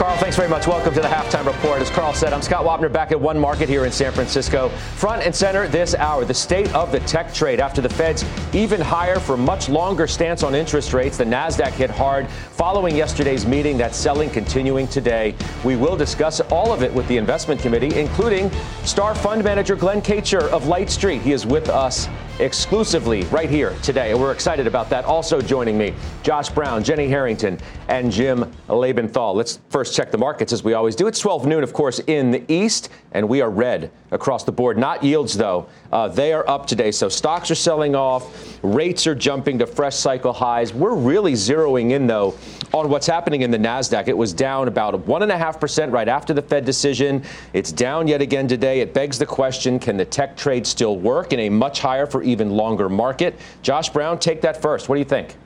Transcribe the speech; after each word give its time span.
Carl, 0.00 0.16
thanks 0.16 0.34
very 0.34 0.48
much. 0.48 0.66
Welcome 0.66 0.94
to 0.94 1.02
the 1.02 1.08
halftime 1.08 1.44
report. 1.44 1.82
As 1.82 1.90
Carl 1.90 2.14
said, 2.14 2.32
I'm 2.32 2.40
Scott 2.40 2.64
Wapner 2.64 2.90
back 2.90 3.12
at 3.12 3.20
One 3.20 3.38
Market 3.38 3.68
here 3.68 3.84
in 3.84 3.92
San 3.92 4.12
Francisco. 4.12 4.70
Front 4.96 5.24
and 5.24 5.36
center 5.36 5.68
this 5.68 5.94
hour, 5.94 6.24
the 6.24 6.32
state 6.32 6.74
of 6.74 6.90
the 6.90 7.00
tech 7.00 7.34
trade 7.34 7.60
after 7.60 7.82
the 7.82 7.88
Fed's 7.90 8.24
even 8.54 8.80
higher 8.80 9.20
for 9.20 9.36
much 9.36 9.68
longer 9.68 10.06
stance 10.06 10.42
on 10.42 10.54
interest 10.54 10.94
rates. 10.94 11.18
The 11.18 11.24
Nasdaq 11.24 11.72
hit 11.72 11.90
hard 11.90 12.30
following 12.30 12.96
yesterday's 12.96 13.44
meeting. 13.44 13.76
That 13.76 13.94
selling 13.94 14.30
continuing 14.30 14.88
today. 14.88 15.34
We 15.66 15.76
will 15.76 15.98
discuss 15.98 16.40
all 16.40 16.72
of 16.72 16.82
it 16.82 16.90
with 16.94 17.06
the 17.06 17.18
investment 17.18 17.60
committee, 17.60 17.94
including 18.00 18.50
star 18.84 19.14
fund 19.14 19.44
manager 19.44 19.76
Glen 19.76 20.00
Kacher 20.00 20.48
of 20.48 20.66
Light 20.66 20.88
Street. 20.88 21.20
He 21.20 21.32
is 21.32 21.44
with 21.44 21.68
us 21.68 22.08
exclusively 22.40 23.22
right 23.24 23.48
here 23.48 23.76
today. 23.82 24.10
And 24.10 24.20
we're 24.20 24.32
excited 24.32 24.66
about 24.66 24.90
that. 24.90 25.04
Also 25.04 25.40
joining 25.40 25.76
me, 25.76 25.94
Josh 26.22 26.48
Brown, 26.48 26.82
Jenny 26.82 27.08
Harrington, 27.08 27.58
and 27.88 28.10
Jim 28.10 28.50
Lebenthal. 28.68 29.34
Let's 29.34 29.60
first 29.68 29.94
check 29.94 30.10
the 30.10 30.18
markets 30.18 30.52
as 30.52 30.64
we 30.64 30.74
always 30.74 30.96
do. 30.96 31.06
It's 31.06 31.20
12 31.20 31.46
noon, 31.46 31.62
of 31.62 31.72
course, 31.72 32.00
in 32.06 32.30
the 32.30 32.42
East, 32.52 32.88
and 33.12 33.28
we 33.28 33.40
are 33.40 33.50
red 33.50 33.90
across 34.10 34.44
the 34.44 34.52
board. 34.52 34.78
Not 34.78 35.04
yields, 35.04 35.36
though. 35.36 35.68
Uh, 35.92 36.08
they 36.08 36.32
are 36.32 36.48
up 36.48 36.66
today. 36.66 36.90
So 36.90 37.08
stocks 37.08 37.50
are 37.50 37.56
selling 37.56 37.94
off. 37.94 38.58
Rates 38.62 39.06
are 39.06 39.14
jumping 39.14 39.58
to 39.58 39.66
fresh 39.66 39.96
cycle 39.96 40.32
highs. 40.32 40.72
We're 40.72 40.94
really 40.94 41.32
zeroing 41.32 41.90
in, 41.92 42.06
though, 42.06 42.36
on 42.72 42.88
what's 42.88 43.06
happening 43.06 43.42
in 43.42 43.50
the 43.50 43.58
NASDAQ. 43.58 44.06
It 44.08 44.16
was 44.16 44.32
down 44.32 44.68
about 44.68 44.94
1.5% 44.94 45.92
right 45.92 46.08
after 46.08 46.32
the 46.32 46.42
Fed 46.42 46.64
decision. 46.64 47.24
It's 47.52 47.72
down 47.72 48.06
yet 48.06 48.22
again 48.22 48.46
today. 48.46 48.80
It 48.80 48.94
begs 48.94 49.18
the 49.18 49.26
question 49.26 49.78
can 49.78 49.96
the 49.96 50.04
tech 50.04 50.36
trade 50.36 50.66
still 50.66 50.96
work 50.96 51.32
in 51.32 51.40
a 51.40 51.48
much 51.48 51.80
higher 51.80 52.06
for 52.06 52.22
even 52.22 52.50
longer 52.50 52.88
market? 52.88 53.38
Josh 53.62 53.88
Brown, 53.88 54.18
take 54.18 54.40
that 54.42 54.60
first. 54.62 54.88
What 54.88 54.94
do 54.94 55.00
you 55.00 55.04
think? 55.04 55.36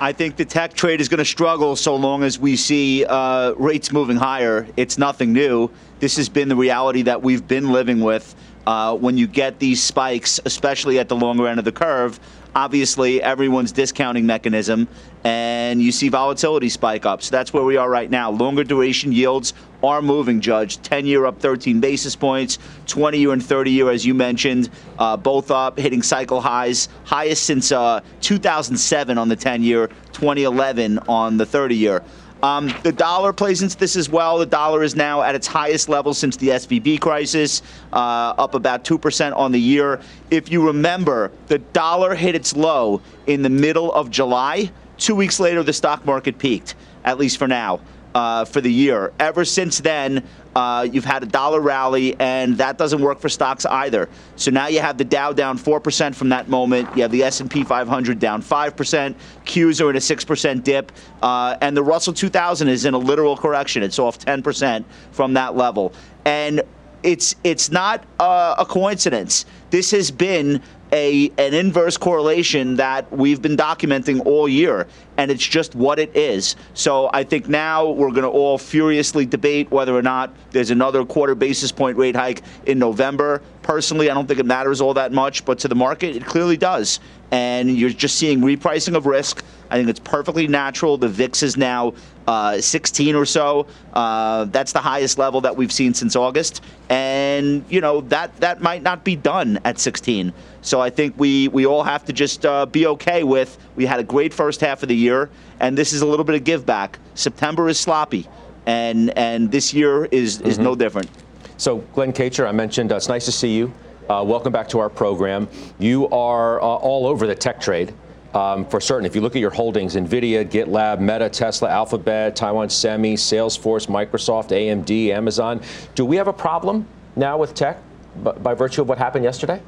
I 0.00 0.12
think 0.12 0.36
the 0.36 0.44
tech 0.44 0.74
trade 0.74 1.00
is 1.00 1.08
going 1.08 1.18
to 1.18 1.24
struggle 1.24 1.74
so 1.74 1.96
long 1.96 2.22
as 2.22 2.38
we 2.38 2.56
see 2.56 3.04
uh, 3.04 3.52
rates 3.54 3.90
moving 3.90 4.16
higher. 4.16 4.66
It's 4.76 4.96
nothing 4.96 5.32
new. 5.32 5.70
This 5.98 6.16
has 6.16 6.28
been 6.28 6.48
the 6.48 6.56
reality 6.56 7.02
that 7.02 7.22
we've 7.22 7.46
been 7.46 7.72
living 7.72 8.00
with. 8.00 8.34
Uh, 8.66 8.94
when 8.94 9.16
you 9.16 9.26
get 9.26 9.58
these 9.58 9.82
spikes, 9.82 10.38
especially 10.44 10.98
at 10.98 11.08
the 11.08 11.16
longer 11.16 11.48
end 11.48 11.58
of 11.58 11.64
the 11.64 11.72
curve, 11.72 12.20
obviously 12.54 13.22
everyone's 13.22 13.72
discounting 13.72 14.26
mechanism 14.26 14.86
and 15.24 15.82
you 15.82 15.90
see 15.90 16.08
volatility 16.08 16.68
spike 16.68 17.06
up. 17.06 17.22
So 17.22 17.30
that's 17.30 17.52
where 17.52 17.64
we 17.64 17.76
are 17.76 17.88
right 17.88 18.10
now. 18.10 18.30
Longer 18.30 18.64
duration 18.64 19.12
yields 19.12 19.54
are 19.82 20.02
moving, 20.02 20.40
Judge. 20.40 20.80
10 20.82 21.06
year 21.06 21.26
up 21.26 21.40
13 21.40 21.80
basis 21.80 22.16
points, 22.16 22.58
20 22.86 23.18
year 23.18 23.32
and 23.32 23.44
30 23.44 23.70
year, 23.70 23.90
as 23.90 24.04
you 24.04 24.14
mentioned, 24.14 24.70
uh, 24.98 25.16
both 25.16 25.50
up, 25.50 25.78
hitting 25.78 26.02
cycle 26.02 26.40
highs, 26.40 26.88
highest 27.04 27.44
since 27.44 27.72
uh, 27.72 28.00
2007 28.20 29.18
on 29.18 29.28
the 29.28 29.36
10 29.36 29.62
year, 29.62 29.88
2011 30.12 30.98
on 31.08 31.36
the 31.36 31.46
30 31.46 31.76
year. 31.76 32.02
Um, 32.40 32.72
the 32.84 32.92
dollar 32.92 33.32
plays 33.32 33.62
into 33.62 33.76
this 33.76 33.96
as 33.96 34.08
well. 34.08 34.38
The 34.38 34.46
dollar 34.46 34.84
is 34.84 34.94
now 34.94 35.22
at 35.22 35.34
its 35.34 35.48
highest 35.48 35.88
level 35.88 36.14
since 36.14 36.36
the 36.36 36.50
SVB 36.50 37.00
crisis, 37.00 37.62
uh, 37.92 38.34
up 38.38 38.54
about 38.54 38.84
2% 38.84 39.36
on 39.36 39.50
the 39.50 39.60
year. 39.60 40.00
If 40.30 40.50
you 40.50 40.64
remember, 40.64 41.32
the 41.48 41.58
dollar 41.58 42.14
hit 42.14 42.36
its 42.36 42.54
low 42.54 43.00
in 43.26 43.42
the 43.42 43.48
middle 43.48 43.92
of 43.92 44.10
July. 44.10 44.70
Two 44.98 45.16
weeks 45.16 45.40
later, 45.40 45.64
the 45.64 45.72
stock 45.72 46.04
market 46.06 46.38
peaked, 46.38 46.76
at 47.04 47.18
least 47.18 47.38
for 47.38 47.48
now 47.48 47.80
uh, 48.14 48.44
for 48.44 48.60
the 48.60 48.72
year. 48.72 49.12
Ever 49.18 49.44
since 49.44 49.78
then, 49.78 50.26
uh, 50.56 50.86
you've 50.90 51.04
had 51.04 51.22
a 51.22 51.26
dollar 51.26 51.60
rally, 51.60 52.16
and 52.18 52.56
that 52.58 52.78
doesn't 52.78 53.00
work 53.00 53.20
for 53.20 53.28
stocks 53.28 53.64
either. 53.66 54.08
So 54.36 54.50
now 54.50 54.66
you 54.66 54.80
have 54.80 54.98
the 54.98 55.04
Dow 55.04 55.32
down 55.32 55.56
four 55.56 55.80
percent 55.80 56.16
from 56.16 56.30
that 56.30 56.48
moment. 56.48 56.88
You 56.96 57.02
have 57.02 57.12
the 57.12 57.22
S&P 57.22 57.64
500 57.64 58.18
down 58.18 58.42
five 58.42 58.76
percent. 58.76 59.16
Qs 59.44 59.84
are 59.84 59.90
in 59.90 59.96
a 59.96 60.00
six 60.00 60.24
percent 60.24 60.64
dip, 60.64 60.90
uh, 61.22 61.56
and 61.60 61.76
the 61.76 61.82
Russell 61.82 62.12
2000 62.12 62.68
is 62.68 62.84
in 62.84 62.94
a 62.94 62.98
literal 62.98 63.36
correction. 63.36 63.82
It's 63.82 63.98
off 63.98 64.18
10 64.18 64.42
percent 64.42 64.86
from 65.12 65.34
that 65.34 65.56
level, 65.56 65.92
and 66.24 66.62
it's 67.02 67.36
it's 67.44 67.70
not 67.70 68.04
a 68.18 68.66
coincidence. 68.68 69.46
This 69.70 69.90
has 69.92 70.10
been 70.10 70.60
a 70.92 71.30
an 71.38 71.54
inverse 71.54 71.96
correlation 71.96 72.76
that 72.76 73.10
we've 73.12 73.42
been 73.42 73.56
documenting 73.56 74.24
all 74.24 74.48
year, 74.48 74.86
and 75.16 75.30
it's 75.30 75.46
just 75.46 75.74
what 75.74 75.98
it 75.98 76.14
is. 76.16 76.56
So 76.74 77.10
I 77.12 77.24
think 77.24 77.48
now 77.48 77.90
we're 77.90 78.10
going 78.10 78.22
to 78.22 78.28
all 78.28 78.58
furiously 78.58 79.26
debate 79.26 79.70
whether 79.70 79.96
or 79.96 80.02
not 80.02 80.34
there's 80.50 80.70
another 80.70 81.04
quarter 81.04 81.34
basis 81.34 81.72
point 81.72 81.96
rate 81.96 82.16
hike 82.16 82.42
in 82.66 82.78
November. 82.78 83.42
Personally, 83.68 84.08
I 84.10 84.14
don't 84.14 84.26
think 84.26 84.40
it 84.40 84.46
matters 84.46 84.80
all 84.80 84.94
that 84.94 85.12
much, 85.12 85.44
but 85.44 85.58
to 85.58 85.68
the 85.68 85.74
market, 85.74 86.16
it 86.16 86.24
clearly 86.24 86.56
does. 86.56 87.00
And 87.30 87.76
you're 87.76 87.90
just 87.90 88.16
seeing 88.16 88.40
repricing 88.40 88.96
of 88.96 89.04
risk. 89.04 89.44
I 89.68 89.76
think 89.76 89.90
it's 89.90 90.00
perfectly 90.00 90.48
natural. 90.48 90.96
The 90.96 91.10
VIX 91.10 91.42
is 91.42 91.58
now 91.58 91.92
uh, 92.26 92.62
16 92.62 93.14
or 93.14 93.26
so. 93.26 93.66
Uh, 93.92 94.46
that's 94.46 94.72
the 94.72 94.78
highest 94.78 95.18
level 95.18 95.42
that 95.42 95.54
we've 95.54 95.70
seen 95.70 95.92
since 95.92 96.16
August, 96.16 96.62
and 96.88 97.62
you 97.68 97.82
know 97.82 98.00
that 98.02 98.34
that 98.40 98.62
might 98.62 98.82
not 98.82 99.04
be 99.04 99.16
done 99.16 99.58
at 99.66 99.78
16. 99.78 100.32
So 100.62 100.80
I 100.80 100.88
think 100.88 101.14
we 101.18 101.48
we 101.48 101.66
all 101.66 101.82
have 101.82 102.06
to 102.06 102.12
just 102.14 102.46
uh, 102.46 102.64
be 102.64 102.86
okay 102.86 103.22
with. 103.22 103.58
We 103.76 103.84
had 103.84 104.00
a 104.00 104.04
great 104.04 104.32
first 104.32 104.62
half 104.62 104.82
of 104.82 104.88
the 104.88 104.96
year, 104.96 105.28
and 105.60 105.76
this 105.76 105.92
is 105.92 106.00
a 106.00 106.06
little 106.06 106.24
bit 106.24 106.36
of 106.36 106.44
give 106.44 106.64
back. 106.64 106.98
September 107.14 107.68
is 107.68 107.78
sloppy, 107.78 108.26
and 108.64 109.10
and 109.18 109.50
this 109.52 109.74
year 109.74 110.06
is 110.06 110.40
is 110.40 110.54
mm-hmm. 110.54 110.64
no 110.64 110.74
different. 110.74 111.10
So 111.58 111.78
Glen 111.78 112.12
Kacher, 112.12 112.46
I 112.46 112.52
mentioned 112.52 112.92
uh, 112.92 112.96
it's 112.96 113.08
nice 113.08 113.24
to 113.24 113.32
see 113.32 113.56
you. 113.56 113.74
Uh, 114.08 114.24
welcome 114.24 114.52
back 114.52 114.68
to 114.68 114.78
our 114.78 114.88
program. 114.88 115.48
You 115.80 116.08
are 116.10 116.60
uh, 116.60 116.64
all 116.64 117.04
over 117.04 117.26
the 117.26 117.34
tech 117.34 117.60
trade. 117.60 117.92
Um, 118.32 118.64
for 118.64 118.80
certain, 118.80 119.04
if 119.04 119.16
you 119.16 119.20
look 119.20 119.34
at 119.34 119.40
your 119.40 119.50
holdings, 119.50 119.96
NVIDIA, 119.96 120.48
GitLab, 120.48 121.00
Meta, 121.00 121.28
Tesla, 121.28 121.68
Alphabet, 121.68 122.36
Taiwan 122.36 122.70
Semi, 122.70 123.16
Salesforce, 123.16 123.88
Microsoft, 123.88 124.50
AMD, 124.50 125.08
Amazon, 125.08 125.60
do 125.96 126.04
we 126.04 126.14
have 126.14 126.28
a 126.28 126.32
problem 126.32 126.86
now 127.16 127.36
with 127.36 127.54
tech 127.54 127.78
by, 128.22 128.32
by 128.32 128.54
virtue 128.54 128.82
of 128.82 128.88
what 128.88 128.98
happened 128.98 129.24
yesterday? 129.24 129.60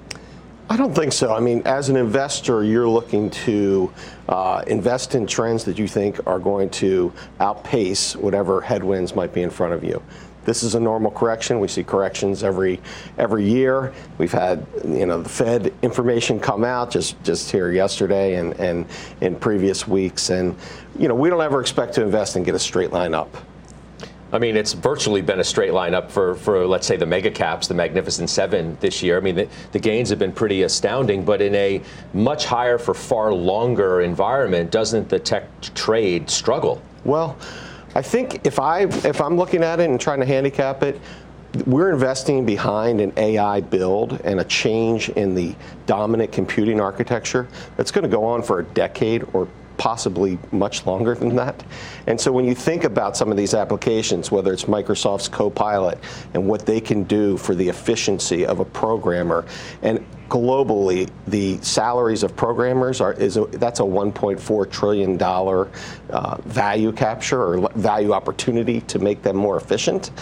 I 0.68 0.76
don't 0.76 0.94
think 0.94 1.12
so. 1.12 1.34
I 1.34 1.40
mean, 1.40 1.62
as 1.64 1.88
an 1.88 1.96
investor, 1.96 2.62
you're 2.62 2.88
looking 2.88 3.30
to 3.30 3.92
uh, 4.28 4.62
invest 4.68 5.16
in 5.16 5.26
trends 5.26 5.64
that 5.64 5.76
you 5.76 5.88
think 5.88 6.24
are 6.28 6.38
going 6.38 6.70
to 6.70 7.12
outpace 7.40 8.14
whatever 8.14 8.60
headwinds 8.60 9.16
might 9.16 9.34
be 9.34 9.42
in 9.42 9.50
front 9.50 9.72
of 9.72 9.82
you. 9.82 10.00
This 10.44 10.62
is 10.62 10.74
a 10.74 10.80
normal 10.80 11.10
correction. 11.10 11.60
We 11.60 11.68
see 11.68 11.84
corrections 11.84 12.42
every 12.42 12.80
every 13.18 13.48
year. 13.48 13.92
We've 14.18 14.32
had 14.32 14.66
you 14.84 15.06
know 15.06 15.22
the 15.22 15.28
Fed 15.28 15.72
information 15.82 16.40
come 16.40 16.64
out 16.64 16.90
just 16.90 17.22
just 17.22 17.50
here 17.50 17.70
yesterday 17.70 18.36
and 18.36 18.54
and 18.58 18.86
in 19.20 19.36
previous 19.36 19.86
weeks, 19.86 20.30
and 20.30 20.56
you 20.98 21.08
know 21.08 21.14
we 21.14 21.28
don't 21.28 21.42
ever 21.42 21.60
expect 21.60 21.94
to 21.94 22.03
invest 22.03 22.36
and 22.36 22.44
get 22.44 22.54
a 22.54 22.59
straight 22.59 22.92
line 22.92 23.15
up. 23.15 23.36
I 24.32 24.38
mean, 24.38 24.56
it's 24.56 24.74
virtually 24.74 25.22
been 25.22 25.41
a 25.41 25.44
straight 25.44 25.72
line 25.72 25.92
up 25.92 26.10
for, 26.10 26.36
for 26.36 26.65
let's 26.65 26.86
say, 26.86 26.97
the 26.97 27.06
mega 27.06 27.30
caps, 27.30 27.66
the 27.66 27.74
Magnificent 27.74 28.30
Seven 28.30 28.76
this 28.78 29.03
year. 29.03 29.16
I 29.16 29.20
mean, 29.20 29.34
the, 29.34 29.48
the, 29.72 29.80
gains 29.80 30.09
have 30.10 30.20
been 30.20 30.32
pretty 30.32 30.62
astounding, 30.62 31.24
but 31.24 31.42
in 31.42 31.53
a 31.56 31.82
much 32.15 32.44
higher 32.44 32.78
for 32.78 32.94
far 32.94 33.32
longer 33.32 34.03
environment, 34.03 34.70
doesn't 34.70 35.09
the 35.09 35.18
tech 35.18 35.48
trade 35.74 36.30
struggle? 36.30 36.80
Well, 37.04 37.36
I 37.95 38.03
think 38.03 38.47
if 38.47 38.59
I 38.59 38.83
if 38.83 39.21
I'm 39.21 39.37
looking 39.37 39.63
at 39.63 39.81
it 39.81 39.91
and 39.91 40.01
trying 40.01 40.21
to 40.21 40.27
handicap 40.27 40.83
it, 40.83 41.01
we're 41.66 41.91
investing 41.91 42.47
behind 42.47 43.01
an 43.01 43.13
AI 43.16 43.60
build 43.60 44.21
and 44.22 44.41
a 44.41 44.45
change 44.45 45.09
in 45.10 45.34
the 45.34 45.54
dominant 45.87 46.31
computing 46.31 46.81
architecture 46.81 47.48
that's 47.77 47.91
going 47.91 48.04
to 48.04 48.09
go 48.09 48.25
on 48.25 48.42
for 48.42 48.60
a 48.60 48.65
decade 48.65 49.27
or 49.33 49.48
possibly 49.77 50.39
much 50.53 50.84
longer 50.87 51.15
than 51.15 51.34
that. 51.34 51.65
And 52.07 52.21
so 52.21 52.31
when 52.31 52.45
you 52.45 52.54
think 52.54 52.84
about 52.84 53.16
some 53.16 53.31
of 53.31 53.37
these 53.37 53.54
applications, 53.54 54.31
whether 54.31 54.53
it's 54.53 54.66
Microsoft's 54.66 55.27
Copilot 55.27 55.98
and 56.34 56.47
what 56.47 56.66
they 56.66 56.81
can 56.81 57.04
do 57.04 57.39
for 57.39 57.54
the 57.54 57.69
efficiency 57.69 58.45
of 58.45 58.60
a 58.60 58.65
programmer, 58.65 59.47
and 59.83 60.04
globally, 60.30 61.10
the 61.27 61.59
salaries 61.60 62.22
of 62.22 62.34
programmers 62.36 63.00
are 63.00 63.12
is 63.15 63.36
a, 63.36 63.44
that's 63.47 63.80
a 63.80 63.82
1.4 63.82 64.71
trillion 64.71 65.16
dollar 65.16 65.68
uh, 66.09 66.36
value 66.42 66.92
capture 66.92 67.42
or 67.42 67.68
value 67.74 68.12
opportunity 68.12 68.80
to 68.82 68.98
make 69.00 69.21
them 69.22 69.36
more 69.36 69.56
efficient. 69.56 70.12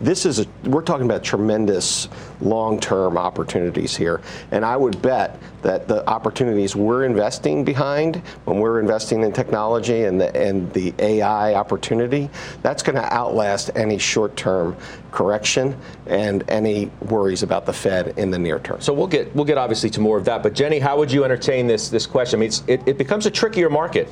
This 0.00 0.24
is 0.26 0.38
a, 0.38 0.46
we're 0.64 0.82
talking 0.82 1.04
about 1.04 1.22
tremendous 1.22 2.08
long-term 2.40 3.18
opportunities 3.18 3.94
here, 3.94 4.20
and 4.52 4.64
I 4.64 4.76
would 4.76 5.02
bet 5.02 5.38
that 5.62 5.86
the 5.86 6.08
opportunities 6.08 6.74
we're 6.74 7.04
investing 7.04 7.64
behind 7.64 8.16
when 8.44 8.60
we're 8.60 8.80
investing 8.80 9.22
in 9.22 9.32
technology 9.32 10.04
and 10.04 10.20
the 10.20 10.34
and 10.34 10.72
the 10.72 10.94
AI 10.98 11.54
opportunity, 11.54 12.30
that's 12.62 12.82
going 12.82 12.96
to 12.96 13.12
outlast 13.12 13.70
any 13.74 13.98
short-term 13.98 14.76
correction 15.10 15.76
and 16.06 16.44
any 16.48 16.90
worries 17.08 17.42
about 17.42 17.66
the 17.66 17.72
Fed 17.72 18.14
in 18.18 18.30
the 18.30 18.38
near 18.38 18.58
term. 18.58 18.80
So 18.80 18.92
we'll 18.92 19.06
get 19.06 19.34
we'll 19.34 19.44
get 19.44 19.58
obviously 19.58 19.90
to 19.90 20.00
more 20.00 20.18
of 20.18 20.24
that. 20.26 20.42
But 20.42 20.54
Jenny, 20.54 20.78
how 20.78 20.98
would 20.98 21.10
you 21.10 21.24
entertain 21.24 21.66
this 21.66 21.88
this 21.88 22.06
question? 22.06 22.38
I 22.38 22.40
mean, 22.40 22.52
it, 22.66 22.82
it 22.86 22.98
becomes 22.98 23.26
a 23.26 23.30
trickier 23.30 23.70
market. 23.70 24.08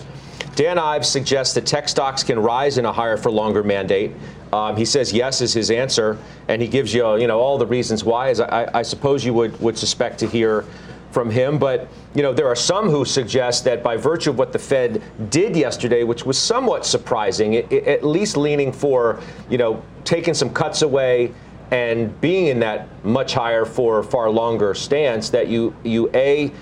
Dan 0.55 0.79
Ives 0.79 1.09
suggests 1.09 1.55
that 1.55 1.67
tech 1.67 1.89
stocks 1.89 2.23
can 2.23 2.39
rise 2.39 2.79
in 2.79 2.87
a 2.87 2.93
higher 2.93 3.19
for 3.19 3.31
longer 3.31 3.63
mandate. 3.63 4.13
Um, 4.53 4.77
he 4.77 4.87
says 4.87 5.13
yes 5.13 5.43
is 5.43 5.53
his 5.53 5.71
answer, 5.71 6.17
and 6.49 6.63
he 6.63 6.69
gives 6.69 6.95
you 6.95 7.17
you 7.17 7.27
know 7.27 7.39
all 7.39 7.59
the 7.59 7.67
reasons 7.67 8.05
why. 8.05 8.31
As 8.31 8.41
I, 8.41 8.71
I 8.73 8.83
suppose 8.83 9.25
you 9.25 9.35
would 9.35 9.59
would 9.61 9.77
suspect 9.77 10.19
to 10.21 10.27
hear 10.27 10.65
from 11.17 11.31
him. 11.31 11.57
But 11.57 11.89
you 12.15 12.23
know 12.23 12.35
there 12.35 12.47
are 12.47 12.55
some 12.55 12.91
who 12.91 13.07
suggest 13.07 13.65
that 13.65 13.83
by 13.83 13.97
virtue 13.97 14.29
of 14.29 14.39
what 14.39 14.53
the 14.53 14.59
Fed 14.59 15.03
did 15.31 15.57
yesterday, 15.57 16.05
which 16.05 16.27
was 16.27 16.37
somewhat 16.39 16.85
surprising, 16.85 17.55
it, 17.55 17.73
it, 17.73 17.89
at 17.89 18.05
least 18.05 18.37
leaning 18.37 18.71
for 18.71 19.19
you 19.49 19.57
know 19.57 19.83
taking 20.05 20.35
some 20.35 20.51
cuts 20.51 20.83
away 20.83 21.33
and 21.71 22.21
being 22.21 22.49
in 22.49 22.61
that 22.61 22.87
much 23.03 23.33
higher 23.33 23.65
for 23.65 24.03
far 24.03 24.29
longer 24.29 24.75
stance, 24.75 25.31
that 25.31 25.49
you 25.49 25.75
you 25.85 26.11
a 26.13 26.53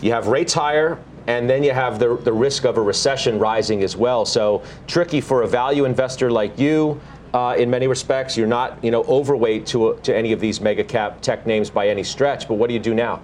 you 0.00 0.10
have 0.10 0.26
rates 0.28 0.54
higher 0.54 0.98
and 1.26 1.50
then 1.50 1.62
you 1.62 1.72
have 1.72 1.98
the, 1.98 2.16
the 2.24 2.32
risk 2.32 2.64
of 2.64 2.78
a 2.78 2.80
recession 2.80 3.38
rising 3.38 3.82
as 3.82 3.94
well. 3.94 4.24
So 4.24 4.62
tricky 4.86 5.20
for 5.20 5.42
a 5.42 5.46
value 5.46 5.84
investor 5.84 6.30
like 6.30 6.58
you. 6.58 6.98
Uh, 7.34 7.54
in 7.58 7.68
many 7.68 7.86
respects, 7.86 8.38
you're 8.38 8.46
not, 8.46 8.82
you 8.82 8.90
know, 8.90 9.02
overweight 9.04 9.66
to 9.66 10.00
to 10.02 10.16
any 10.16 10.32
of 10.32 10.40
these 10.40 10.62
mega 10.62 10.82
cap 10.82 11.20
tech 11.20 11.46
names 11.46 11.68
by 11.68 11.88
any 11.88 12.02
stretch. 12.02 12.48
But 12.48 12.54
what 12.54 12.68
do 12.68 12.72
you 12.72 12.80
do 12.80 12.94
now? 12.94 13.20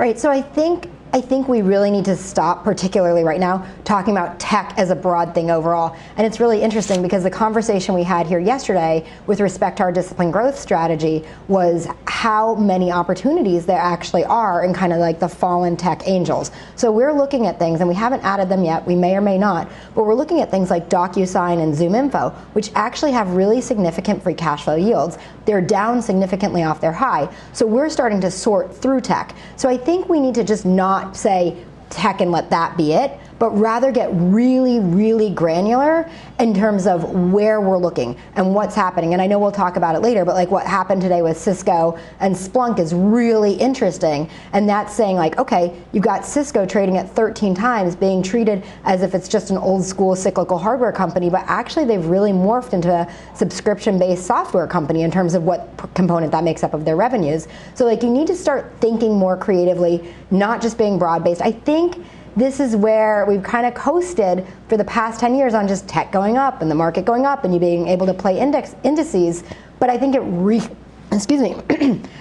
Right. 0.00 0.18
So 0.18 0.30
I 0.30 0.40
think 0.40 0.88
I 1.12 1.20
think 1.20 1.48
we 1.48 1.62
really 1.62 1.90
need 1.90 2.04
to 2.04 2.16
stop, 2.16 2.62
particularly 2.62 3.24
right 3.24 3.40
now, 3.40 3.66
talking 3.84 4.16
about 4.16 4.38
tech 4.38 4.74
as 4.76 4.90
a 4.90 4.94
broad 4.94 5.34
thing 5.34 5.50
overall. 5.50 5.96
And 6.16 6.24
it's 6.24 6.38
really 6.38 6.62
interesting 6.62 7.02
because 7.02 7.24
the 7.24 7.30
conversation 7.30 7.96
we 7.96 8.04
had 8.04 8.28
here 8.28 8.38
yesterday 8.38 9.04
with 9.26 9.40
respect 9.40 9.78
to 9.78 9.82
our 9.82 9.90
discipline 9.90 10.30
growth 10.30 10.56
strategy 10.56 11.24
was 11.48 11.88
how 12.06 12.54
many 12.54 12.92
opportunities 12.92 13.66
there 13.66 13.80
actually 13.80 14.24
are 14.24 14.64
in 14.64 14.72
kind 14.72 14.92
of 14.92 15.00
like 15.00 15.18
the 15.18 15.28
fallen 15.28 15.76
tech 15.76 16.06
angels. 16.06 16.52
So 16.76 16.92
we're 16.92 17.12
looking 17.12 17.46
at 17.48 17.58
things, 17.58 17.80
and 17.80 17.88
we 17.88 17.94
haven't 17.96 18.22
added 18.22 18.48
them 18.48 18.62
yet, 18.62 18.86
we 18.86 18.94
may 18.94 19.16
or 19.16 19.20
may 19.20 19.36
not, 19.36 19.68
but 19.96 20.04
we're 20.04 20.14
looking 20.14 20.40
at 20.40 20.50
things 20.50 20.70
like 20.70 20.88
DocuSign 20.88 21.60
and 21.60 21.74
ZoomInfo, 21.74 22.32
which 22.54 22.70
actually 22.76 23.10
have 23.10 23.34
really 23.34 23.60
significant 23.60 24.22
free 24.22 24.34
cash 24.34 24.62
flow 24.62 24.76
yields. 24.76 25.18
They're 25.44 25.60
down 25.60 26.02
significantly 26.02 26.62
off 26.62 26.80
their 26.80 26.92
high. 26.92 27.34
So 27.52 27.66
we're 27.66 27.88
starting 27.88 28.20
to 28.20 28.30
sort 28.30 28.72
through 28.76 29.00
tech. 29.00 29.34
So 29.56 29.68
I 29.68 29.76
think 29.76 30.08
we 30.08 30.20
need 30.20 30.36
to 30.36 30.44
just 30.44 30.64
not 30.64 30.99
say 31.12 31.56
tech 31.90 32.20
and 32.20 32.30
let 32.30 32.50
that 32.50 32.76
be 32.76 32.92
it 32.92 33.18
but 33.40 33.50
rather 33.56 33.90
get 33.90 34.10
really, 34.12 34.80
really 34.80 35.30
granular 35.30 36.08
in 36.38 36.54
terms 36.54 36.86
of 36.86 37.10
where 37.32 37.62
we're 37.62 37.78
looking 37.78 38.14
and 38.36 38.54
what's 38.54 38.74
happening. 38.74 39.14
And 39.14 39.22
I 39.22 39.26
know 39.26 39.38
we'll 39.38 39.50
talk 39.50 39.76
about 39.76 39.96
it 39.96 40.00
later, 40.00 40.26
but 40.26 40.34
like 40.34 40.50
what 40.50 40.66
happened 40.66 41.00
today 41.00 41.22
with 41.22 41.38
Cisco 41.38 41.98
and 42.20 42.36
Splunk 42.36 42.78
is 42.78 42.92
really 42.92 43.54
interesting. 43.54 44.28
And 44.52 44.68
that's 44.68 44.92
saying, 44.94 45.16
like, 45.16 45.38
okay, 45.38 45.74
you've 45.92 46.04
got 46.04 46.26
Cisco 46.26 46.66
trading 46.66 46.98
at 46.98 47.10
13 47.10 47.54
times, 47.54 47.96
being 47.96 48.22
treated 48.22 48.62
as 48.84 49.02
if 49.02 49.14
it's 49.14 49.26
just 49.26 49.48
an 49.50 49.56
old 49.56 49.82
school 49.86 50.14
cyclical 50.14 50.58
hardware 50.58 50.92
company, 50.92 51.30
but 51.30 51.42
actually 51.46 51.86
they've 51.86 52.04
really 52.04 52.32
morphed 52.32 52.74
into 52.74 52.92
a 52.92 53.10
subscription 53.34 53.98
based 53.98 54.26
software 54.26 54.66
company 54.66 55.00
in 55.00 55.10
terms 55.10 55.32
of 55.32 55.44
what 55.44 55.66
component 55.94 56.30
that 56.30 56.44
makes 56.44 56.62
up 56.62 56.74
of 56.74 56.84
their 56.84 56.96
revenues. 56.96 57.48
So, 57.74 57.86
like, 57.86 58.02
you 58.02 58.10
need 58.10 58.26
to 58.26 58.36
start 58.36 58.70
thinking 58.82 59.14
more 59.14 59.38
creatively, 59.38 60.14
not 60.30 60.60
just 60.60 60.76
being 60.76 60.98
broad 60.98 61.24
based. 61.24 61.40
I 61.40 61.52
think 61.52 62.04
this 62.36 62.60
is 62.60 62.76
where 62.76 63.24
we've 63.26 63.42
kind 63.42 63.66
of 63.66 63.74
coasted 63.74 64.46
for 64.68 64.76
the 64.76 64.84
past 64.84 65.20
10 65.20 65.34
years 65.34 65.54
on 65.54 65.66
just 65.66 65.88
tech 65.88 66.12
going 66.12 66.36
up 66.36 66.62
and 66.62 66.70
the 66.70 66.74
market 66.74 67.04
going 67.04 67.26
up 67.26 67.44
and 67.44 67.52
you 67.52 67.60
being 67.60 67.88
able 67.88 68.06
to 68.06 68.14
play 68.14 68.38
index 68.38 68.74
indices. 68.84 69.44
But 69.78 69.90
I 69.90 69.98
think 69.98 70.14
it 70.14 70.20
re- 70.20 70.62
excuse 71.12 71.40
me, 71.40 71.54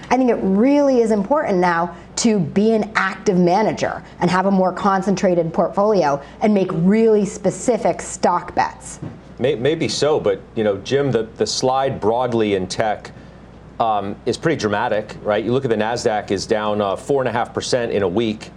I 0.10 0.18
think 0.18 0.30
it 0.30 0.40
really 0.42 1.02
is 1.02 1.12
important 1.12 1.60
now 1.60 1.96
to 2.18 2.40
be 2.40 2.74
an 2.74 2.92
active 2.96 3.38
manager 3.38 4.04
and 4.20 4.30
have 4.30 4.46
a 4.46 4.52
more 4.52 4.74
concentrated 4.74 5.54
portfolio 5.54 6.22
and 6.42 6.54
make 6.54 6.70
really 6.74 7.26
specific 7.26 8.02
stock 8.02 8.56
bets. 8.56 9.00
Maybe 9.38 9.88
so, 9.88 10.20
but 10.20 10.42
you 10.56 10.66
know, 10.66 10.78
Jim, 10.80 11.12
the, 11.12 11.24
the 11.38 11.48
slide 11.48 12.02
broadly 12.02 12.56
in 12.56 12.68
tech 12.68 13.12
um, 13.80 14.18
is 14.26 14.38
pretty 14.38 14.60
dramatic, 14.60 15.16
right? 15.22 15.44
You 15.44 15.54
look 15.54 15.64
at 15.64 15.70
the 15.70 15.78
Nasdaq 15.78 16.32
is 16.32 16.46
down 16.46 16.82
uh, 16.82 16.98
four 16.98 17.22
and 17.22 17.30
a 17.30 17.32
half 17.32 17.54
percent 17.54 17.94
in 17.94 18.04
a 18.04 18.08
week. 18.08 18.52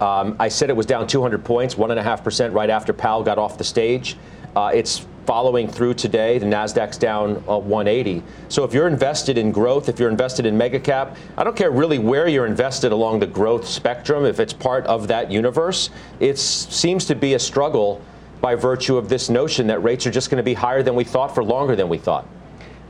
Um, 0.00 0.36
I 0.38 0.48
said 0.48 0.70
it 0.70 0.76
was 0.76 0.86
down 0.86 1.06
200 1.06 1.44
points, 1.44 1.74
1.5% 1.74 2.52
right 2.52 2.70
after 2.70 2.92
Powell 2.92 3.22
got 3.22 3.38
off 3.38 3.58
the 3.58 3.64
stage. 3.64 4.16
Uh, 4.54 4.70
it's 4.72 5.06
following 5.26 5.68
through 5.68 5.92
today. 5.92 6.38
The 6.38 6.46
Nasdaq's 6.46 6.96
down 6.96 7.44
uh, 7.48 7.58
180. 7.58 8.22
So 8.48 8.64
if 8.64 8.72
you're 8.72 8.88
invested 8.88 9.36
in 9.36 9.52
growth, 9.52 9.88
if 9.88 9.98
you're 9.98 10.08
invested 10.08 10.46
in 10.46 10.56
mega 10.56 10.80
cap, 10.80 11.16
I 11.36 11.44
don't 11.44 11.54
care 11.54 11.70
really 11.70 11.98
where 11.98 12.28
you're 12.28 12.46
invested 12.46 12.92
along 12.92 13.20
the 13.20 13.26
growth 13.26 13.66
spectrum. 13.66 14.24
If 14.24 14.40
it's 14.40 14.54
part 14.54 14.86
of 14.86 15.06
that 15.08 15.30
universe, 15.30 15.90
it 16.18 16.38
seems 16.38 17.04
to 17.04 17.14
be 17.14 17.34
a 17.34 17.38
struggle 17.38 18.00
by 18.40 18.54
virtue 18.54 18.96
of 18.96 19.08
this 19.08 19.28
notion 19.28 19.66
that 19.66 19.82
rates 19.82 20.06
are 20.06 20.10
just 20.10 20.30
going 20.30 20.38
to 20.38 20.42
be 20.42 20.54
higher 20.54 20.82
than 20.82 20.94
we 20.94 21.04
thought 21.04 21.34
for 21.34 21.44
longer 21.44 21.76
than 21.76 21.88
we 21.88 21.98
thought. 21.98 22.26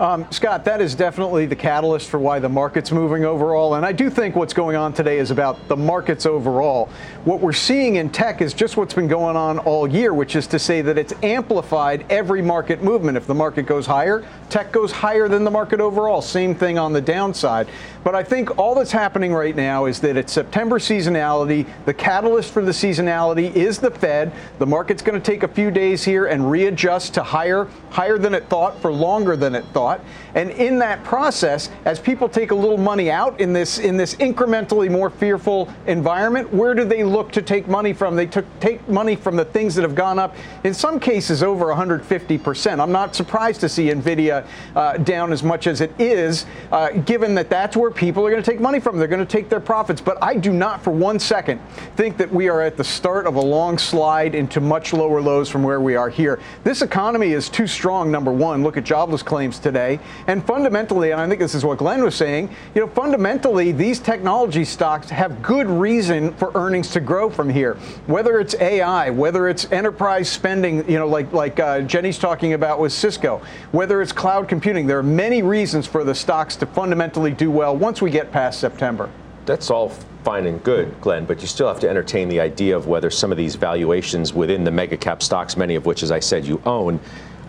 Um, 0.00 0.30
Scott, 0.30 0.64
that 0.66 0.80
is 0.80 0.94
definitely 0.94 1.46
the 1.46 1.56
catalyst 1.56 2.08
for 2.08 2.20
why 2.20 2.38
the 2.38 2.48
market's 2.48 2.92
moving 2.92 3.24
overall. 3.24 3.74
And 3.74 3.84
I 3.84 3.90
do 3.90 4.08
think 4.08 4.36
what's 4.36 4.54
going 4.54 4.76
on 4.76 4.92
today 4.92 5.18
is 5.18 5.32
about 5.32 5.66
the 5.66 5.76
markets 5.76 6.24
overall. 6.24 6.88
What 7.24 7.40
we're 7.40 7.52
seeing 7.52 7.96
in 7.96 8.08
tech 8.08 8.40
is 8.40 8.54
just 8.54 8.76
what's 8.76 8.94
been 8.94 9.08
going 9.08 9.36
on 9.36 9.58
all 9.58 9.88
year, 9.88 10.14
which 10.14 10.36
is 10.36 10.46
to 10.48 10.58
say 10.60 10.82
that 10.82 10.98
it's 10.98 11.12
amplified 11.24 12.06
every 12.10 12.42
market 12.42 12.80
movement. 12.80 13.16
If 13.16 13.26
the 13.26 13.34
market 13.34 13.64
goes 13.64 13.86
higher, 13.86 14.24
tech 14.50 14.70
goes 14.70 14.92
higher 14.92 15.26
than 15.26 15.42
the 15.42 15.50
market 15.50 15.80
overall. 15.80 16.22
Same 16.22 16.54
thing 16.54 16.78
on 16.78 16.92
the 16.92 17.00
downside. 17.00 17.66
But 18.04 18.14
I 18.14 18.22
think 18.22 18.58
all 18.58 18.74
that's 18.74 18.92
happening 18.92 19.32
right 19.32 19.54
now 19.54 19.86
is 19.86 20.00
that 20.00 20.16
it's 20.16 20.32
September 20.32 20.78
seasonality. 20.78 21.66
The 21.84 21.94
catalyst 21.94 22.52
for 22.52 22.64
the 22.64 22.72
seasonality 22.72 23.54
is 23.54 23.78
the 23.78 23.90
Fed. 23.90 24.32
The 24.58 24.66
market's 24.66 25.02
going 25.02 25.20
to 25.20 25.24
take 25.24 25.42
a 25.42 25.48
few 25.48 25.70
days 25.70 26.04
here 26.04 26.26
and 26.26 26.50
readjust 26.50 27.14
to 27.14 27.22
higher, 27.22 27.68
higher 27.90 28.18
than 28.18 28.34
it 28.34 28.48
thought 28.48 28.80
for 28.80 28.92
longer 28.92 29.36
than 29.36 29.54
it 29.54 29.64
thought. 29.72 30.00
And 30.34 30.50
in 30.50 30.78
that 30.78 31.02
process, 31.04 31.70
as 31.84 31.98
people 31.98 32.28
take 32.28 32.50
a 32.50 32.54
little 32.54 32.78
money 32.78 33.10
out 33.10 33.40
in 33.40 33.52
this 33.52 33.78
in 33.78 33.96
this 33.96 34.14
incrementally 34.16 34.90
more 34.90 35.10
fearful 35.10 35.72
environment, 35.86 36.52
where 36.52 36.74
do 36.74 36.84
they 36.84 37.02
look 37.02 37.32
to 37.32 37.42
take 37.42 37.66
money 37.66 37.92
from? 37.92 38.14
They 38.14 38.26
took 38.26 38.44
take 38.60 38.86
money 38.88 39.16
from 39.16 39.36
the 39.36 39.44
things 39.44 39.74
that 39.74 39.82
have 39.82 39.94
gone 39.94 40.18
up 40.18 40.36
in 40.64 40.74
some 40.74 41.00
cases 41.00 41.42
over 41.42 41.66
150 41.66 42.38
percent. 42.38 42.80
I'm 42.80 42.92
not 42.92 43.14
surprised 43.14 43.60
to 43.62 43.68
see 43.68 43.86
Nvidia 43.88 44.46
uh, 44.76 44.96
down 44.98 45.32
as 45.32 45.42
much 45.42 45.66
as 45.66 45.80
it 45.80 45.92
is, 45.98 46.46
uh, 46.70 46.90
given 46.90 47.34
that 47.34 47.50
that's 47.50 47.76
where 47.76 47.87
people 47.90 48.26
are 48.26 48.30
going 48.30 48.42
to 48.42 48.50
take 48.50 48.60
money 48.60 48.80
from. 48.80 48.94
Them. 48.94 48.98
They're 48.98 49.08
going 49.08 49.26
to 49.26 49.26
take 49.26 49.48
their 49.48 49.60
profits. 49.60 50.00
But 50.00 50.18
I 50.22 50.34
do 50.34 50.52
not, 50.52 50.82
for 50.82 50.90
one 50.90 51.18
second, 51.18 51.60
think 51.96 52.16
that 52.18 52.32
we 52.32 52.48
are 52.48 52.62
at 52.62 52.76
the 52.76 52.84
start 52.84 53.26
of 53.26 53.36
a 53.36 53.40
long 53.40 53.78
slide 53.78 54.34
into 54.34 54.60
much 54.60 54.92
lower 54.92 55.20
lows 55.20 55.48
from 55.48 55.62
where 55.62 55.80
we 55.80 55.96
are 55.96 56.10
here. 56.10 56.40
This 56.64 56.82
economy 56.82 57.32
is 57.32 57.48
too 57.48 57.66
strong. 57.66 58.10
Number 58.10 58.32
one, 58.32 58.62
look 58.62 58.76
at 58.76 58.84
jobless 58.84 59.22
claims 59.22 59.58
today 59.58 59.68
today. 59.68 60.00
And 60.26 60.44
fundamentally, 60.44 61.12
and 61.12 61.20
I 61.20 61.28
think 61.28 61.40
this 61.40 61.54
is 61.54 61.64
what 61.64 61.78
Glen 61.78 62.02
was 62.02 62.14
saying, 62.14 62.48
you 62.74 62.80
know, 62.80 62.88
fundamentally, 62.88 63.72
these 63.72 63.98
technology 63.98 64.64
stocks 64.64 65.10
have 65.10 65.42
good 65.42 65.66
reason 65.66 66.32
for 66.34 66.50
earnings 66.54 66.90
to 66.92 67.00
grow 67.00 67.30
from 67.30 67.48
here. 67.48 67.74
Whether 68.06 68.40
it's 68.40 68.54
AI, 68.56 69.10
whether 69.10 69.48
it's 69.48 69.70
enterprise 69.70 70.28
spending, 70.28 70.88
you 70.90 70.98
know, 70.98 71.06
like 71.06 71.32
like 71.32 71.60
uh, 71.60 71.82
Jenny's 71.82 72.18
talking 72.18 72.54
about 72.54 72.80
with 72.80 72.92
Cisco, 72.92 73.40
whether 73.72 74.02
it's 74.02 74.12
cloud 74.12 74.48
computing, 74.48 74.86
there 74.86 74.98
are 74.98 75.02
many 75.02 75.42
reasons 75.42 75.86
for 75.86 76.02
the 76.02 76.14
stocks 76.14 76.56
to 76.56 76.66
fundamentally 76.66 77.32
do 77.32 77.50
well 77.50 77.76
once 77.78 78.02
we 78.02 78.10
get 78.10 78.32
past 78.32 78.60
September. 78.60 79.10
That's 79.46 79.70
all 79.70 79.90
fine 80.24 80.46
and 80.46 80.62
good, 80.62 81.00
Glen, 81.00 81.24
but 81.24 81.40
you 81.40 81.46
still 81.46 81.68
have 81.68 81.80
to 81.80 81.88
entertain 81.88 82.28
the 82.28 82.40
idea 82.40 82.76
of 82.76 82.86
whether 82.86 83.10
some 83.10 83.30
of 83.30 83.38
these 83.38 83.54
valuations 83.54 84.34
within 84.34 84.64
the 84.64 84.70
mega 84.70 84.96
cap 84.96 85.22
stocks, 85.22 85.56
many 85.56 85.74
of 85.74 85.86
which, 85.86 86.02
as 86.02 86.10
I 86.10 86.20
said, 86.20 86.44
you 86.44 86.60
own, 86.66 87.00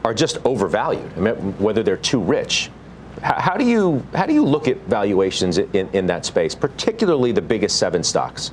are 0.06 0.14
just 0.14 0.38
overvalued, 0.46 1.12
I 1.18 1.20
mean, 1.20 1.54
whether 1.60 1.84
they're 1.84 1.98
too 1.98 2.22
rich. 2.22 2.70
How, 3.22 3.58
do 3.58 3.66
you 3.66 4.06
how 4.16 4.26
do 4.26 4.34
you 4.34 4.46
look 4.46 4.70
at 4.70 4.78
valuations 4.86 5.58
in, 5.58 5.90
in 5.92 6.06
that 6.06 6.26
space, 6.26 6.56
particularly 6.56 7.34
the 7.34 7.42
biggest 7.42 7.78
seven 7.78 8.02
stocks? 8.02 8.52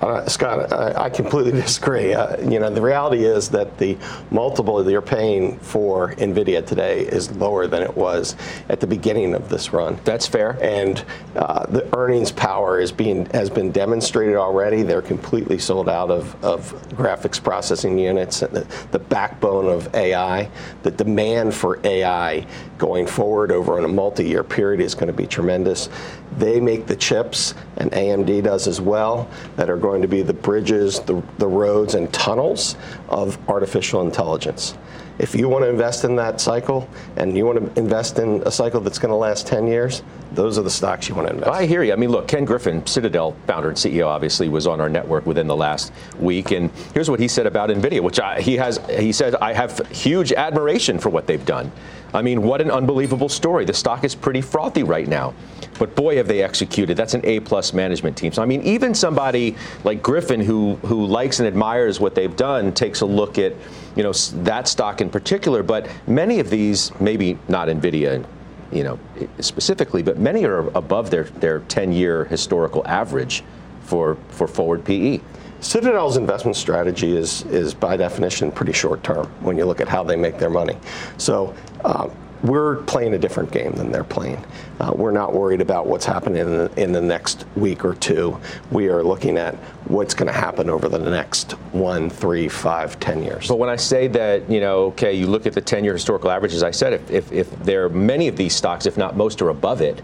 Uh, 0.00 0.26
Scott, 0.26 0.72
I, 0.72 1.04
I, 1.04 1.10
completely 1.10 1.52
disagree. 1.60 2.14
Uh, 2.14 2.40
you 2.48 2.58
know, 2.58 2.70
the 2.70 2.80
reality 2.80 3.24
is 3.24 3.50
that 3.50 3.76
the 3.76 3.98
multiple 4.30 4.82
that 4.82 4.90
you're 4.90 5.02
paying 5.02 5.58
for 5.58 6.14
NVIDIA 6.14 6.66
today 6.66 7.00
is 7.00 7.30
lower 7.32 7.66
than 7.66 7.82
it 7.82 7.94
was 7.94 8.34
at 8.70 8.80
the 8.80 8.86
beginning 8.86 9.34
of 9.34 9.50
this 9.50 9.72
run. 9.72 10.00
That's 10.04 10.26
fair. 10.26 10.58
And 10.62 11.04
uh, 11.36 11.66
the 11.66 11.86
earnings 11.96 12.32
power 12.32 12.80
is 12.80 12.90
being 12.90 13.26
has 13.26 13.50
been 13.50 13.70
demonstrated 13.70 14.36
already. 14.36 14.82
They're 14.82 15.02
completely 15.02 15.58
sold 15.58 15.88
out 15.88 16.10
of, 16.10 16.42
of 16.42 16.72
graphics 16.90 17.42
processing 17.42 17.98
units, 17.98 18.40
the, 18.40 18.66
the 18.90 18.98
backbone 18.98 19.66
of 19.66 19.94
AI. 19.94 20.50
The 20.82 20.90
demand 20.90 21.54
for 21.54 21.78
AI 21.84 22.46
going 22.78 23.06
forward 23.06 23.52
over 23.52 23.78
a 23.78 23.88
multi-year 23.88 24.44
period 24.44 24.80
is 24.80 24.94
going 24.94 25.08
to 25.08 25.12
be 25.12 25.26
tremendous. 25.26 25.88
They 26.36 26.60
make 26.60 26.86
the 26.86 26.96
chips, 26.96 27.54
and 27.76 27.90
AMD 27.90 28.44
does 28.44 28.68
as 28.68 28.80
well, 28.80 29.28
that 29.58 29.68
are 29.68 29.76
going 29.76 30.00
to 30.00 30.08
be 30.08 30.22
the 30.22 30.32
bridges, 30.32 31.00
the, 31.00 31.20
the 31.38 31.46
roads, 31.46 31.96
and 31.96 32.10
tunnels 32.12 32.76
of 33.08 33.36
artificial 33.48 34.02
intelligence. 34.02 34.78
If 35.18 35.34
you 35.34 35.48
want 35.48 35.64
to 35.64 35.68
invest 35.68 36.04
in 36.04 36.14
that 36.14 36.40
cycle 36.40 36.88
and 37.16 37.36
you 37.36 37.44
want 37.44 37.74
to 37.74 37.80
invest 37.80 38.20
in 38.20 38.40
a 38.46 38.52
cycle 38.52 38.80
that's 38.80 39.00
going 39.00 39.10
to 39.10 39.16
last 39.16 39.48
10 39.48 39.66
years, 39.66 40.04
those 40.30 40.58
are 40.58 40.62
the 40.62 40.70
stocks 40.70 41.08
you 41.08 41.16
want 41.16 41.26
to 41.26 41.34
invest. 41.34 41.50
I 41.50 41.66
hear 41.66 41.82
you. 41.82 41.92
I 41.92 41.96
mean, 41.96 42.10
look, 42.10 42.28
Ken 42.28 42.44
Griffin, 42.44 42.86
Citadel 42.86 43.34
founder 43.48 43.70
and 43.70 43.76
CEO, 43.76 44.06
obviously 44.06 44.48
was 44.48 44.68
on 44.68 44.80
our 44.80 44.88
network 44.88 45.26
within 45.26 45.48
the 45.48 45.56
last 45.56 45.92
week, 46.20 46.52
and 46.52 46.70
here's 46.94 47.10
what 47.10 47.18
he 47.18 47.26
said 47.26 47.46
about 47.46 47.68
Nvidia, 47.68 48.00
which 48.00 48.20
I, 48.20 48.40
he 48.40 48.56
has. 48.58 48.78
He 48.88 49.10
said, 49.10 49.34
"I 49.36 49.54
have 49.54 49.88
huge 49.88 50.32
admiration 50.32 51.00
for 51.00 51.08
what 51.08 51.26
they've 51.26 51.44
done. 51.44 51.72
I 52.14 52.22
mean, 52.22 52.42
what 52.42 52.60
an 52.60 52.70
unbelievable 52.70 53.28
story. 53.28 53.64
The 53.64 53.74
stock 53.74 54.04
is 54.04 54.14
pretty 54.14 54.40
frothy 54.40 54.82
right 54.82 55.06
now. 55.06 55.34
But 55.78 55.94
boy, 55.94 56.16
have 56.16 56.26
they 56.26 56.42
executed. 56.42 56.96
That's 56.96 57.14
an 57.14 57.24
A 57.24 57.40
plus 57.40 57.72
management 57.72 58.16
team. 58.16 58.32
So 58.32 58.42
I 58.42 58.46
mean, 58.46 58.62
even 58.62 58.94
somebody 58.94 59.56
like 59.84 60.02
Griffin, 60.02 60.40
who 60.40 60.76
who 60.76 61.06
likes 61.06 61.38
and 61.38 61.46
admires 61.46 62.00
what 62.00 62.14
they've 62.14 62.34
done, 62.34 62.72
takes 62.72 63.00
a 63.00 63.06
look 63.06 63.38
at 63.38 63.54
you 63.94 64.02
know 64.02 64.12
that 64.12 64.66
stock 64.68 65.00
in 65.00 65.10
particular. 65.10 65.62
But 65.62 65.88
many 66.06 66.40
of 66.40 66.50
these, 66.50 66.98
maybe 67.00 67.38
not 67.48 67.68
Nvidia, 67.68 68.24
you 68.72 68.84
know 68.84 68.98
specifically, 69.40 70.02
but 70.02 70.18
many 70.18 70.44
are 70.44 70.68
above 70.76 71.10
their 71.10 71.24
their 71.24 71.60
10-year 71.60 72.24
historical 72.24 72.86
average 72.86 73.44
for 73.82 74.16
for 74.30 74.48
forward 74.48 74.84
PE. 74.84 75.20
Citadel's 75.60 76.16
investment 76.16 76.56
strategy 76.56 77.16
is, 77.16 77.42
is 77.46 77.74
by 77.74 77.96
definition 77.96 78.52
pretty 78.52 78.72
short 78.72 79.02
term 79.02 79.26
when 79.40 79.58
you 79.58 79.64
look 79.64 79.80
at 79.80 79.88
how 79.88 80.04
they 80.04 80.14
make 80.14 80.38
their 80.38 80.50
money. 80.50 80.76
So 81.16 81.52
um, 81.84 82.10
we're 82.42 82.76
playing 82.84 83.14
a 83.14 83.18
different 83.18 83.50
game 83.50 83.72
than 83.72 83.90
they're 83.90 84.04
playing. 84.04 84.44
Uh, 84.78 84.92
we're 84.94 85.10
not 85.10 85.32
worried 85.32 85.60
about 85.60 85.86
what's 85.86 86.06
happening 86.06 86.40
in 86.40 86.46
the, 86.46 86.80
in 86.80 86.92
the, 86.92 87.00
next 87.00 87.46
week 87.56 87.84
or 87.84 87.94
two. 87.94 88.38
We 88.70 88.88
are 88.88 89.02
looking 89.02 89.36
at 89.36 89.56
what's 89.86 90.14
going 90.14 90.28
to 90.28 90.38
happen 90.38 90.70
over 90.70 90.88
the 90.88 90.98
next 90.98 91.52
one, 91.72 92.08
three, 92.10 92.48
five, 92.48 93.00
ten 93.00 93.22
years. 93.22 93.48
But 93.48 93.58
when 93.58 93.68
I 93.68 93.76
say 93.76 94.06
that, 94.08 94.48
you 94.48 94.60
know, 94.60 94.84
okay, 94.86 95.14
you 95.14 95.26
look 95.26 95.46
at 95.46 95.52
the 95.52 95.62
10-year 95.62 95.94
historical 95.94 96.30
averages, 96.30 96.62
I 96.62 96.70
said 96.70 96.92
if, 96.92 97.10
if, 97.10 97.32
if 97.32 97.50
there 97.64 97.86
are 97.86 97.88
many 97.88 98.28
of 98.28 98.36
these 98.36 98.54
stocks, 98.54 98.86
if 98.86 98.96
not 98.96 99.16
most, 99.16 99.42
are 99.42 99.48
above 99.48 99.80
it, 99.80 100.00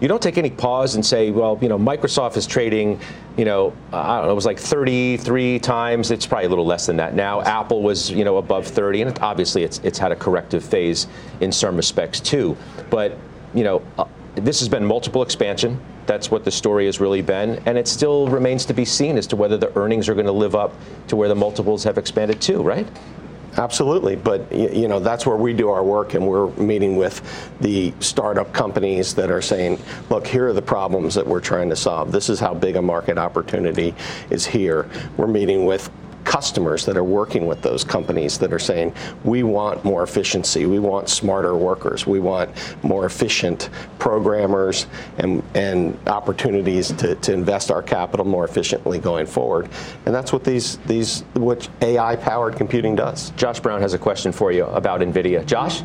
you 0.00 0.08
don't 0.08 0.22
take 0.22 0.38
any 0.38 0.50
pause 0.50 0.94
and 0.94 1.04
say, 1.04 1.30
well, 1.30 1.58
you 1.60 1.68
know, 1.68 1.78
Microsoft 1.78 2.36
is 2.36 2.46
trading, 2.46 3.00
you 3.36 3.44
know, 3.44 3.72
I 3.92 4.18
don't 4.18 4.26
know, 4.26 4.32
it 4.32 4.34
was 4.34 4.46
like 4.46 4.58
33 4.58 5.58
times. 5.58 6.10
It's 6.10 6.26
probably 6.26 6.46
a 6.46 6.48
little 6.48 6.66
less 6.66 6.86
than 6.86 6.96
that 6.96 7.14
now. 7.14 7.40
Apple 7.42 7.82
was, 7.82 8.10
you 8.10 8.24
know, 8.24 8.38
above 8.38 8.66
30, 8.66 9.02
and 9.02 9.18
obviously 9.20 9.62
it's 9.62 9.78
it's 9.84 9.98
had 9.98 10.12
a 10.12 10.16
corrective 10.16 10.64
phase 10.64 11.06
in 11.40 11.52
some 11.52 11.76
respects 11.76 12.20
too. 12.20 12.56
But 12.90 13.16
you 13.54 13.64
know, 13.64 13.82
uh, 13.98 14.04
this 14.34 14.60
has 14.60 14.68
been 14.68 14.84
multiple 14.84 15.22
expansion. 15.22 15.80
That's 16.06 16.30
what 16.30 16.44
the 16.44 16.50
story 16.50 16.86
has 16.86 17.00
really 17.00 17.22
been, 17.22 17.62
and 17.66 17.76
it 17.76 17.86
still 17.86 18.28
remains 18.28 18.64
to 18.66 18.74
be 18.74 18.84
seen 18.84 19.18
as 19.18 19.26
to 19.28 19.36
whether 19.36 19.56
the 19.56 19.76
earnings 19.76 20.08
are 20.08 20.14
going 20.14 20.26
to 20.26 20.32
live 20.32 20.54
up 20.54 20.74
to 21.08 21.16
where 21.16 21.28
the 21.28 21.34
multiples 21.34 21.84
have 21.84 21.98
expanded 21.98 22.40
to, 22.42 22.62
right? 22.62 22.86
Absolutely, 23.58 24.14
but 24.14 24.52
you 24.52 24.86
know 24.86 25.00
that's 25.00 25.26
where 25.26 25.36
we 25.36 25.52
do 25.52 25.68
our 25.68 25.82
work, 25.82 26.14
and 26.14 26.24
we're 26.24 26.46
meeting 26.52 26.96
with 26.96 27.20
the 27.60 27.92
startup 27.98 28.52
companies 28.52 29.14
that 29.14 29.32
are 29.32 29.42
saying, 29.42 29.80
"Look, 30.10 30.28
here 30.28 30.46
are 30.46 30.52
the 30.52 30.62
problems 30.62 31.16
that 31.16 31.26
we're 31.26 31.40
trying 31.40 31.68
to 31.70 31.76
solve. 31.76 32.12
This 32.12 32.28
is 32.30 32.38
how 32.38 32.54
big 32.54 32.76
a 32.76 32.82
market 32.82 33.18
opportunity 33.18 33.96
is 34.30 34.46
here." 34.46 34.86
We're 35.16 35.26
meeting 35.26 35.66
with 35.66 35.90
customers 36.28 36.84
that 36.84 36.96
are 36.96 37.04
working 37.04 37.46
with 37.46 37.62
those 37.62 37.82
companies 37.82 38.36
that 38.36 38.52
are 38.52 38.58
saying, 38.58 38.92
we 39.24 39.42
want 39.42 39.82
more 39.82 40.02
efficiency, 40.02 40.66
we 40.66 40.78
want 40.78 41.08
smarter 41.08 41.56
workers, 41.56 42.06
we 42.06 42.20
want 42.20 42.50
more 42.84 43.06
efficient 43.06 43.70
programmers 43.98 44.86
and, 45.16 45.42
and 45.54 45.98
opportunities 46.06 46.92
to, 46.92 47.14
to 47.16 47.32
invest 47.32 47.70
our 47.70 47.82
capital 47.82 48.26
more 48.26 48.44
efficiently 48.44 48.98
going 48.98 49.24
forward. 49.24 49.70
And 50.04 50.14
that's 50.14 50.30
what 50.30 50.44
these, 50.44 50.76
these 50.86 51.22
what 51.32 51.66
AI 51.80 52.14
powered 52.16 52.56
computing 52.56 52.94
does. 52.94 53.30
Josh 53.30 53.58
Brown 53.58 53.80
has 53.80 53.94
a 53.94 53.98
question 53.98 54.30
for 54.30 54.52
you 54.52 54.66
about 54.66 55.00
NVIDIA. 55.00 55.46
Josh? 55.46 55.82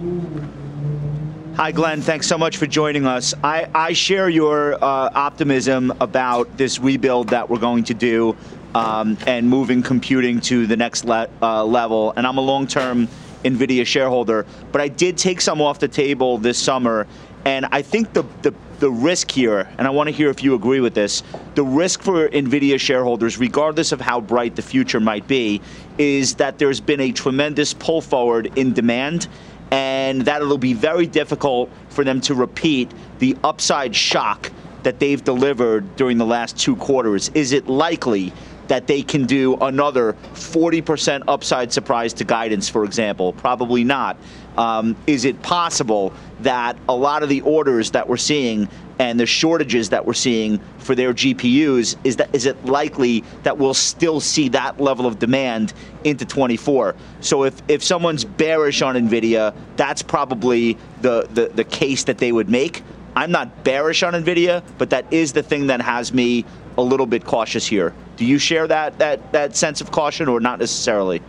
Hi, 1.55 1.71
Glen. 1.71 2.01
Thanks 2.01 2.27
so 2.27 2.38
much 2.38 2.57
for 2.57 2.65
joining 2.65 3.05
us. 3.05 3.33
I, 3.43 3.69
I 3.73 3.93
share 3.93 4.27
your 4.27 4.73
uh, 4.73 4.77
optimism 4.83 5.93
about 6.01 6.57
this 6.57 6.79
rebuild 6.79 7.29
that 7.29 7.50
we're 7.50 7.59
going 7.59 7.85
to 7.85 7.93
do 7.93 8.35
um, 8.75 9.17
and 9.27 9.49
moving 9.49 9.81
computing 9.81 10.39
to 10.41 10.67
the 10.67 10.77
next 10.77 11.05
le- 11.05 11.29
uh, 11.41 11.63
level. 11.63 12.13
And 12.15 12.25
I'm 12.25 12.37
a 12.37 12.41
long 12.41 12.67
term 12.67 13.07
NVIDIA 13.43 13.85
shareholder, 13.85 14.45
but 14.71 14.81
I 14.81 14.87
did 14.87 15.17
take 15.17 15.41
some 15.41 15.61
off 15.61 15.79
the 15.79 15.87
table 15.87 16.37
this 16.37 16.57
summer. 16.57 17.07
And 17.45 17.65
I 17.71 17.81
think 17.81 18.13
the, 18.13 18.23
the, 18.41 18.53
the 18.79 18.89
risk 18.89 19.29
here, 19.29 19.67
and 19.77 19.85
I 19.85 19.89
want 19.89 20.07
to 20.07 20.15
hear 20.15 20.29
if 20.29 20.43
you 20.43 20.55
agree 20.55 20.79
with 20.79 20.93
this, 20.93 21.23
the 21.55 21.63
risk 21.63 22.01
for 22.01 22.29
NVIDIA 22.29 22.79
shareholders, 22.79 23.37
regardless 23.37 23.91
of 23.91 23.99
how 23.99 24.21
bright 24.21 24.55
the 24.55 24.61
future 24.61 25.01
might 25.01 25.27
be, 25.27 25.61
is 25.97 26.35
that 26.35 26.57
there's 26.57 26.79
been 26.79 27.01
a 27.01 27.11
tremendous 27.11 27.73
pull 27.73 27.99
forward 27.99 28.57
in 28.57 28.71
demand 28.71 29.27
and 29.71 30.21
that 30.21 30.41
it'll 30.41 30.57
be 30.57 30.73
very 30.73 31.07
difficult 31.07 31.69
for 31.89 32.03
them 32.03 32.21
to 32.21 32.35
repeat 32.35 32.91
the 33.19 33.35
upside 33.43 33.95
shock 33.95 34.51
that 34.83 34.99
they've 34.99 35.23
delivered 35.23 35.95
during 35.95 36.17
the 36.17 36.25
last 36.25 36.57
two 36.59 36.75
quarters. 36.75 37.29
Is 37.33 37.53
it 37.53 37.67
likely 37.67 38.31
that 38.67 38.88
they 38.88 39.01
can 39.01 39.25
do 39.25 39.55
another 39.58 40.13
40% 40.34 41.24
upside 41.27 41.72
surprise 41.72 42.13
to 42.13 42.24
guidance, 42.24 42.70
for 42.70 42.84
example? 42.84 43.34
Probably 43.34 43.84
not. 43.84 44.17
Um, 44.58 44.96
is 45.08 45.25
it 45.25 45.41
possible 45.41 46.13
that 46.41 46.77
a 46.88 46.96
lot 46.96 47.24
of 47.24 47.29
the 47.29 47.41
orders 47.41 47.91
that 47.91 48.08
we're 48.08 48.17
seeing 48.17 48.67
and 49.00 49.20
the 49.20 49.25
shortages 49.25 49.89
that 49.89 50.05
we're 50.05 50.13
seeing 50.13 50.60
for 50.77 50.93
their 50.93 51.13
GPUs 51.13 51.96
is 52.03 52.17
that 52.17 52.34
is 52.34 52.46
it 52.46 52.63
likely 52.65 53.24
that 53.41 53.58
we'll 53.58 53.74
still 53.74 54.20
see 54.20 54.50
that 54.50 54.79
level 54.79 55.08
of 55.08 55.17
demand 55.17 55.74
into 56.03 56.25
24? 56.25 56.96
So 57.22 57.43
if 57.43 57.62
if 57.67 57.84
someone's 57.84 58.24
bearish 58.24 58.82
on 58.82 58.96
Nvidia, 58.96 59.55
that's 59.75 60.01
probably 60.01 60.77
the 61.01 61.27
the, 61.34 61.48
the 61.48 61.63
case 61.63 62.03
that 62.03 62.20
they 62.20 62.32
would 62.32 62.50
make. 62.50 62.84
I'm 63.15 63.32
not 63.32 63.63
bearish 63.63 64.03
on 64.03 64.13
Nvidia, 64.13 64.63
but 64.77 64.89
that 64.91 65.12
is 65.12 65.34
the 65.34 65.43
thing 65.43 65.67
that 65.67 65.82
has 65.82 66.13
me 66.13 66.46
a 66.77 66.82
little 66.82 67.05
bit 67.05 67.25
cautious 67.25 67.65
here. 67.65 67.93
Do 68.17 68.25
you 68.25 68.38
share 68.38 68.67
that 68.67 68.98
that 69.00 69.32
that 69.32 69.55
sense 69.55 69.82
of 69.82 69.91
caution 69.91 70.27
or 70.27 70.39
not 70.39 70.60
necessarily? 70.60 71.22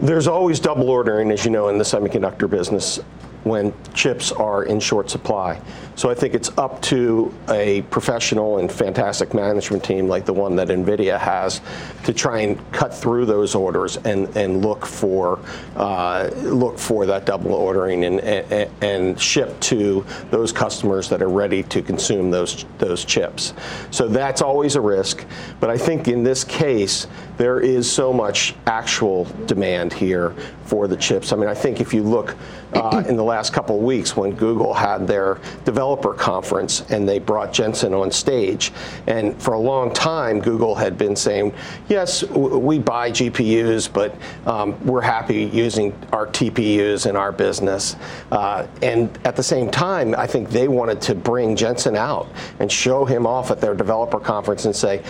There's 0.00 0.28
always 0.28 0.60
double 0.60 0.90
ordering, 0.90 1.30
as 1.32 1.44
you 1.44 1.50
know, 1.50 1.68
in 1.68 1.78
the 1.78 1.84
semiconductor 1.84 2.48
business 2.48 3.00
when 3.44 3.72
chips 3.94 4.32
are 4.32 4.64
in 4.64 4.80
short 4.80 5.10
supply. 5.10 5.60
So 5.98 6.08
I 6.08 6.14
think 6.14 6.34
it's 6.34 6.56
up 6.56 6.80
to 6.82 7.34
a 7.48 7.82
professional 7.82 8.58
and 8.58 8.70
fantastic 8.70 9.34
management 9.34 9.82
team 9.82 10.06
like 10.06 10.24
the 10.24 10.32
one 10.32 10.54
that 10.54 10.68
NVIDIA 10.68 11.18
has 11.18 11.60
to 12.04 12.12
try 12.12 12.38
and 12.38 12.72
cut 12.72 12.94
through 12.94 13.26
those 13.26 13.56
orders 13.56 13.96
and, 13.96 14.28
and 14.36 14.64
look 14.64 14.86
for 14.86 15.40
uh, 15.74 16.30
look 16.36 16.78
for 16.78 17.04
that 17.06 17.26
double 17.26 17.52
ordering 17.52 18.04
and, 18.04 18.20
and, 18.20 18.70
and 18.80 19.20
ship 19.20 19.58
to 19.58 20.06
those 20.30 20.52
customers 20.52 21.08
that 21.08 21.20
are 21.20 21.28
ready 21.28 21.64
to 21.64 21.82
consume 21.82 22.30
those 22.30 22.64
those 22.78 23.04
chips. 23.04 23.52
So 23.90 24.06
that's 24.06 24.40
always 24.40 24.76
a 24.76 24.80
risk. 24.80 25.24
But 25.58 25.68
I 25.68 25.78
think 25.78 26.06
in 26.06 26.22
this 26.22 26.44
case, 26.44 27.08
there 27.38 27.58
is 27.58 27.90
so 27.90 28.12
much 28.12 28.54
actual 28.66 29.24
demand 29.46 29.92
here 29.92 30.30
for 30.64 30.86
the 30.86 30.96
chips. 30.96 31.32
I 31.32 31.36
mean, 31.36 31.48
I 31.48 31.54
think 31.54 31.80
if 31.80 31.92
you 31.92 32.02
look 32.02 32.36
uh, 32.74 33.02
in 33.08 33.16
the 33.16 33.24
last 33.24 33.52
couple 33.52 33.76
of 33.76 33.82
weeks 33.82 34.16
when 34.16 34.32
Google 34.32 34.74
had 34.74 35.06
their 35.06 35.38
developer 35.64 36.14
conference 36.14 36.82
and 36.90 37.08
they 37.08 37.18
brought 37.18 37.52
Jensen 37.52 37.94
on 37.94 38.10
stage, 38.10 38.72
and 39.06 39.40
for 39.42 39.54
a 39.54 39.58
long 39.58 39.92
time 39.92 40.40
Google 40.40 40.74
had 40.74 40.98
been 40.98 41.16
saying, 41.16 41.54
yes, 41.88 42.22
we 42.24 42.78
buy 42.78 43.10
GPUs, 43.10 43.92
but 43.92 44.14
um, 44.46 44.78
we're 44.84 45.00
happy 45.00 45.44
using 45.44 45.94
our 46.12 46.26
TPUs 46.26 47.08
in 47.08 47.16
our 47.16 47.32
business. 47.32 47.96
Uh, 48.30 48.66
and 48.82 49.18
at 49.24 49.36
the 49.36 49.42
same 49.42 49.70
time, 49.70 50.14
I 50.14 50.26
think 50.26 50.50
they 50.50 50.68
wanted 50.68 51.00
to 51.02 51.14
bring 51.14 51.56
Jensen 51.56 51.96
out 51.96 52.28
and 52.60 52.70
show 52.70 53.04
him 53.04 53.26
off 53.26 53.50
at 53.50 53.60
their 53.60 53.74
developer 53.74 54.20
conference 54.20 54.64
and 54.64 54.74
say, 54.74 55.02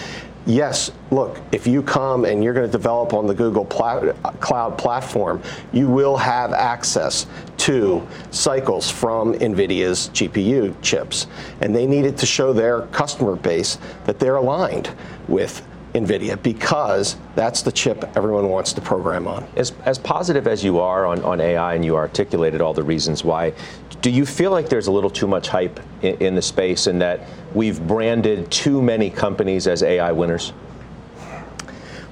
yes, 0.48 0.90
look, 1.10 1.38
if 1.52 1.66
you 1.66 1.82
come 1.82 2.24
and 2.24 2.42
you're 2.42 2.54
going 2.54 2.66
to 2.66 2.72
develop 2.72 3.12
on 3.12 3.26
the 3.26 3.34
Google 3.34 3.64
plat- 3.64 4.16
Cloud 4.40 4.78
platform, 4.78 5.42
you 5.72 5.86
will 5.86 6.16
have 6.16 6.52
access 6.52 7.26
to 7.58 8.06
cycles 8.30 8.90
from 8.90 9.34
NVIDIA's 9.34 10.08
GPU 10.08 10.74
chips. 10.82 11.26
And 11.60 11.76
they 11.76 11.86
needed 11.86 12.16
to 12.18 12.26
show 12.26 12.52
their 12.52 12.82
customer 12.86 13.36
base 13.36 13.78
that 14.06 14.18
they're 14.18 14.36
aligned 14.36 14.90
with 15.28 15.62
NVIDIA 15.98 16.40
because 16.42 17.16
that's 17.34 17.62
the 17.62 17.72
chip 17.72 18.04
everyone 18.16 18.48
wants 18.48 18.72
to 18.74 18.80
program 18.80 19.26
on. 19.26 19.46
As, 19.56 19.72
as 19.84 19.98
positive 19.98 20.46
as 20.46 20.62
you 20.62 20.78
are 20.78 21.06
on, 21.06 21.22
on 21.24 21.40
AI 21.40 21.74
and 21.74 21.84
you 21.84 21.96
articulated 21.96 22.60
all 22.60 22.74
the 22.74 22.82
reasons 22.82 23.24
why, 23.24 23.52
do 24.00 24.10
you 24.10 24.24
feel 24.24 24.50
like 24.50 24.68
there's 24.68 24.86
a 24.86 24.92
little 24.92 25.10
too 25.10 25.26
much 25.26 25.48
hype 25.48 25.80
in, 26.02 26.16
in 26.18 26.34
the 26.34 26.42
space 26.42 26.86
and 26.86 27.00
that 27.00 27.20
we've 27.54 27.84
branded 27.86 28.50
too 28.50 28.80
many 28.80 29.10
companies 29.10 29.66
as 29.66 29.82
AI 29.82 30.12
winners? 30.12 30.52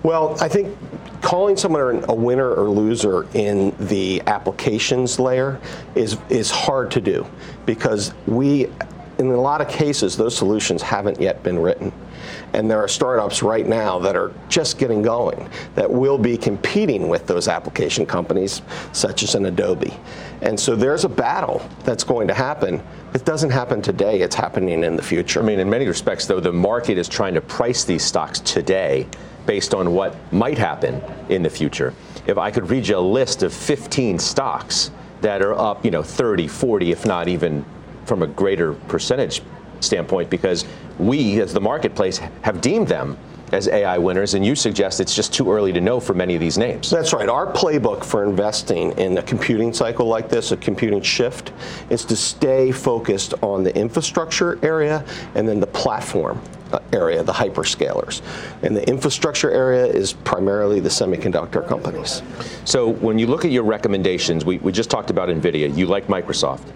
Well, 0.03 0.37
I 0.41 0.49
think 0.49 0.77
calling 1.21 1.57
someone 1.57 2.05
a 2.09 2.15
winner 2.15 2.55
or 2.55 2.69
loser 2.69 3.27
in 3.35 3.75
the 3.89 4.23
applications 4.27 5.19
layer 5.19 5.61
is 5.97 6.17
is 6.29 6.51
hard 6.51 6.91
to 6.93 7.01
do 7.01 7.27
because 7.65 8.15
we 8.27 8.67
in 9.19 9.27
a 9.27 9.41
lot 9.41 9.61
of 9.61 9.69
cases 9.69 10.17
those 10.17 10.37
solutions 10.37 10.83
haven't 10.83 11.21
yet 11.21 11.43
been 11.43 11.59
written. 11.59 11.93
And 12.57 12.71
there 12.71 12.83
are 12.83 12.89
startups 12.89 13.43
right 13.43 13.67
now 13.67 13.99
that 13.99 14.17
are 14.17 14.33
just 14.49 14.79
getting 14.79 15.03
going 15.03 15.47
that 15.75 15.91
will 15.91 16.17
be 16.17 16.39
competing 16.39 17.07
with 17.07 17.27
those 17.27 17.49
application 17.49 18.07
companies, 18.07 18.63
such 18.93 19.23
as 19.23 19.35
an 19.35 19.45
Adobe. 19.45 19.93
And 20.41 20.59
so 20.59 20.75
there's 20.75 21.05
a 21.05 21.09
battle 21.09 21.69
that's 21.85 22.03
going 22.03 22.27
to 22.29 22.35
happen. 22.35 22.83
It 23.13 23.27
doesn't 23.27 23.51
happen 23.51 23.83
today, 23.83 24.23
it's 24.23 24.35
happening 24.35 24.85
in 24.85 24.97
the 24.97 25.03
future. 25.03 25.41
I 25.41 25.45
mean, 25.45 25.61
in 25.61 25.69
many 25.69 25.87
respects, 25.87 26.25
though, 26.25 26.41
the 26.41 26.51
market 26.51 26.97
is 26.97 27.11
trying 27.11 27.35
to 27.35 27.43
price 27.43 27.85
these 27.85 28.03
stocks 28.03 28.41
today 28.41 29.07
based 29.45 29.75
on 29.75 29.93
what 29.93 30.17
might 30.33 30.57
happen 30.57 31.03
in 31.29 31.43
the 31.43 31.51
future. 31.51 31.93
If 32.27 32.39
I 32.39 32.51
could 32.51 32.71
read 32.71 32.89
you 32.89 32.97
a 32.97 33.01
list 33.01 33.43
of 33.43 33.53
15 33.53 34.19
stocks 34.19 34.91
that 35.21 35.43
are 35.43 35.55
up, 35.55 35.85
you 35.85 35.91
know, 35.91 36.03
30, 36.03 36.49
40, 36.49 36.91
if 36.91 37.05
not 37.05 37.29
even 37.29 37.67
from 38.07 38.23
a 38.23 38.27
greater 38.27 38.73
percentage 38.73 39.43
standpoint, 39.81 40.31
because 40.31 40.65
we, 40.99 41.41
as 41.41 41.53
the 41.53 41.61
marketplace, 41.61 42.19
have 42.43 42.61
deemed 42.61 42.89
them 42.89 43.19
as 43.53 43.69
AI 43.69 43.99
winners, 43.99 44.35
and 44.35 44.45
you 44.45 44.55
suggest 44.55 45.01
it's 45.01 45.15
just 45.15 45.33
too 45.33 45.51
early 45.51 45.73
to 45.73 45.81
know 45.81 46.01
for 46.01 46.15
many 46.15 46.35
of 46.35 46.41
these 46.41 46.59
names. 46.59 46.91
That's 46.91 47.13
right. 47.13 47.29
Our 47.29 47.53
playbook 47.53 48.05
for 48.05 48.25
investing 48.25 48.93
in 48.99 49.19
a 49.19 49.23
computing 49.23 49.73
cycle 49.73 50.07
like 50.07 50.29
this, 50.29 50.53
a 50.53 50.57
computing 50.57 51.01
shift, 51.01 51.53
is 51.91 52.05
to 52.07 52.17
stay 52.17 52.73
focused 52.73 53.35
on 53.43 53.63
the 53.63 53.77
infrastructure 53.77 54.59
area 54.65 55.05
and 55.35 55.49
then 55.49 55.61
the 55.61 55.67
platform 55.67 56.41
uh, 56.73 56.81
area, 56.93 57.23
the 57.23 57.33
hyperscalers. 57.33 58.23
And 58.63 58.77
the 58.77 58.87
infrastructure 58.89 59.51
area 59.51 59.87
is 59.87 60.13
primarily 60.13 60.81
the 60.81 60.89
semiconductor 60.89 61.67
companies. 61.67 62.23
So 62.65 62.89
when 62.89 63.19
you 63.19 63.29
look 63.29 63.45
at 63.45 63.53
your 63.53 63.65
recommendations, 63.65 64.45
we, 64.45 64.59
we 64.59 64.73
just 64.73 64.91
talked 64.91 65.11
about 65.11 65.29
NVIDIA. 65.29 65.77
You 65.77 65.87
like 65.87 66.09
Microsoft, 66.09 66.67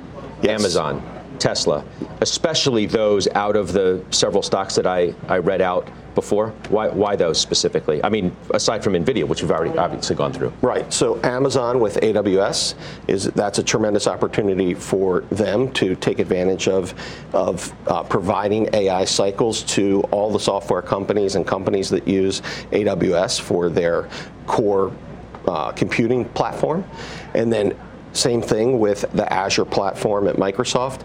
yes. 0.43 0.61
Amazon, 0.61 1.20
Tesla, 1.41 1.85
especially 2.21 2.87
those 2.87 3.27
out 3.29 3.57
of 3.57 3.73
the 3.73 4.05
several 4.11 4.43
stocks 4.43 4.77
that 4.77 4.87
I, 4.87 5.15
I 5.27 5.39
read 5.39 5.61
out 5.61 5.89
before? 6.15 6.49
Why, 6.69 6.89
why 6.89 7.17
those 7.17 7.41
specifically? 7.41 8.03
I 8.05 8.09
mean, 8.09 8.37
aside 8.51 8.85
from 8.85 8.93
NVIDIA, 8.93 9.27
which 9.27 9.43
we've 9.43 9.51
already 9.51 9.77
obviously 9.79 10.17
gone 10.17 10.33
through. 10.33 10.53
Right. 10.61 10.93
So 10.93 11.21
Amazon 11.23 11.81
with 11.81 11.97
AWS 11.97 12.75
is 13.09 13.25
that's 13.25 13.59
a 13.59 13.63
tremendous 13.63 14.07
opportunity 14.07 14.75
for 14.75 15.21
them 15.31 15.73
to 15.73 15.95
take 15.97 16.19
advantage 16.19 16.69
of 16.69 16.95
of 17.33 17.73
uh, 17.87 18.03
providing 18.03 18.69
AI 18.75 19.05
cycles 19.05 19.63
to 19.63 20.03
all 20.11 20.31
the 20.31 20.41
software 20.41 20.83
companies 20.83 21.37
and 21.37 21.47
companies 21.47 21.89
that 21.91 22.07
use 22.07 22.43
AWS 22.73 23.41
for 23.41 23.69
their 23.69 24.09
core 24.47 24.93
uh, 25.47 25.73
computing 25.73 26.25
platform, 26.27 26.85
and 27.35 27.53
then 27.53 27.77
same 28.13 28.43
thing 28.43 28.79
with 28.79 29.11
the 29.13 29.31
Azure 29.33 29.65
platform 29.65 30.29
at 30.29 30.37
Microsoft. 30.37 31.03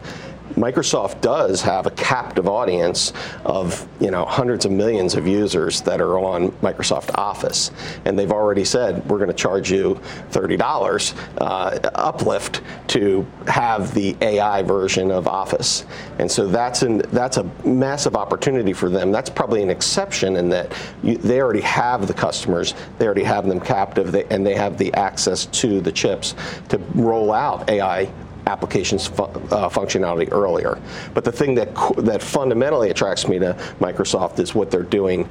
Microsoft 0.54 1.22
does 1.22 1.62
have 1.62 1.86
a 1.86 1.92
captive 1.92 2.48
audience 2.48 3.14
of 3.44 3.88
you 4.00 4.12
know 4.12 4.26
hundreds 4.26 4.66
of 4.66 4.72
millions 4.72 5.16
of 5.16 5.28
users 5.28 5.82
that 5.82 6.00
are 6.00 6.18
on 6.18 6.52
Microsoft 6.62 7.12
Office, 7.16 7.72
and 8.06 8.18
they've 8.18 8.32
already 8.32 8.64
said 8.64 9.08
we're 9.10 9.18
going 9.18 9.30
to 9.30 9.34
charge 9.34 9.72
you 9.72 10.00
thirty 10.30 10.56
dollars 10.56 11.14
uh, 11.40 11.78
uplift 11.96 12.62
to 12.88 13.26
have 13.48 13.94
the 13.94 14.16
AI 14.22 14.62
version 14.62 15.12
of 15.12 15.28
Office, 15.28 15.86
and 16.20 16.32
so 16.32 16.48
that's 16.48 16.84
an 16.84 17.00
that's 17.12 17.38
a 17.38 17.44
massive 17.66 18.16
opportunity 18.16 18.72
for 18.72 18.90
them. 18.90 19.12
That's 19.12 19.30
probably 19.30 19.62
an 19.62 19.70
exception 19.70 20.38
in 20.38 20.50
that 20.50 20.74
you, 21.04 21.18
they 21.18 21.42
already 21.42 21.62
have 21.62 22.08
the 22.08 22.14
customers, 22.14 22.76
they 22.98 23.06
already 23.06 23.24
have 23.24 23.48
them 23.48 23.60
captive, 23.60 24.12
they, 24.12 24.26
and 24.26 24.46
they 24.46 24.56
have 24.56 24.78
the 24.78 24.94
access 24.94 25.48
to 25.48 25.82
the 25.82 25.92
chips 25.92 26.36
to 26.70 26.78
roll 26.94 27.34
out 27.34 27.70
AI 27.70 28.10
applications 28.48 29.08
fu- 29.08 29.24
uh, 29.24 29.70
functionality 29.70 30.32
earlier. 30.32 30.80
But 31.14 31.24
the 31.24 31.32
thing 31.32 31.56
that 31.56 31.74
that 31.98 32.22
fundamentally 32.22 32.90
attracts 32.90 33.28
me 33.28 33.40
to 33.40 33.54
Microsoft 33.80 34.40
is 34.40 34.54
what 34.54 34.72
they're 34.72 34.84
doing 34.84 35.30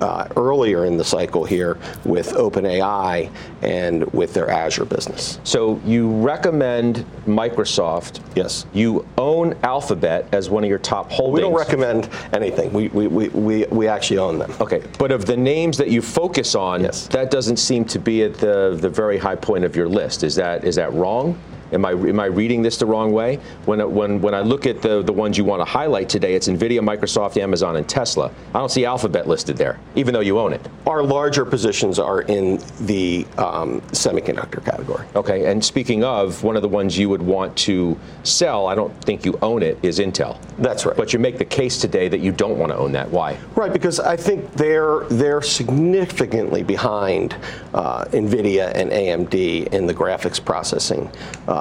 uh, 0.00 0.28
earlier 0.36 0.84
in 0.84 0.96
the 0.96 1.04
cycle 1.04 1.44
here 1.44 1.78
with 2.04 2.32
OpenAI 2.32 3.30
and 3.62 4.04
with 4.12 4.34
their 4.34 4.50
Azure 4.50 4.84
business. 4.84 5.40
So 5.44 5.80
you 5.84 6.10
recommend 6.10 7.04
Microsoft. 7.26 8.20
Yes. 8.34 8.66
You 8.72 9.06
own 9.18 9.56
Alphabet 9.62 10.26
as 10.32 10.50
one 10.50 10.64
of 10.64 10.70
your 10.70 10.78
top 10.78 11.10
holdings. 11.10 11.34
We 11.34 11.40
don't 11.40 11.54
recommend 11.58 12.08
anything. 12.32 12.72
We, 12.72 12.88
we, 12.88 13.06
we, 13.06 13.28
we, 13.28 13.64
we 13.66 13.88
actually 13.88 14.18
own 14.18 14.38
them. 14.38 14.52
Okay. 14.60 14.82
But 14.98 15.12
of 15.12 15.26
the 15.26 15.36
names 15.36 15.76
that 15.78 15.88
you 15.88 16.02
focus 16.02 16.54
on, 16.54 16.82
yes. 16.82 17.06
that 17.08 17.30
doesn't 17.30 17.58
seem 17.58 17.84
to 17.86 17.98
be 17.98 18.22
at 18.22 18.34
the, 18.34 18.76
the 18.80 18.88
very 18.88 19.18
high 19.18 19.36
point 19.36 19.64
of 19.64 19.76
your 19.76 19.88
list. 19.88 20.22
Is 20.22 20.34
that 20.36 20.64
is 20.64 20.76
that 20.76 20.92
wrong? 20.92 21.38
Am 21.72 21.84
I, 21.84 21.90
am 21.90 22.20
I 22.20 22.26
reading 22.26 22.62
this 22.62 22.76
the 22.76 22.86
wrong 22.86 23.12
way? 23.12 23.36
When, 23.64 23.80
when, 23.92 24.20
when 24.20 24.34
I 24.34 24.40
look 24.40 24.66
at 24.66 24.82
the, 24.82 25.02
the 25.02 25.12
ones 25.12 25.36
you 25.36 25.44
want 25.44 25.60
to 25.60 25.64
highlight 25.64 26.08
today, 26.08 26.34
it's 26.34 26.48
NVIDIA, 26.48 26.80
Microsoft, 26.80 27.36
Amazon, 27.36 27.76
and 27.76 27.88
Tesla. 27.88 28.30
I 28.54 28.58
don't 28.58 28.70
see 28.70 28.84
Alphabet 28.84 29.26
listed 29.26 29.56
there, 29.56 29.78
even 29.96 30.14
though 30.14 30.20
you 30.20 30.38
own 30.38 30.52
it. 30.52 30.66
Our 30.86 31.02
larger 31.02 31.44
positions 31.44 31.98
are 31.98 32.22
in 32.22 32.60
the 32.82 33.26
um, 33.38 33.80
semiconductor 33.92 34.64
category. 34.64 35.06
Okay, 35.16 35.50
and 35.50 35.64
speaking 35.64 36.04
of, 36.04 36.44
one 36.44 36.56
of 36.56 36.62
the 36.62 36.68
ones 36.68 36.96
you 36.96 37.08
would 37.08 37.22
want 37.22 37.56
to 37.58 37.98
sell, 38.22 38.66
I 38.68 38.74
don't 38.74 38.94
think 39.04 39.24
you 39.24 39.38
own 39.42 39.62
it, 39.62 39.78
is 39.82 39.98
Intel. 39.98 40.38
That's 40.58 40.86
right. 40.86 40.96
But 40.96 41.12
you 41.12 41.18
make 41.18 41.38
the 41.38 41.44
case 41.44 41.78
today 41.80 42.08
that 42.08 42.20
you 42.20 42.32
don't 42.32 42.58
want 42.58 42.70
to 42.72 42.78
own 42.78 42.92
that. 42.92 43.10
Why? 43.10 43.38
Right, 43.56 43.72
because 43.72 43.98
I 43.98 44.16
think 44.16 44.52
they're, 44.52 45.00
they're 45.10 45.42
significantly 45.42 46.62
behind 46.62 47.36
uh, 47.74 48.04
NVIDIA 48.06 48.72
and 48.74 48.90
AMD 48.90 49.68
in 49.68 49.86
the 49.86 49.94
graphics 49.94 50.42
processing. 50.42 51.10
Uh, 51.48 51.55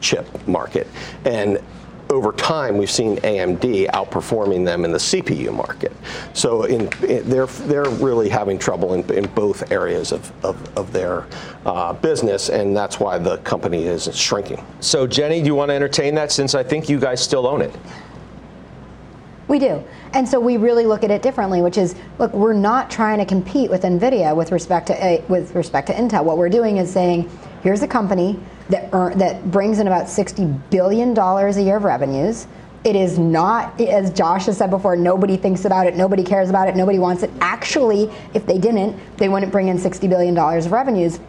chip 0.00 0.26
market. 0.46 0.86
And 1.24 1.60
over 2.10 2.32
time, 2.32 2.76
we've 2.76 2.90
seen 2.90 3.18
AMD 3.18 3.88
outperforming 3.90 4.64
them 4.64 4.84
in 4.84 4.90
the 4.90 4.98
CPU 4.98 5.54
market. 5.54 5.92
So 6.32 6.64
in, 6.64 6.92
in, 7.08 7.28
they're, 7.28 7.46
they're 7.46 7.88
really 7.88 8.28
having 8.28 8.58
trouble 8.58 8.94
in, 8.94 9.08
in 9.12 9.26
both 9.28 9.70
areas 9.70 10.10
of, 10.10 10.32
of, 10.44 10.76
of 10.76 10.92
their 10.92 11.26
uh, 11.64 11.92
business, 11.92 12.48
and 12.48 12.76
that's 12.76 12.98
why 12.98 13.18
the 13.18 13.38
company 13.38 13.84
is 13.84 14.14
shrinking. 14.14 14.64
So, 14.80 15.06
Jenny, 15.06 15.40
do 15.40 15.46
you 15.46 15.54
want 15.54 15.70
to 15.70 15.74
entertain 15.74 16.14
that 16.16 16.32
since 16.32 16.54
I 16.54 16.64
think 16.64 16.88
you 16.88 16.98
guys 16.98 17.22
still 17.22 17.46
own 17.46 17.62
it? 17.62 17.74
We 19.46 19.58
do. 19.58 19.82
And 20.12 20.28
so 20.28 20.38
we 20.38 20.56
really 20.56 20.86
look 20.86 21.04
at 21.04 21.10
it 21.10 21.22
differently, 21.22 21.62
which 21.62 21.78
is, 21.78 21.94
look, 22.18 22.32
we're 22.32 22.52
not 22.52 22.90
trying 22.90 23.18
to 23.18 23.24
compete 23.24 23.70
with 23.70 23.82
NVIDIA 23.82 24.34
with 24.34 24.52
respect 24.52 24.88
to, 24.88 25.22
with 25.28 25.54
respect 25.54 25.88
to 25.88 25.92
Intel. 25.92 26.24
What 26.24 26.38
we're 26.38 26.48
doing 26.48 26.78
is 26.78 26.92
saying, 26.92 27.30
here's 27.62 27.82
a 27.82 27.88
company 27.88 28.38
that, 28.70 28.88
earn, 28.92 29.18
that 29.18 29.50
brings 29.50 29.78
in 29.78 29.86
about 29.86 30.06
$60 30.06 30.70
billion 30.70 31.16
a 31.16 31.60
year 31.60 31.76
of 31.76 31.84
revenues. 31.84 32.46
It 32.82 32.96
is 32.96 33.18
not, 33.18 33.78
as 33.80 34.10
Josh 34.10 34.46
has 34.46 34.56
said 34.56 34.70
before, 34.70 34.96
nobody 34.96 35.36
thinks 35.36 35.66
about 35.66 35.86
it, 35.86 35.96
nobody 35.96 36.24
cares 36.24 36.48
about 36.48 36.68
it, 36.68 36.76
nobody 36.76 36.98
wants 36.98 37.22
it. 37.22 37.30
Actually, 37.40 38.10
if 38.32 38.46
they 38.46 38.58
didn't, 38.58 38.98
they 39.18 39.28
wouldn't 39.28 39.52
bring 39.52 39.68
in 39.68 39.76
$60 39.76 40.08
billion 40.08 40.36
of 40.36 40.72
revenues. 40.72 41.20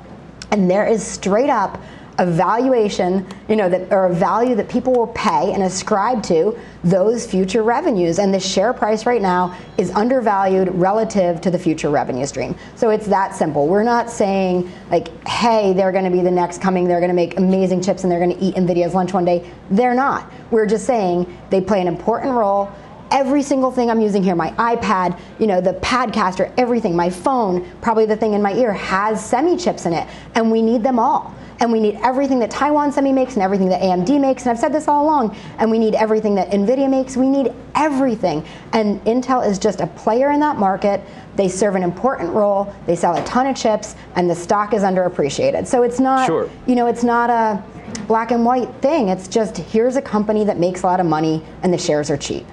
And 0.51 0.69
there 0.69 0.85
is 0.85 1.05
straight 1.05 1.49
up 1.49 1.81
a 2.17 2.25
valuation, 2.25 3.25
you 3.47 3.55
know, 3.55 3.69
that 3.69 3.91
or 3.91 4.05
a 4.05 4.13
value 4.13 4.55
that 4.55 4.69
people 4.69 4.93
will 4.93 5.07
pay 5.07 5.53
and 5.53 5.63
ascribe 5.63 6.21
to 6.23 6.57
those 6.83 7.25
future 7.25 7.63
revenues. 7.63 8.19
And 8.19 8.33
the 8.33 8.39
share 8.39 8.73
price 8.73 9.05
right 9.05 9.21
now 9.21 9.57
is 9.77 9.91
undervalued 9.91 10.69
relative 10.73 11.41
to 11.41 11.51
the 11.51 11.59
future 11.59 11.89
revenue 11.89 12.25
stream. 12.25 12.55
So 12.75 12.89
it's 12.89 13.07
that 13.07 13.35
simple. 13.35 13.67
We're 13.67 13.83
not 13.83 14.09
saying 14.09 14.71
like, 14.89 15.25
hey, 15.27 15.73
they're 15.73 15.91
going 15.91 16.05
to 16.05 16.11
be 16.11 16.21
the 16.21 16.31
next 16.31 16.61
coming. 16.61 16.87
They're 16.87 16.99
going 16.99 17.09
to 17.09 17.15
make 17.15 17.37
amazing 17.37 17.81
chips 17.81 18.03
and 18.03 18.11
they're 18.11 18.19
going 18.19 18.37
to 18.37 18.43
eat 18.43 18.55
Nvidia's 18.55 18.93
lunch 18.93 19.13
one 19.13 19.25
day. 19.25 19.49
They're 19.69 19.95
not. 19.95 20.31
We're 20.51 20.65
just 20.65 20.85
saying 20.85 21.37
they 21.49 21.61
play 21.61 21.81
an 21.81 21.87
important 21.87 22.33
role 22.33 22.71
every 23.11 23.43
single 23.43 23.71
thing 23.71 23.89
I'm 23.91 24.01
using 24.01 24.23
here, 24.23 24.35
my 24.35 24.51
iPad, 24.51 25.19
you 25.39 25.47
know, 25.47 25.61
the 25.61 25.73
Padcaster, 25.75 26.51
everything, 26.57 26.95
my 26.95 27.09
phone, 27.09 27.69
probably 27.81 28.05
the 28.05 28.15
thing 28.15 28.33
in 28.33 28.41
my 28.41 28.53
ear 28.53 28.73
has 28.73 29.23
semi 29.23 29.57
chips 29.57 29.85
in 29.85 29.93
it, 29.93 30.07
and 30.35 30.51
we 30.51 30.61
need 30.61 30.81
them 30.83 30.97
all. 30.97 31.35
And 31.59 31.71
we 31.71 31.79
need 31.79 31.99
everything 32.01 32.39
that 32.39 32.49
Taiwan 32.49 32.91
Semi 32.91 33.13
makes 33.13 33.35
and 33.35 33.43
everything 33.43 33.69
that 33.69 33.81
AMD 33.83 34.19
makes. 34.19 34.41
And 34.41 34.49
I've 34.49 34.57
said 34.57 34.73
this 34.73 34.87
all 34.87 35.05
along. 35.05 35.37
And 35.59 35.69
we 35.69 35.77
need 35.77 35.93
everything 35.93 36.33
that 36.33 36.49
NVIDIA 36.49 36.89
makes. 36.89 37.15
We 37.15 37.29
need 37.29 37.53
everything. 37.75 38.43
And 38.73 38.99
Intel 39.05 39.47
is 39.47 39.59
just 39.59 39.79
a 39.79 39.85
player 39.85 40.31
in 40.31 40.39
that 40.39 40.57
market. 40.57 41.01
They 41.35 41.47
serve 41.47 41.75
an 41.75 41.83
important 41.83 42.33
role. 42.33 42.73
They 42.87 42.95
sell 42.95 43.15
a 43.15 43.23
ton 43.25 43.45
of 43.45 43.55
chips, 43.55 43.95
and 44.15 44.27
the 44.27 44.33
stock 44.33 44.73
is 44.73 44.81
underappreciated. 44.81 45.67
So 45.67 45.83
it's 45.83 45.99
not, 45.99 46.25
Sure. 46.25 46.49
you 46.65 46.73
know, 46.73 46.87
it's 46.87 47.03
not 47.03 47.29
a 47.29 47.63
black 48.07 48.31
and 48.31 48.43
white 48.43 48.73
thing. 48.81 49.09
It's 49.09 49.27
just 49.27 49.55
here's 49.57 49.97
a 49.97 50.01
company 50.01 50.43
that 50.45 50.57
makes 50.57 50.81
a 50.81 50.87
lot 50.87 50.99
of 50.99 51.05
money, 51.05 51.43
and 51.61 51.71
the 51.71 51.77
shares 51.77 52.09
are 52.09 52.17
cheap. 52.17 52.47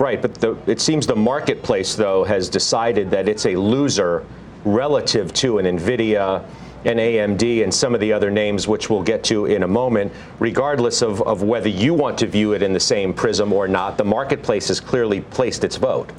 Right, 0.00 0.22
but 0.22 0.34
the, 0.36 0.56
it 0.66 0.80
seems 0.80 1.06
the 1.06 1.14
marketplace, 1.14 1.94
though, 1.94 2.24
has 2.24 2.48
decided 2.48 3.10
that 3.10 3.28
it's 3.28 3.44
a 3.44 3.54
loser 3.54 4.24
relative 4.64 5.30
to 5.34 5.58
an 5.58 5.66
NVIDIA, 5.66 6.42
an 6.86 6.96
AMD, 6.96 7.62
and 7.62 7.72
some 7.72 7.92
of 7.92 8.00
the 8.00 8.10
other 8.10 8.30
names, 8.30 8.66
which 8.66 8.88
we'll 8.88 9.02
get 9.02 9.22
to 9.24 9.44
in 9.44 9.62
a 9.62 9.68
moment, 9.68 10.10
regardless 10.38 11.02
of, 11.02 11.20
of 11.24 11.42
whether 11.42 11.68
you 11.68 11.92
want 11.92 12.16
to 12.16 12.26
view 12.26 12.54
it 12.54 12.62
in 12.62 12.72
the 12.72 12.80
same 12.80 13.12
prism 13.12 13.52
or 13.52 13.68
not. 13.68 13.98
The 13.98 14.04
marketplace 14.04 14.68
has 14.68 14.80
clearly 14.80 15.20
placed 15.20 15.64
its 15.64 15.76
vote. 15.76 16.10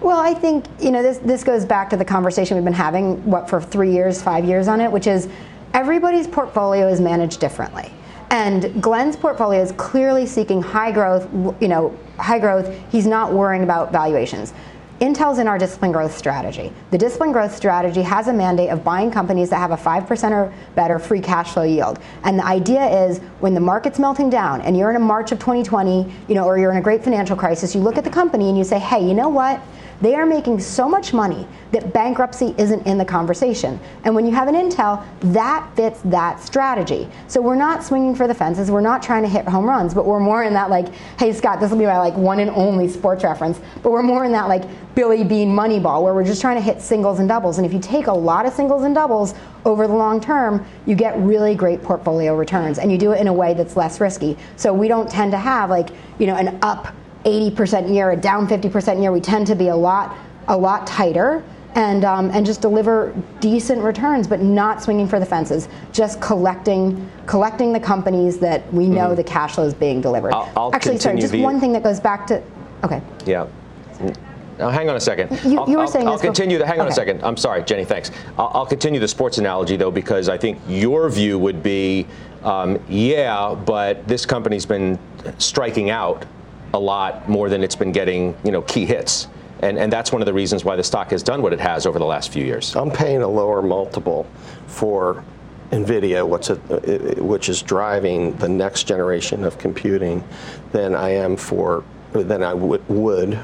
Well, 0.00 0.18
I 0.18 0.32
think 0.32 0.64
you 0.80 0.90
know 0.90 1.02
this. 1.02 1.18
This 1.18 1.44
goes 1.44 1.66
back 1.66 1.90
to 1.90 1.98
the 1.98 2.04
conversation 2.04 2.56
we've 2.56 2.64
been 2.64 2.72
having, 2.72 3.22
what 3.30 3.50
for 3.50 3.60
three 3.60 3.92
years, 3.92 4.22
five 4.22 4.46
years 4.46 4.68
on 4.68 4.80
it, 4.80 4.90
which 4.90 5.06
is 5.06 5.28
everybody's 5.74 6.26
portfolio 6.26 6.88
is 6.88 6.98
managed 6.98 7.40
differently. 7.40 7.92
And 8.30 8.82
Glen's 8.82 9.16
portfolio 9.16 9.62
is 9.62 9.72
clearly 9.72 10.26
seeking 10.26 10.60
high 10.60 10.92
growth. 10.92 11.28
You 11.60 11.68
know, 11.68 11.98
high 12.18 12.38
growth. 12.38 12.74
He's 12.90 13.06
not 13.06 13.32
worrying 13.32 13.62
about 13.62 13.92
valuations. 13.92 14.52
Intel's 15.00 15.38
in 15.38 15.46
our 15.46 15.58
discipline 15.58 15.92
growth 15.92 16.16
strategy. 16.16 16.72
The 16.90 16.98
discipline 16.98 17.30
growth 17.30 17.54
strategy 17.54 18.02
has 18.02 18.26
a 18.26 18.32
mandate 18.32 18.70
of 18.70 18.82
buying 18.82 19.12
companies 19.12 19.48
that 19.50 19.58
have 19.58 19.70
a 19.70 19.76
5% 19.76 20.30
or 20.32 20.52
better 20.74 20.98
free 20.98 21.20
cash 21.20 21.52
flow 21.52 21.62
yield. 21.62 22.00
And 22.24 22.36
the 22.36 22.44
idea 22.44 22.84
is 23.06 23.18
when 23.38 23.54
the 23.54 23.60
market's 23.60 24.00
melting 24.00 24.28
down 24.28 24.60
and 24.62 24.76
you're 24.76 24.90
in 24.90 24.96
a 24.96 25.00
March 25.00 25.30
of 25.30 25.38
2020, 25.38 26.12
you 26.26 26.34
know, 26.34 26.44
or 26.44 26.58
you're 26.58 26.72
in 26.72 26.78
a 26.78 26.82
great 26.82 27.04
financial 27.04 27.36
crisis, 27.36 27.76
you 27.76 27.80
look 27.80 27.96
at 27.96 28.02
the 28.02 28.10
company 28.10 28.48
and 28.48 28.58
you 28.58 28.64
say, 28.64 28.80
hey, 28.80 29.06
you 29.06 29.14
know 29.14 29.28
what? 29.28 29.60
They 30.00 30.14
are 30.14 30.26
making 30.26 30.60
so 30.60 30.88
much 30.88 31.12
money 31.12 31.46
that 31.72 31.92
bankruptcy 31.92 32.54
isn't 32.56 32.86
in 32.86 32.98
the 32.98 33.04
conversation. 33.04 33.80
And 34.04 34.14
when 34.14 34.24
you 34.26 34.32
have 34.32 34.46
an 34.46 34.54
Intel, 34.54 35.04
that 35.32 35.68
fits 35.74 36.00
that 36.04 36.40
strategy. 36.40 37.08
So 37.26 37.40
we're 37.40 37.56
not 37.56 37.82
swinging 37.82 38.14
for 38.14 38.26
the 38.28 38.34
fences. 38.34 38.70
We're 38.70 38.80
not 38.80 39.02
trying 39.02 39.22
to 39.22 39.28
hit 39.28 39.46
home 39.46 39.66
runs, 39.66 39.94
but 39.94 40.06
we're 40.06 40.20
more 40.20 40.44
in 40.44 40.52
that 40.54 40.70
like, 40.70 40.94
hey 41.18 41.32
Scott, 41.32 41.60
this 41.60 41.70
will 41.70 41.78
be 41.78 41.86
my 41.86 41.98
like 41.98 42.16
one 42.16 42.38
and 42.38 42.50
only 42.50 42.88
sports 42.88 43.24
reference. 43.24 43.60
But 43.82 43.90
we're 43.90 44.02
more 44.02 44.24
in 44.24 44.32
that 44.32 44.48
like 44.48 44.64
Billy 44.94 45.24
Beane 45.24 45.50
Moneyball, 45.50 46.02
where 46.02 46.14
we're 46.14 46.24
just 46.24 46.40
trying 46.40 46.56
to 46.56 46.62
hit 46.62 46.80
singles 46.80 47.18
and 47.18 47.28
doubles. 47.28 47.58
And 47.58 47.66
if 47.66 47.72
you 47.72 47.80
take 47.80 48.06
a 48.06 48.12
lot 48.12 48.46
of 48.46 48.52
singles 48.52 48.84
and 48.84 48.94
doubles 48.94 49.34
over 49.64 49.86
the 49.86 49.94
long 49.94 50.20
term, 50.20 50.64
you 50.86 50.94
get 50.94 51.16
really 51.18 51.54
great 51.54 51.82
portfolio 51.82 52.36
returns, 52.36 52.78
and 52.78 52.90
you 52.90 52.98
do 52.98 53.12
it 53.12 53.20
in 53.20 53.28
a 53.28 53.32
way 53.32 53.54
that's 53.54 53.76
less 53.76 54.00
risky. 54.00 54.36
So 54.56 54.72
we 54.72 54.88
don't 54.88 55.10
tend 55.10 55.32
to 55.32 55.38
have 55.38 55.70
like 55.70 55.90
you 56.18 56.26
know 56.26 56.36
an 56.36 56.58
up 56.62 56.94
80% 57.24 57.92
year, 57.94 58.10
a 58.10 58.16
down 58.16 58.46
50% 58.46 59.00
year. 59.00 59.12
We 59.12 59.20
tend 59.20 59.46
to 59.48 59.54
be 59.54 59.68
a 59.68 59.76
lot, 59.76 60.16
a 60.48 60.56
lot 60.56 60.86
tighter 60.86 61.42
and 61.74 62.04
um, 62.04 62.30
and 62.30 62.46
just 62.46 62.62
deliver 62.62 63.14
decent 63.40 63.82
returns, 63.82 64.26
but 64.26 64.40
not 64.40 64.82
swinging 64.82 65.06
for 65.06 65.20
the 65.20 65.26
fences. 65.26 65.68
Just 65.92 66.20
collecting 66.20 67.08
collecting 67.26 67.72
the 67.74 67.80
companies 67.80 68.38
that 68.38 68.72
we 68.72 68.86
know 68.88 69.14
the 69.14 69.22
cash 69.22 69.54
flow 69.54 69.64
is 69.66 69.74
being 69.74 70.00
delivered. 70.00 70.32
Mm-hmm. 70.32 70.58
I'll- 70.58 70.64
I'll 70.68 70.74
Actually, 70.74 70.98
sorry, 70.98 71.20
just 71.20 71.32
the- 71.32 71.42
one 71.42 71.60
thing 71.60 71.72
that 71.74 71.82
goes 71.82 72.00
back 72.00 72.26
to. 72.28 72.42
Okay. 72.84 73.02
Yeah. 73.26 73.46
Now, 74.58 74.70
hang 74.70 74.88
on 74.88 74.96
a 74.96 75.00
second. 75.00 75.30
You- 75.44 75.60
I'll, 75.60 75.68
you 75.68 75.76
were 75.76 75.82
I'll- 75.82 75.88
saying 75.88 76.06
I'll 76.06 76.14
this 76.14 76.22
before- 76.22 76.32
continue. 76.34 76.58
The, 76.58 76.66
hang 76.66 76.80
on 76.80 76.86
a 76.86 76.88
Okay. 76.88 76.94
second. 76.94 77.22
I'm 77.22 77.36
sorry, 77.36 77.62
Jenny. 77.62 77.84
Thanks. 77.84 78.10
I'll, 78.38 78.50
I'll 78.54 78.66
continue 78.66 78.98
the 78.98 79.06
sports 79.06 79.36
analogy 79.38 79.76
though, 79.76 79.90
because 79.90 80.28
I 80.30 80.38
think 80.38 80.58
your 80.68 81.08
view 81.10 81.38
would 81.38 81.62
be, 81.62 82.06
um, 82.44 82.80
yeah, 82.88 83.54
but 83.54 84.08
this 84.08 84.24
company's 84.26 84.64
been 84.66 84.98
striking 85.36 85.90
out 85.90 86.24
a 86.74 86.78
lot 86.78 87.28
more 87.28 87.48
than 87.48 87.62
it's 87.62 87.76
been 87.76 87.92
getting, 87.92 88.36
you 88.44 88.52
know, 88.52 88.62
key 88.62 88.84
hits. 88.86 89.28
And, 89.60 89.78
and 89.78 89.92
that's 89.92 90.12
one 90.12 90.22
of 90.22 90.26
the 90.26 90.32
reasons 90.32 90.64
why 90.64 90.76
the 90.76 90.84
stock 90.84 91.10
has 91.10 91.22
done 91.22 91.42
what 91.42 91.52
it 91.52 91.60
has 91.60 91.86
over 91.86 91.98
the 91.98 92.04
last 92.04 92.32
few 92.32 92.44
years. 92.44 92.76
I'm 92.76 92.90
paying 92.90 93.22
a 93.22 93.28
lower 93.28 93.60
multiple 93.60 94.26
for 94.66 95.24
NVIDIA, 95.72 96.24
it, 96.50 97.18
uh, 97.18 97.24
which 97.24 97.48
is 97.48 97.62
driving 97.62 98.36
the 98.36 98.48
next 98.48 98.84
generation 98.84 99.44
of 99.44 99.58
computing, 99.58 100.22
than 100.72 100.94
I 100.94 101.10
am 101.10 101.36
for 101.36 101.84
than 102.12 102.42
I 102.42 102.54
would, 102.54 102.88
would 102.88 103.38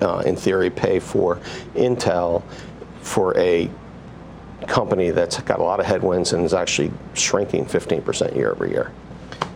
uh, 0.00 0.22
in 0.26 0.36
theory, 0.36 0.70
pay 0.70 0.98
for 0.98 1.36
Intel 1.74 2.42
for 3.00 3.36
a 3.38 3.70
company 4.66 5.10
that's 5.10 5.40
got 5.42 5.60
a 5.60 5.62
lot 5.62 5.80
of 5.80 5.86
headwinds 5.86 6.32
and 6.32 6.44
is 6.44 6.54
actually 6.54 6.90
shrinking 7.14 7.64
15% 7.64 8.34
year 8.34 8.52
over 8.52 8.66
year. 8.66 8.92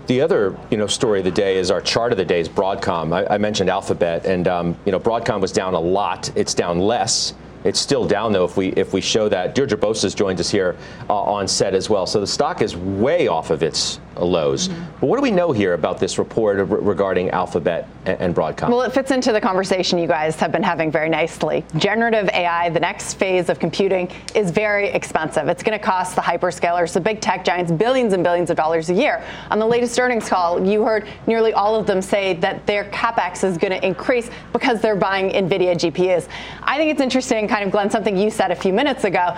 The 0.06 0.20
other, 0.20 0.56
you 0.70 0.76
know, 0.76 0.86
story 0.86 1.20
of 1.20 1.24
the 1.24 1.30
day 1.30 1.58
is 1.58 1.70
our 1.70 1.80
chart 1.80 2.12
of 2.12 2.18
the 2.18 2.24
day 2.24 2.40
is 2.40 2.48
Broadcom. 2.48 3.12
I, 3.14 3.34
I 3.34 3.38
mentioned 3.38 3.70
Alphabet, 3.70 4.26
and 4.26 4.48
um, 4.48 4.76
you 4.84 4.92
know, 4.92 4.98
Broadcom 4.98 5.40
was 5.40 5.52
down 5.52 5.74
a 5.74 5.80
lot. 5.80 6.30
It's 6.36 6.54
down 6.54 6.80
less. 6.80 7.34
It's 7.64 7.78
still 7.78 8.04
down 8.04 8.32
though 8.32 8.44
if 8.44 8.56
we 8.56 8.68
if 8.70 8.92
we 8.92 9.00
show 9.00 9.28
that. 9.28 9.54
Deirdre 9.54 9.78
Bosa's 9.78 10.14
joined 10.14 10.40
us 10.40 10.50
here 10.50 10.76
uh, 11.08 11.14
on 11.14 11.46
set 11.46 11.74
as 11.74 11.88
well. 11.88 12.06
So 12.06 12.20
the 12.20 12.26
stock 12.26 12.60
is 12.60 12.76
way 12.76 13.28
off 13.28 13.50
of 13.50 13.62
its 13.62 14.00
lows. 14.16 14.68
Mm-hmm. 14.68 15.00
But 15.00 15.06
what 15.06 15.16
do 15.16 15.22
we 15.22 15.30
know 15.30 15.52
here 15.52 15.74
about 15.74 15.98
this 15.98 16.18
report 16.18 16.56
re- 16.58 16.64
regarding 16.64 17.30
Alphabet 17.30 17.88
and, 18.06 18.20
and 18.20 18.34
Broadcom? 18.34 18.68
Well, 18.68 18.82
it 18.82 18.92
fits 18.92 19.10
into 19.10 19.32
the 19.32 19.40
conversation 19.40 19.98
you 19.98 20.06
guys 20.06 20.36
have 20.36 20.52
been 20.52 20.62
having 20.62 20.90
very 20.90 21.08
nicely. 21.08 21.64
Generative 21.76 22.28
AI, 22.30 22.70
the 22.70 22.80
next 22.80 23.14
phase 23.14 23.48
of 23.48 23.58
computing, 23.58 24.10
is 24.34 24.50
very 24.50 24.88
expensive. 24.88 25.48
It's 25.48 25.62
going 25.62 25.78
to 25.78 25.84
cost 25.84 26.14
the 26.14 26.22
hyperscalers, 26.22 26.92
the 26.92 27.00
big 27.00 27.20
tech 27.20 27.44
giants, 27.44 27.72
billions 27.72 28.12
and 28.12 28.22
billions 28.22 28.50
of 28.50 28.56
dollars 28.56 28.90
a 28.90 28.94
year. 28.94 29.24
On 29.50 29.58
the 29.58 29.66
latest 29.66 29.98
earnings 29.98 30.28
call, 30.28 30.66
you 30.66 30.84
heard 30.84 31.06
nearly 31.26 31.52
all 31.52 31.74
of 31.74 31.86
them 31.86 32.02
say 32.02 32.34
that 32.34 32.66
their 32.66 32.84
capex 32.90 33.44
is 33.44 33.58
going 33.58 33.72
to 33.72 33.86
increase 33.86 34.30
because 34.52 34.80
they're 34.80 34.96
buying 34.96 35.30
NVIDIA 35.30 35.74
GPUs. 35.74 36.28
I 36.62 36.76
think 36.76 36.90
it's 36.90 37.00
interesting, 37.00 37.48
kind 37.48 37.64
of, 37.64 37.70
Glen, 37.70 37.90
something 37.90 38.16
you 38.16 38.30
said 38.30 38.50
a 38.50 38.56
few 38.56 38.72
minutes 38.72 39.04
ago 39.04 39.36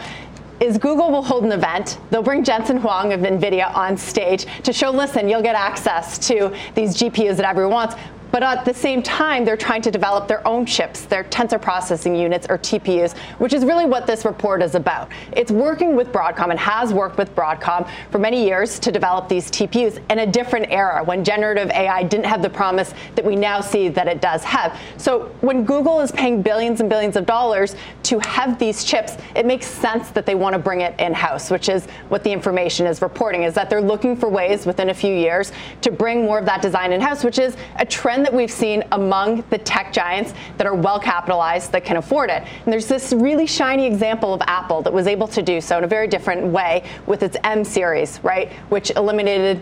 is 0.61 0.79
Google 0.79 1.11
will 1.11 1.23
hold 1.23 1.45
an 1.45 1.53
event. 1.53 1.99
They'll 2.11 2.23
bring 2.23 2.45
Jensen 2.45 2.79
Huang 2.79 3.13
of 3.13 3.21
NVIDIA 3.21 3.75
on 3.75 3.97
stage 3.97 4.47
to 4.63 4.73
show, 4.73 4.91
listen, 4.91 5.29
you'll 5.29 5.43
get 5.43 5.57
access 5.57 6.19
to 6.29 6.55
these 6.75 6.97
GPUs 6.97 7.37
that 7.37 7.49
everyone 7.49 7.73
wants. 7.73 7.95
But 8.35 8.43
at 8.43 8.65
the 8.65 8.75
same 8.75 9.01
time, 9.01 9.45
they're 9.45 9.57
trying 9.57 9.83
to 9.83 9.93
develop 9.93 10.27
their 10.27 10.45
own 10.45 10.67
chips, 10.67 11.03
their 11.03 11.23
tensor 11.23 11.63
processing 11.63 12.17
units 12.17 12.49
or 12.51 12.59
TPUs, 12.59 13.17
which 13.39 13.53
is 13.53 13.65
really 13.65 13.87
what 13.87 14.09
this 14.09 14.25
report 14.25 14.61
is 14.61 14.75
about. 14.75 15.09
It's 15.37 15.53
working 15.53 15.95
with 15.95 16.11
Broadcom 16.11 16.51
and 16.51 16.59
has 16.59 16.93
worked 16.93 17.17
with 17.17 17.33
Broadcom 17.37 17.89
for 18.11 18.19
many 18.19 18.45
years 18.45 18.81
to 18.81 18.91
develop 18.91 19.29
these 19.29 19.53
TPUs 19.53 20.03
in 20.11 20.19
a 20.19 20.27
different 20.27 20.67
era 20.71 21.05
when 21.05 21.23
generative 21.23 21.71
AI 21.71 22.03
didn't 22.03 22.27
have 22.27 22.43
the 22.43 22.51
promise 22.51 22.93
that 23.15 23.25
we 23.25 23.37
now 23.37 23.61
see 23.61 23.89
that 23.91 24.09
it 24.09 24.21
does 24.21 24.43
have. 24.43 24.77
So 24.97 25.27
when 25.41 25.65
Google 25.65 26.01
is 26.01 26.11
paying 26.11 26.43
billions 26.43 26.81
and 26.81 26.91
billions 26.91 27.15
of 27.15 27.27
dollars 27.27 27.77
to 28.03 28.19
have 28.19 28.59
these 28.59 28.83
chips, 28.83 29.17
it 29.37 29.47
makes 29.47 29.67
sense 29.69 30.11
that 30.11 30.27
they 30.27 30.35
want 30.35 30.55
to 30.55 30.59
bring 30.59 30.81
it 30.81 30.99
in-house, 30.99 31.53
which 31.53 31.69
is 31.69 31.87
what 32.09 32.25
the 32.25 32.33
information 32.33 32.85
is 32.87 33.01
reporting, 33.01 33.45
is 33.45 33.55
that 33.55 33.71
they're 33.71 33.81
looking 33.81 34.17
for 34.17 34.29
ways 34.29 34.67
within 34.67 34.91
a 34.91 34.95
few 34.95 35.15
years 35.15 35.53
to 35.83 35.93
bring 35.93 36.25
more 36.25 36.41
of 36.41 36.47
that 36.47 36.61
design 36.61 36.93
in-house, 36.93 37.23
which 37.23 37.39
is 37.39 37.57
a 37.77 37.87
trend 37.87 38.24
that 38.25 38.35
we've 38.35 38.51
seen 38.51 38.85
among 38.93 39.45
the 39.51 39.59
tech 39.59 39.93
giants 39.93 40.35
that 40.57 40.67
are 40.67 40.75
well 40.75 40.99
capitalized 40.99 41.73
that 41.73 41.85
can 41.85 41.97
afford 41.97 42.31
it. 42.31 42.43
And 42.43 42.73
there's 42.73 42.89
this 42.89 43.13
really 43.13 43.47
shiny 43.47 43.87
example 43.87 44.35
of 44.35 44.43
Apple 44.47 44.83
that 44.83 44.93
was 44.93 45.07
able 45.07 45.29
to 45.29 45.43
do 45.43 45.61
so 45.61 45.79
in 45.79 45.85
a 45.85 45.89
very 45.89 46.09
different 46.09 46.45
way 46.47 46.85
with 47.07 47.23
its 47.23 47.37
M 47.45 47.65
series, 47.65 48.21
right, 48.23 48.53
which 48.69 48.91
eliminated 48.91 49.61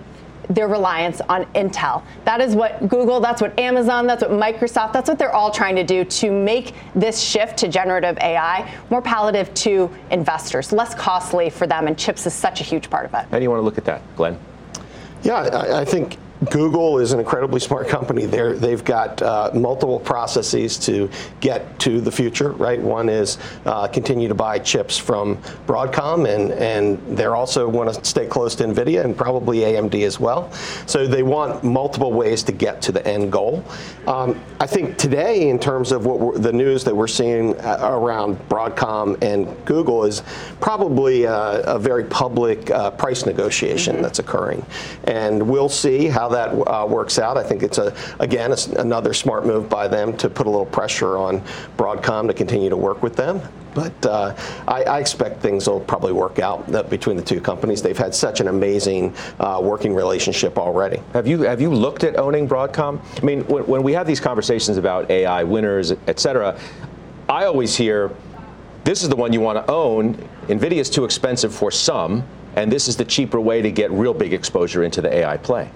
their 0.49 0.69
reliance 0.69 1.21
on 1.29 1.45
Intel. 1.55 2.03
That 2.25 2.41
is 2.41 2.55
what 2.55 2.89
Google, 2.89 3.21
that's 3.21 3.41
what 3.41 3.59
Amazon, 3.59 4.07
that's 4.07 4.23
what 4.23 4.33
Microsoft, 4.33 4.93
that's 4.93 5.09
what 5.09 5.19
they're 5.19 5.35
all 5.35 5.51
trying 5.51 5.77
to 5.77 5.85
do 5.85 6.05
to 6.05 6.31
make 6.31 6.75
this 6.95 7.21
shift 7.21 7.57
to 7.59 7.69
generative 7.69 8.19
AI 8.19 8.73
more 8.91 9.03
palatable 9.03 9.53
to 9.55 9.91
investors, 10.11 10.73
less 10.73 10.95
costly 10.95 11.49
for 11.51 11.67
them, 11.67 11.87
and 11.87 11.99
chips 11.99 12.27
is 12.27 12.35
such 12.35 12.61
a 12.61 12.65
huge 12.65 12.91
part 12.91 13.07
of 13.07 13.15
it. 13.15 13.27
How 13.31 13.39
do 13.39 13.43
you 13.43 13.51
want 13.51 13.61
to 13.61 13.65
look 13.65 13.79
at 13.79 13.85
that, 13.85 14.03
Glen? 14.17 14.39
Yeah, 15.23 15.43
I, 15.43 15.83
I 15.83 15.85
think 15.85 16.19
Google 16.51 16.99
is 16.99 17.13
an 17.13 17.21
incredibly 17.21 17.61
smart 17.61 17.89
company. 17.89 18.27
They're, 18.27 18.55
they've 18.55 18.83
got 18.83 19.23
uh, 19.23 19.51
multiple 19.55 20.01
processes 20.01 20.77
to 20.81 21.09
get 21.41 21.79
to 21.81 22.01
the 22.01 22.11
future, 22.11 22.51
right? 22.53 22.81
One 22.81 23.09
is 23.09 23.39
uh, 23.65 23.87
continue 23.87 24.29
to 24.29 24.35
buy 24.35 24.59
chips 24.59 24.99
from 24.99 25.37
Broadcom, 25.67 26.29
and, 26.29 26.53
and 26.53 27.17
they're 27.17 27.37
also 27.37 27.69
want 27.69 27.95
to 27.95 28.05
stay 28.05 28.27
close 28.27 28.57
to 28.57 28.65
NVIDIA 28.65 29.05
and 29.05 29.17
probably 29.17 29.59
AMD 29.59 30.05
as 30.05 30.19
well. 30.19 30.51
So 30.87 31.07
they 31.07 31.23
want 31.23 31.63
multiple 31.63 32.13
ways 32.13 32.43
to 32.45 32.53
get 32.53 32.83
to 32.83 32.93
the 32.93 33.07
end 33.07 33.31
goal. 33.31 33.65
Um, 34.07 34.41
I 34.59 34.67
think 34.67 34.99
today, 34.99 35.49
in 35.49 35.59
terms 35.59 35.93
of 35.93 36.07
what 36.07 36.19
we're, 36.19 36.39
the 36.39 36.53
news 36.53 36.83
that 36.85 36.95
we're 36.95 37.07
seeing 37.07 37.59
uh, 37.61 37.79
around 37.83 38.37
Broadcom 38.49 39.23
and 39.23 39.47
Google, 39.65 40.05
is 40.05 40.23
probably 40.61 41.25
a, 41.25 41.61
a 41.63 41.79
very 41.79 42.05
public 42.05 42.71
uh, 42.71 42.91
price 42.91 43.27
negotiation 43.27 44.03
that's 44.03 44.19
occurring. 44.19 44.65
And 45.05 45.49
we'll 45.49 45.69
see 45.69 46.07
how 46.09 46.32
that 46.33 46.49
uh, 46.49 46.87
works 46.89 47.19
out. 47.19 47.37
I 47.37 47.43
think 47.43 47.63
it's 47.63 47.79
a 47.79 47.95
again 48.19 48.53
it's 48.53 48.67
another 48.67 49.15
smart 49.15 49.47
move 49.47 49.69
by 49.69 49.89
them 49.89 50.17
to 50.19 50.29
put 50.29 50.47
a 50.47 50.51
little 50.51 50.67
pressure 50.67 51.17
on 51.17 51.41
Broadcom 51.77 52.27
to 52.29 52.35
continue 52.35 52.69
to 52.69 52.77
work 52.77 53.03
with 53.03 53.17
them. 53.17 53.41
But 53.75 54.05
uh, 54.05 54.35
I, 54.69 54.83
I, 54.83 54.99
expect 54.99 55.41
things 55.41 55.67
will 55.67 55.81
probably 55.81 56.13
work 56.13 56.39
out 56.39 56.91
between 56.91 57.17
the 57.17 57.23
two 57.23 57.41
companies. 57.41 57.81
They've 57.81 57.97
had 57.97 58.15
such 58.15 58.41
an 58.41 58.49
amazing 58.49 59.15
uh, 59.41 59.61
working 59.63 59.95
relationship 59.95 60.59
already. 60.59 61.01
Have 61.15 61.27
you 61.27 61.43
have 61.43 61.61
you 61.61 61.71
looked 61.71 62.05
at 62.05 62.17
owning 62.17 62.47
Broadcom? 62.47 63.01
I 63.17 63.25
mean, 63.25 63.47
when, 63.47 63.67
when 63.67 63.83
we 63.83 63.95
have 63.95 64.07
these 64.07 64.21
conversations 64.21 64.77
about 64.77 65.11
AI 65.11 65.43
winners, 65.45 65.93
et 66.07 66.21
cetera, 66.21 66.59
I 67.31 67.45
always 67.45 67.75
hear 67.75 68.11
this 68.85 69.03
is 69.03 69.09
the 69.09 69.17
one 69.17 69.33
you 69.33 69.41
want 69.41 69.65
to 69.65 69.73
own. 69.73 70.15
NVIDIA 70.49 70.79
is 70.79 70.91
too 70.91 71.05
expensive 71.05 71.55
for 71.55 71.71
some 71.71 72.25
and 72.57 72.71
this 72.71 72.89
is 72.89 72.97
the 72.97 73.05
cheaper 73.05 73.41
way 73.41 73.63
to 73.63 73.71
get 73.71 73.91
real 73.91 74.15
big 74.15 74.33
exposure 74.33 74.83
into 74.85 75.01
the 75.01 75.13
AI 75.13 75.37
play. 75.37 75.71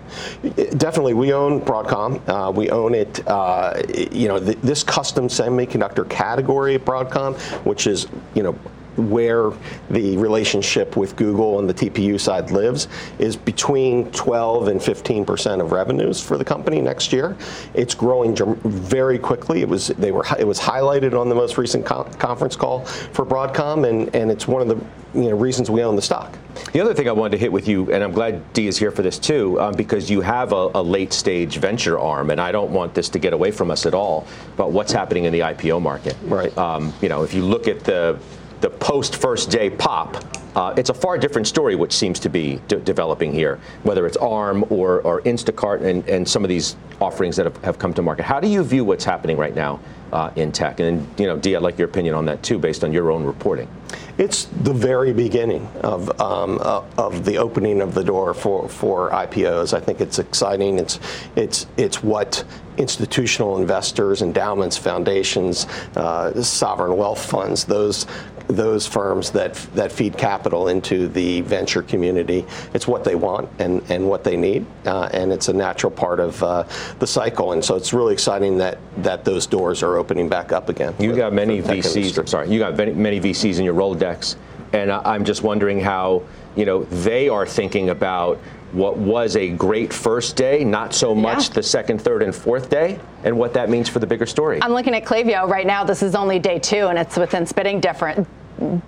Definitely, 0.76 1.14
we 1.14 1.32
own 1.32 1.60
Broadcom. 1.60 2.20
Uh, 2.28 2.50
we 2.50 2.70
own 2.70 2.94
it. 2.94 3.26
Uh, 3.26 3.82
you 4.12 4.28
know, 4.28 4.38
th- 4.38 4.58
this 4.58 4.82
custom 4.82 5.28
semiconductor 5.28 6.08
category 6.08 6.74
at 6.74 6.84
Broadcom, 6.84 7.36
which 7.64 7.86
is 7.86 8.06
you 8.34 8.42
know 8.42 8.58
where 8.96 9.52
the 9.90 10.16
relationship 10.16 10.96
with 10.96 11.16
Google 11.16 11.58
and 11.58 11.68
the 11.68 11.74
TPU 11.74 12.18
side 12.20 12.50
lives 12.50 12.88
is 13.18 13.36
between 13.36 14.10
12 14.12 14.68
and 14.68 14.82
15 14.82 15.24
percent 15.24 15.62
of 15.62 15.72
revenues 15.72 16.20
for 16.20 16.38
the 16.38 16.44
company 16.44 16.80
next 16.80 17.12
year. 17.12 17.36
It's 17.74 17.94
growing 17.94 18.36
very 18.64 19.18
quickly. 19.18 19.62
It 19.62 19.68
was 19.68 19.88
they 19.88 20.12
were 20.12 20.24
it 20.38 20.46
was 20.46 20.58
highlighted 20.58 21.18
on 21.18 21.28
the 21.28 21.34
most 21.34 21.58
recent 21.58 21.84
conference 21.84 22.56
call 22.56 22.84
for 22.84 23.24
Broadcom, 23.24 23.88
and 23.88 24.14
and 24.14 24.30
it's 24.30 24.48
one 24.48 24.62
of 24.62 24.68
the 24.68 24.76
you 25.18 25.30
know 25.30 25.36
reasons 25.36 25.70
we 25.70 25.82
own 25.82 25.96
the 25.96 26.02
stock. 26.02 26.36
The 26.72 26.80
other 26.80 26.94
thing 26.94 27.08
I 27.08 27.12
wanted 27.12 27.32
to 27.32 27.38
hit 27.38 27.52
with 27.52 27.68
you, 27.68 27.92
and 27.92 28.02
I'm 28.02 28.12
glad 28.12 28.52
Dee 28.52 28.66
is 28.66 28.78
here 28.78 28.90
for 28.90 29.02
this 29.02 29.18
too, 29.18 29.60
um, 29.60 29.74
because 29.74 30.10
you 30.10 30.20
have 30.22 30.52
a, 30.52 30.70
a, 30.74 30.82
late 30.82 31.12
stage 31.12 31.58
venture 31.58 31.98
arm, 31.98 32.30
and 32.30 32.40
I 32.40 32.50
don't 32.50 32.70
want 32.70 32.94
this 32.94 33.08
to 33.10 33.18
get 33.18 33.32
away 33.32 33.50
from 33.50 33.70
us 33.70 33.84
at 33.84 33.94
all 33.94 34.26
But 34.56 34.72
what's 34.72 34.92
happening 34.92 35.24
in 35.24 35.32
the 35.32 35.40
IPO 35.40 35.82
market. 35.82 36.16
Right. 36.24 36.56
Um, 36.56 36.94
you 37.02 37.08
know, 37.08 37.22
if 37.24 37.34
you 37.34 37.42
look 37.44 37.68
at 37.68 37.84
the 37.84 38.18
the 38.60 38.70
post 38.70 39.16
first 39.16 39.50
day 39.50 39.70
pop, 39.70 40.16
uh, 40.56 40.72
it's 40.76 40.88
a 40.88 40.94
far 40.94 41.18
different 41.18 41.46
story 41.46 41.76
which 41.76 41.92
seems 41.92 42.18
to 42.18 42.30
be 42.30 42.60
de- 42.66 42.80
developing 42.80 43.32
here, 43.32 43.60
whether 43.82 44.06
it's 44.06 44.16
ARM 44.16 44.64
or, 44.70 45.02
or 45.02 45.20
Instacart 45.22 45.82
and, 45.82 46.08
and 46.08 46.26
some 46.26 46.42
of 46.44 46.48
these 46.48 46.76
offerings 46.98 47.36
that 47.36 47.44
have, 47.44 47.56
have 47.62 47.78
come 47.78 47.92
to 47.92 48.00
market. 48.00 48.24
How 48.24 48.40
do 48.40 48.48
you 48.48 48.64
view 48.64 48.82
what's 48.82 49.04
happening 49.04 49.36
right 49.36 49.54
now 49.54 49.80
uh, 50.12 50.30
in 50.36 50.52
tech? 50.52 50.80
And, 50.80 51.06
you 51.20 51.26
know, 51.26 51.36
Dee, 51.36 51.56
I'd 51.56 51.62
like 51.62 51.78
your 51.78 51.88
opinion 51.88 52.14
on 52.14 52.24
that 52.24 52.42
too, 52.42 52.58
based 52.58 52.84
on 52.84 52.92
your 52.92 53.10
own 53.10 53.24
reporting. 53.24 53.68
It's 54.16 54.46
the 54.62 54.72
very 54.72 55.12
beginning 55.12 55.66
of, 55.82 56.18
um, 56.18 56.58
uh, 56.62 56.82
of 56.96 57.26
the 57.26 57.36
opening 57.36 57.82
of 57.82 57.92
the 57.92 58.02
door 58.02 58.32
for, 58.32 58.66
for 58.66 59.10
IPOs. 59.10 59.74
I 59.74 59.80
think 59.80 60.00
it's 60.00 60.18
exciting. 60.18 60.78
It's, 60.78 60.98
it's, 61.36 61.66
it's 61.76 62.02
what 62.02 62.44
institutional 62.78 63.58
investors, 63.58 64.22
endowments, 64.22 64.78
foundations, 64.78 65.66
uh, 65.96 66.42
sovereign 66.42 66.96
wealth 66.96 67.24
funds, 67.24 67.64
those 67.64 68.06
those 68.48 68.86
firms 68.86 69.30
that 69.30 69.54
that 69.74 69.90
feed 69.90 70.16
capital 70.16 70.68
into 70.68 71.08
the 71.08 71.40
venture 71.42 71.82
community. 71.82 72.44
It's 72.74 72.86
what 72.86 73.04
they 73.04 73.14
want 73.14 73.48
and, 73.58 73.82
and 73.90 74.08
what 74.08 74.24
they 74.24 74.36
need, 74.36 74.66
uh, 74.84 75.08
and 75.12 75.32
it's 75.32 75.48
a 75.48 75.52
natural 75.52 75.90
part 75.90 76.20
of 76.20 76.42
uh, 76.42 76.64
the 76.98 77.06
cycle. 77.06 77.52
And 77.52 77.64
so 77.64 77.76
it's 77.76 77.92
really 77.92 78.12
exciting 78.12 78.58
that 78.58 78.78
that 78.98 79.24
those 79.24 79.46
doors 79.46 79.82
are 79.82 79.96
opening 79.96 80.28
back 80.28 80.52
up 80.52 80.68
again. 80.68 80.94
You 80.98 81.14
got 81.14 81.32
many 81.32 81.60
VCs. 81.60 82.28
Sorry, 82.28 82.50
you 82.50 82.58
got 82.58 82.76
many, 82.76 82.92
many 82.92 83.20
VCs 83.20 83.58
in 83.58 83.64
your 83.64 83.74
Rolodex, 83.74 84.36
and 84.72 84.90
I'm 84.90 85.24
just 85.24 85.42
wondering 85.42 85.80
how 85.80 86.22
you 86.54 86.64
know 86.64 86.84
they 86.84 87.28
are 87.28 87.46
thinking 87.46 87.90
about 87.90 88.40
what 88.72 88.96
was 88.96 89.36
a 89.36 89.50
great 89.50 89.92
first 89.92 90.36
day, 90.36 90.64
not 90.64 90.94
so 90.94 91.14
much 91.14 91.48
yeah. 91.48 91.54
the 91.54 91.62
second, 91.62 92.00
third, 92.00 92.22
and 92.22 92.34
fourth 92.34 92.68
day, 92.68 92.98
and 93.24 93.36
what 93.36 93.54
that 93.54 93.70
means 93.70 93.88
for 93.88 93.98
the 93.98 94.06
bigger 94.06 94.26
story. 94.26 94.60
I'm 94.62 94.72
looking 94.72 94.94
at 94.94 95.04
Klaviyo 95.04 95.48
right 95.48 95.66
now. 95.66 95.84
This 95.84 96.02
is 96.02 96.14
only 96.14 96.38
day 96.38 96.58
two, 96.58 96.88
and 96.88 96.98
it's 96.98 97.16
within 97.16 97.46
spitting 97.46 97.80
different 97.80 98.26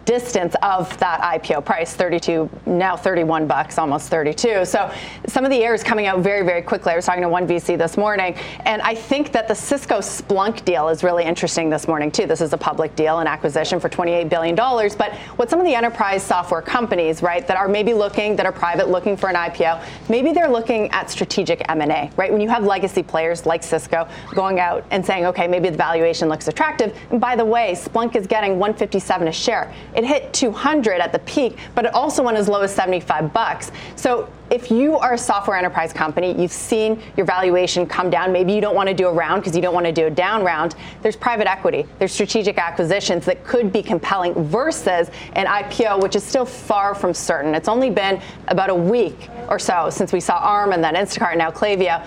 distance 0.05 0.55
of 0.63 0.97
that 0.99 1.21
IPO 1.21 1.65
price, 1.65 1.95
32, 1.95 2.49
now 2.67 2.97
31 2.97 3.47
bucks, 3.47 3.79
almost 3.79 4.09
32. 4.09 4.65
So 4.65 4.91
some 5.27 5.45
of 5.45 5.51
the 5.51 5.63
air 5.63 5.75
is 5.75 5.83
coming 5.83 6.07
out 6.07 6.21
very, 6.21 6.45
very 6.45 6.63
quickly. 6.63 6.93
I 6.93 6.97
was 6.97 7.05
talking 7.05 7.23
to 7.23 7.29
one 7.29 7.47
VC 7.47 7.77
this 7.77 7.97
morning, 7.97 8.35
and 8.65 8.81
I 8.83 8.95
think 8.95 9.33
that 9.33 9.47
the 9.49 9.55
Cisco 9.55 9.99
Splunk 9.99 10.65
deal 10.65 10.89
is 10.89 11.05
really 11.05 11.25
interesting 11.25 11.69
this 11.69 11.87
morning, 11.87 12.11
too. 12.11 12.27
This 12.27 12.41
is 12.41 12.53
a 12.53 12.59
public 12.59 12.97
deal, 12.97 13.19
an 13.19 13.27
acquisition 13.27 13.79
for 13.79 13.89
$28 13.89 14.29
billion. 14.29 14.55
But 14.55 15.15
what 15.37 15.51
some 15.51 15.59
of 15.59 15.67
the 15.67 15.75
enterprise 15.75 16.23
software 16.23 16.63
companies, 16.63 17.23
right, 17.23 17.47
that 17.47 17.57
are 17.57 17.69
maybe 17.69 17.93
looking, 17.93 18.37
that 18.37 18.47
are 18.47 18.53
private, 18.53 18.89
looking 18.89 19.17
for 19.17 19.29
an 19.29 19.37
IPO, 19.37 19.83
maybe 20.09 20.33
they're 20.33 20.51
looking 20.51 20.91
at 20.93 21.11
strategic 21.11 21.69
M&A, 21.69 22.11
right? 22.17 22.33
When 22.33 22.41
you 22.41 22.49
have 22.49 22.65
legacy 22.65 23.03
players 23.03 23.45
like 23.45 23.63
Cisco 23.63 24.09
going 24.35 24.61
out 24.61 24.85
and 24.91 25.05
saying, 25.05 25.27
okay, 25.27 25.47
maybe 25.47 25.69
the 25.69 25.77
valuation 25.77 26.29
looks 26.29 26.49
attractive. 26.49 26.97
And 27.11 27.21
by 27.21 27.37
the 27.37 27.45
way, 27.45 27.73
Splunk 27.73 28.17
is 28.17 28.27
getting 28.27 28.59
157 28.59 29.29
a 29.29 29.33
share 29.33 29.58
share. 29.59 29.75
It 29.95 30.05
hit 30.05 30.33
200 30.33 31.01
at 31.01 31.13
the 31.13 31.19
peak, 31.21 31.59
but 31.75 31.85
it 31.85 31.95
also 31.95 32.23
went 32.23 32.37
as 32.37 32.49
low 32.49 32.63
as 32.63 32.75
75 32.75 33.33
bucks. 33.33 33.71
So 33.97 34.31
if 34.51 34.71
you 34.71 34.97
are 34.97 35.15
a 35.15 35.19
software 35.19 35.57
enterprise 35.57 35.93
company, 35.93 36.41
you've 36.41 36.53
seen 36.53 37.03
your 37.17 37.27
valuation 37.27 37.87
come 37.87 38.09
down. 38.09 38.33
Maybe 38.33 38.53
you 38.53 38.61
don't 38.61 38.75
want 38.75 38.89
to 38.89 38.95
do 38.95 39.09
a 39.09 39.13
round 39.13 39.43
because 39.43 39.55
you 39.55 39.61
don't 39.61 39.75
want 39.75 39.87
to 39.87 39.93
do 39.93 40.07
a 40.07 40.11
down 40.11 40.43
round. 40.43 40.75
There's 41.03 41.17
private 41.17 41.51
equity, 41.51 41.87
there's 41.99 42.13
strategic 42.13 42.59
acquisitions 42.59 43.27
that 43.27 43.45
could 43.45 43.73
be 43.73 43.83
compelling 43.83 44.35
versus 44.47 45.11
an 45.35 45.47
IPO, 45.47 46.03
which 46.03 46.17
is 46.17 46.25
still 46.25 46.47
far 46.47 46.95
from 46.95 47.13
certain. 47.13 47.55
It's 47.55 47.69
only 47.69 47.91
been 47.91 48.23
about 48.49 48.71
a 48.71 48.75
week 48.75 49.29
or 49.49 49.59
so 49.59 49.91
since 49.91 50.13
we 50.13 50.21
saw 50.21 50.39
ARM 50.39 50.73
and 50.73 50.83
then 50.83 50.95
Instacart 50.95 51.31
and 51.31 51.39
now 51.39 51.51
Klaviyo. 51.51 52.07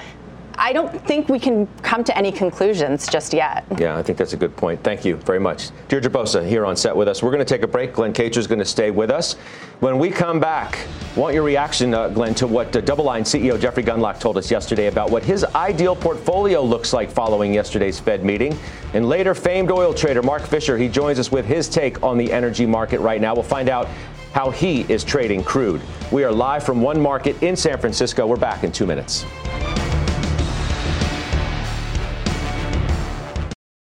I 0.64 0.74
don't 0.74 0.92
think 1.08 1.28
we 1.28 1.40
can 1.40 1.66
come 1.82 2.04
to 2.04 2.16
any 2.16 2.32
conclusions 2.32 3.08
just 3.08 3.34
yet. 3.34 3.66
Yeah, 3.80 3.98
I 3.98 4.04
think 4.04 4.20
that's 4.20 4.34
a 4.34 4.38
good 4.38 4.56
point. 4.56 4.84
Thank 4.84 5.04
you 5.04 5.16
very 5.16 5.40
much. 5.40 5.72
Deirdre 5.88 6.12
Bosa 6.12 6.48
here 6.48 6.68
on 6.68 6.76
set 6.76 6.96
with 6.96 7.08
us. 7.08 7.24
We're 7.24 7.32
going 7.32 7.44
to 7.44 7.52
take 7.52 7.64
a 7.64 7.68
break. 7.68 7.94
Glen 7.94 8.14
Kacher 8.14 8.38
is 8.38 8.46
going 8.46 8.60
to 8.60 8.66
stay 8.66 8.92
with 8.92 9.10
us. 9.10 9.34
When 9.80 9.98
we 9.98 10.12
come 10.12 10.40
back, 10.40 10.78
want 11.16 11.34
your 11.34 11.42
reaction, 11.42 11.96
uh, 11.96 12.10
Glen, 12.10 12.36
to 12.36 12.46
what 12.46 12.76
uh, 12.76 12.82
DoubleLine 12.82 13.24
CEO 13.24 13.60
Jeffrey 13.60 13.82
Gundlach 13.82 14.20
told 14.20 14.38
us 14.38 14.52
yesterday 14.52 14.86
about 14.86 15.10
what 15.10 15.24
his 15.24 15.44
ideal 15.56 15.96
portfolio 15.96 16.62
looks 16.62 16.94
like 16.94 17.10
following 17.10 17.56
yesterday's 17.56 18.00
Fed 18.00 18.24
meeting. 18.24 18.56
And 18.94 19.10
later, 19.10 19.34
famed 19.34 19.72
oil 19.72 19.96
trader 19.96 20.22
Mark 20.22 20.44
Fisher, 20.44 20.78
he 20.78 20.88
joins 20.88 21.18
us 21.18 21.32
with 21.32 21.48
his 21.48 21.68
take 21.70 22.04
on 22.04 22.20
the 22.20 22.32
energy 22.32 22.68
market 22.68 23.00
right 23.00 23.20
now. 23.20 23.34
We'll 23.34 23.42
find 23.42 23.68
out 23.68 23.88
how 24.32 24.52
he 24.52 24.82
is 24.94 25.04
trading 25.04 25.44
crude. 25.44 25.82
We 26.12 26.24
are 26.24 26.32
live 26.32 26.64
from 26.64 26.84
one 26.84 27.02
market 27.02 27.42
in 27.42 27.56
San 27.56 27.80
Francisco. 27.80 28.28
We're 28.28 28.36
back 28.36 28.64
in 28.64 28.72
two 28.72 28.86
minutes. 28.86 29.26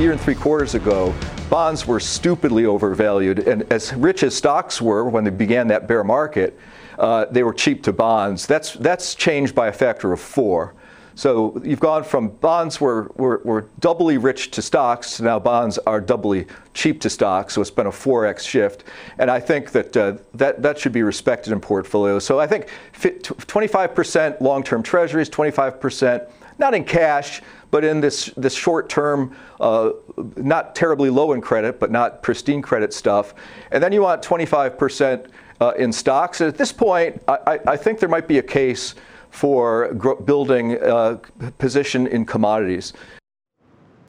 Year 0.00 0.12
and 0.12 0.20
three 0.20 0.34
quarters 0.34 0.74
ago, 0.74 1.12
bonds 1.50 1.86
were 1.86 1.98
stupidly 1.98 2.66
overvalued. 2.66 3.40
And 3.40 3.70
as 3.72 3.92
rich 3.94 4.22
as 4.22 4.34
stocks 4.34 4.80
were 4.80 5.08
when 5.08 5.24
they 5.24 5.30
began 5.30 5.66
that 5.68 5.88
bear 5.88 6.04
market, 6.04 6.58
uh, 6.98 7.26
they 7.30 7.42
were 7.42 7.52
cheap 7.52 7.82
to 7.84 7.92
bonds. 7.92 8.46
That's, 8.46 8.74
that's 8.74 9.14
changed 9.14 9.54
by 9.54 9.68
a 9.68 9.72
factor 9.72 10.12
of 10.12 10.20
four. 10.20 10.74
So 11.16 11.60
you've 11.64 11.80
gone 11.80 12.04
from 12.04 12.28
bonds 12.28 12.80
were, 12.80 13.10
were, 13.16 13.40
were 13.44 13.66
doubly 13.80 14.18
rich 14.18 14.52
to 14.52 14.62
stocks 14.62 15.16
to 15.16 15.24
now 15.24 15.40
bonds 15.40 15.76
are 15.78 16.00
doubly 16.00 16.46
cheap 16.74 17.00
to 17.00 17.10
stocks. 17.10 17.54
So 17.54 17.60
it's 17.60 17.72
been 17.72 17.88
a 17.88 17.90
4x 17.90 18.46
shift. 18.46 18.84
And 19.18 19.28
I 19.28 19.40
think 19.40 19.72
that 19.72 19.96
uh, 19.96 20.18
that, 20.34 20.62
that 20.62 20.78
should 20.78 20.92
be 20.92 21.02
respected 21.02 21.52
in 21.52 21.60
portfolios. 21.60 22.24
So 22.24 22.38
I 22.38 22.46
think 22.46 22.68
25% 22.92 24.40
long 24.40 24.62
term 24.62 24.80
treasuries, 24.80 25.28
25% 25.28 26.30
not 26.58 26.74
in 26.74 26.84
cash, 26.84 27.42
but 27.70 27.84
in 27.84 28.00
this, 28.00 28.26
this 28.36 28.54
short 28.54 28.88
term, 28.88 29.36
uh, 29.60 29.90
not 30.36 30.74
terribly 30.74 31.10
low 31.10 31.32
in 31.32 31.40
credit, 31.40 31.78
but 31.78 31.90
not 31.90 32.22
pristine 32.22 32.62
credit 32.62 32.92
stuff. 32.92 33.34
And 33.70 33.82
then 33.82 33.92
you 33.92 34.02
want 34.02 34.22
25% 34.22 35.28
uh, 35.60 35.72
in 35.78 35.92
stocks. 35.92 36.40
And 36.40 36.48
at 36.48 36.56
this 36.56 36.72
point, 36.72 37.22
I, 37.28 37.60
I 37.66 37.76
think 37.76 37.98
there 37.98 38.08
might 38.08 38.28
be 38.28 38.38
a 38.38 38.42
case 38.42 38.94
for 39.30 39.92
building 40.24 40.74
a 40.74 40.76
uh, 40.76 41.18
position 41.58 42.06
in 42.06 42.24
commodities. 42.24 42.92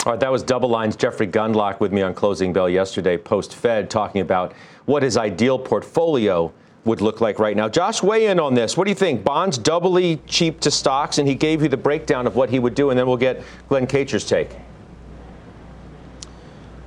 All 0.06 0.14
right, 0.14 0.20
that 0.22 0.32
was 0.32 0.44
DoubleLine's 0.46 0.96
Jeffrey 0.96 1.28
Gundlach 1.28 1.82
with 1.82 1.92
me 1.92 2.02
on 2.02 2.14
Closing 2.14 2.54
Bell 2.54 2.70
yesterday, 2.70 3.18
post 3.18 3.54
Fed, 3.54 3.90
talking 3.90 4.22
about 4.22 4.54
what 4.86 5.04
his 5.04 5.18
ideal 5.18 5.60
portfolio 5.60 6.54
would 6.86 7.02
look 7.02 7.22
like 7.22 7.40
right 7.40 7.56
now. 7.56 7.68
Josh, 7.68 8.02
weigh 8.02 8.28
in 8.28 8.40
on 8.40 8.54
this. 8.54 8.78
What 8.78 8.86
do 8.86 8.92
you 8.92 8.96
think? 8.96 9.24
Bonds 9.24 9.58
doubly 9.58 10.22
cheap 10.28 10.60
to 10.62 10.72
stocks, 10.72 11.18
and 11.18 11.28
he 11.28 11.36
gave 11.36 11.62
you 11.62 11.68
the 11.68 11.78
breakdown 11.78 12.26
of 12.26 12.36
what 12.36 12.50
he 12.50 12.60
would 12.60 12.76
do, 12.76 12.90
and 12.90 12.98
then 12.98 13.08
we'll 13.08 13.18
get 13.18 13.44
Glen 13.68 13.86
Kacher's 13.86 14.26
take. 14.26 14.50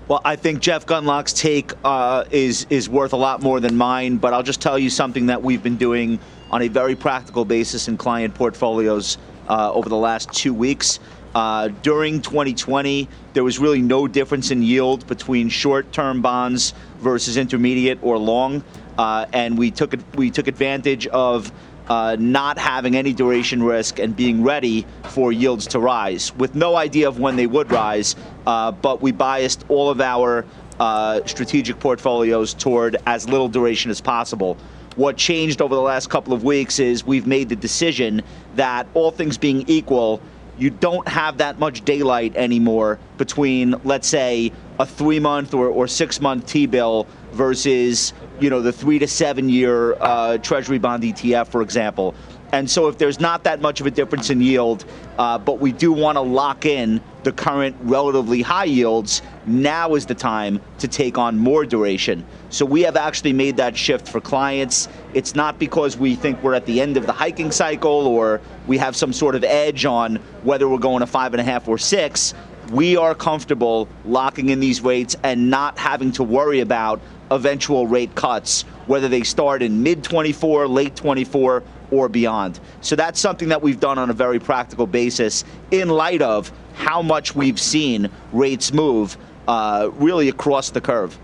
Well, 0.08 0.20
I 0.24 0.36
think 0.36 0.60
Jeff 0.60 0.84
Gundlach's 0.84 1.32
take 1.32 1.72
uh, 1.84 2.24
is 2.30 2.66
is 2.68 2.88
worth 2.88 3.12
a 3.12 3.16
lot 3.16 3.40
more 3.40 3.60
than 3.60 3.76
mine. 3.76 4.16
But 4.16 4.34
I'll 4.34 4.42
just 4.42 4.60
tell 4.60 4.78
you 4.78 4.90
something 4.90 5.26
that 5.26 5.42
we've 5.42 5.62
been 5.62 5.76
doing 5.76 6.18
on 6.50 6.62
a 6.62 6.68
very 6.68 6.94
practical 6.94 7.44
basis 7.44 7.88
in 7.88 7.96
client 7.96 8.34
portfolios 8.34 9.16
uh, 9.48 9.72
over 9.72 9.88
the 9.88 9.96
last 9.96 10.32
two 10.32 10.52
weeks. 10.52 10.98
Uh, 11.34 11.68
during 11.82 12.20
2020, 12.20 13.08
there 13.32 13.42
was 13.42 13.58
really 13.58 13.80
no 13.80 14.06
difference 14.06 14.50
in 14.50 14.62
yield 14.62 15.06
between 15.06 15.48
short-term 15.48 16.20
bonds 16.20 16.74
versus 16.98 17.38
intermediate 17.38 17.98
or 18.02 18.18
long, 18.18 18.62
uh, 18.98 19.26
and 19.32 19.58
we 19.58 19.70
took 19.70 19.94
we 20.14 20.30
took 20.30 20.48
advantage 20.48 21.06
of 21.08 21.52
uh, 21.88 22.16
not 22.18 22.58
having 22.58 22.96
any 22.96 23.12
duration 23.12 23.62
risk 23.62 23.98
and 23.98 24.16
being 24.16 24.42
ready 24.42 24.86
for 25.10 25.32
yields 25.32 25.66
to 25.66 25.78
rise, 25.78 26.34
with 26.36 26.54
no 26.54 26.76
idea 26.76 27.08
of 27.08 27.18
when 27.18 27.36
they 27.36 27.46
would 27.46 27.70
rise. 27.70 28.16
Uh, 28.46 28.70
but 28.70 29.02
we 29.02 29.12
biased 29.12 29.64
all 29.68 29.90
of 29.90 30.00
our 30.00 30.44
uh, 30.78 31.20
strategic 31.26 31.78
portfolios 31.80 32.54
toward 32.54 32.96
as 33.06 33.28
little 33.28 33.48
duration 33.48 33.90
as 33.90 34.00
possible. 34.00 34.56
What 34.96 35.16
changed 35.16 35.62
over 35.62 35.74
the 35.74 35.80
last 35.80 36.10
couple 36.10 36.32
of 36.32 36.44
weeks 36.44 36.78
is 36.78 37.04
we've 37.04 37.26
made 37.26 37.48
the 37.48 37.56
decision 37.56 38.22
that 38.56 38.86
all 38.94 39.10
things 39.10 39.38
being 39.38 39.64
equal, 39.66 40.20
you 40.58 40.70
don't 40.70 41.06
have 41.08 41.38
that 41.38 41.58
much 41.58 41.84
daylight 41.84 42.36
anymore 42.36 42.98
between, 43.16 43.74
let's 43.84 44.06
say, 44.06 44.52
a 44.78 44.86
three 44.86 45.18
month 45.18 45.54
or, 45.54 45.68
or 45.68 45.88
six 45.88 46.20
month 46.20 46.46
T 46.46 46.66
bill 46.66 47.06
versus, 47.32 48.12
you 48.40 48.50
know, 48.50 48.60
the 48.60 48.72
three 48.72 48.98
to 48.98 49.06
seven 49.06 49.48
year 49.48 49.94
uh, 49.94 50.38
Treasury 50.38 50.78
bond 50.78 51.02
ETF, 51.02 51.48
for 51.48 51.62
example. 51.62 52.14
And 52.52 52.70
so, 52.70 52.88
if 52.88 52.98
there's 52.98 53.18
not 53.18 53.44
that 53.44 53.62
much 53.62 53.80
of 53.80 53.86
a 53.86 53.90
difference 53.90 54.28
in 54.28 54.42
yield, 54.42 54.84
uh, 55.16 55.38
but 55.38 55.58
we 55.58 55.72
do 55.72 55.90
want 55.90 56.16
to 56.16 56.20
lock 56.20 56.66
in 56.66 57.00
the 57.22 57.32
current 57.32 57.74
relatively 57.80 58.42
high 58.42 58.64
yields, 58.64 59.22
now 59.46 59.94
is 59.94 60.04
the 60.04 60.14
time 60.14 60.60
to 60.78 60.86
take 60.86 61.16
on 61.16 61.38
more 61.38 61.64
duration. 61.64 62.26
So, 62.50 62.66
we 62.66 62.82
have 62.82 62.94
actually 62.94 63.32
made 63.32 63.56
that 63.56 63.74
shift 63.74 64.06
for 64.06 64.20
clients. 64.20 64.90
It's 65.14 65.34
not 65.34 65.58
because 65.58 65.96
we 65.96 66.14
think 66.14 66.42
we're 66.42 66.52
at 66.52 66.66
the 66.66 66.82
end 66.82 66.98
of 66.98 67.06
the 67.06 67.12
hiking 67.12 67.50
cycle 67.50 68.06
or 68.06 68.42
we 68.66 68.76
have 68.76 68.96
some 68.96 69.14
sort 69.14 69.34
of 69.34 69.44
edge 69.44 69.86
on 69.86 70.16
whether 70.42 70.68
we're 70.68 70.76
going 70.76 71.00
to 71.00 71.06
five 71.06 71.32
and 71.32 71.40
a 71.40 71.44
half 71.44 71.68
or 71.68 71.78
six. 71.78 72.34
We 72.70 72.96
are 72.96 73.14
comfortable 73.14 73.88
locking 74.04 74.50
in 74.50 74.60
these 74.60 74.82
rates 74.82 75.16
and 75.22 75.48
not 75.48 75.78
having 75.78 76.12
to 76.12 76.22
worry 76.22 76.60
about 76.60 77.00
eventual 77.34 77.86
rate 77.86 78.14
cuts, 78.14 78.62
whether 78.86 79.08
they 79.08 79.22
start 79.22 79.62
in 79.62 79.82
mid 79.82 80.04
24, 80.04 80.68
late 80.68 80.94
24, 80.96 81.62
or 81.90 82.08
beyond. 82.08 82.58
So 82.80 82.96
that's 82.96 83.20
something 83.20 83.48
that 83.48 83.62
we've 83.62 83.80
done 83.80 83.98
on 83.98 84.10
a 84.10 84.14
very 84.14 84.38
practical 84.38 84.86
basis 84.86 85.44
in 85.70 85.88
light 85.88 86.22
of 86.22 86.50
how 86.74 87.02
much 87.02 87.34
we've 87.34 87.60
seen 87.60 88.10
rates 88.32 88.72
move 88.72 89.16
uh, 89.46 89.90
really 89.94 90.28
across 90.28 90.70
the 90.70 90.80
curve. 90.80 91.18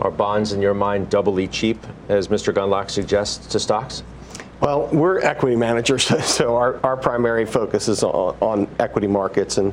Are 0.00 0.10
bonds, 0.10 0.52
in 0.52 0.62
your 0.62 0.74
mind, 0.74 1.10
doubly 1.10 1.46
cheap, 1.46 1.78
as 2.08 2.28
Mr. 2.28 2.54
Gundlach 2.54 2.90
suggests, 2.90 3.46
to 3.48 3.60
stocks? 3.60 4.02
Well, 4.60 4.88
we're 4.88 5.20
equity 5.20 5.56
managers, 5.56 6.04
so 6.24 6.56
our, 6.56 6.78
our 6.84 6.96
primary 6.96 7.46
focus 7.46 7.88
is 7.88 8.02
on, 8.02 8.36
on, 8.40 8.68
equity 8.78 9.06
markets. 9.06 9.56
And, 9.56 9.72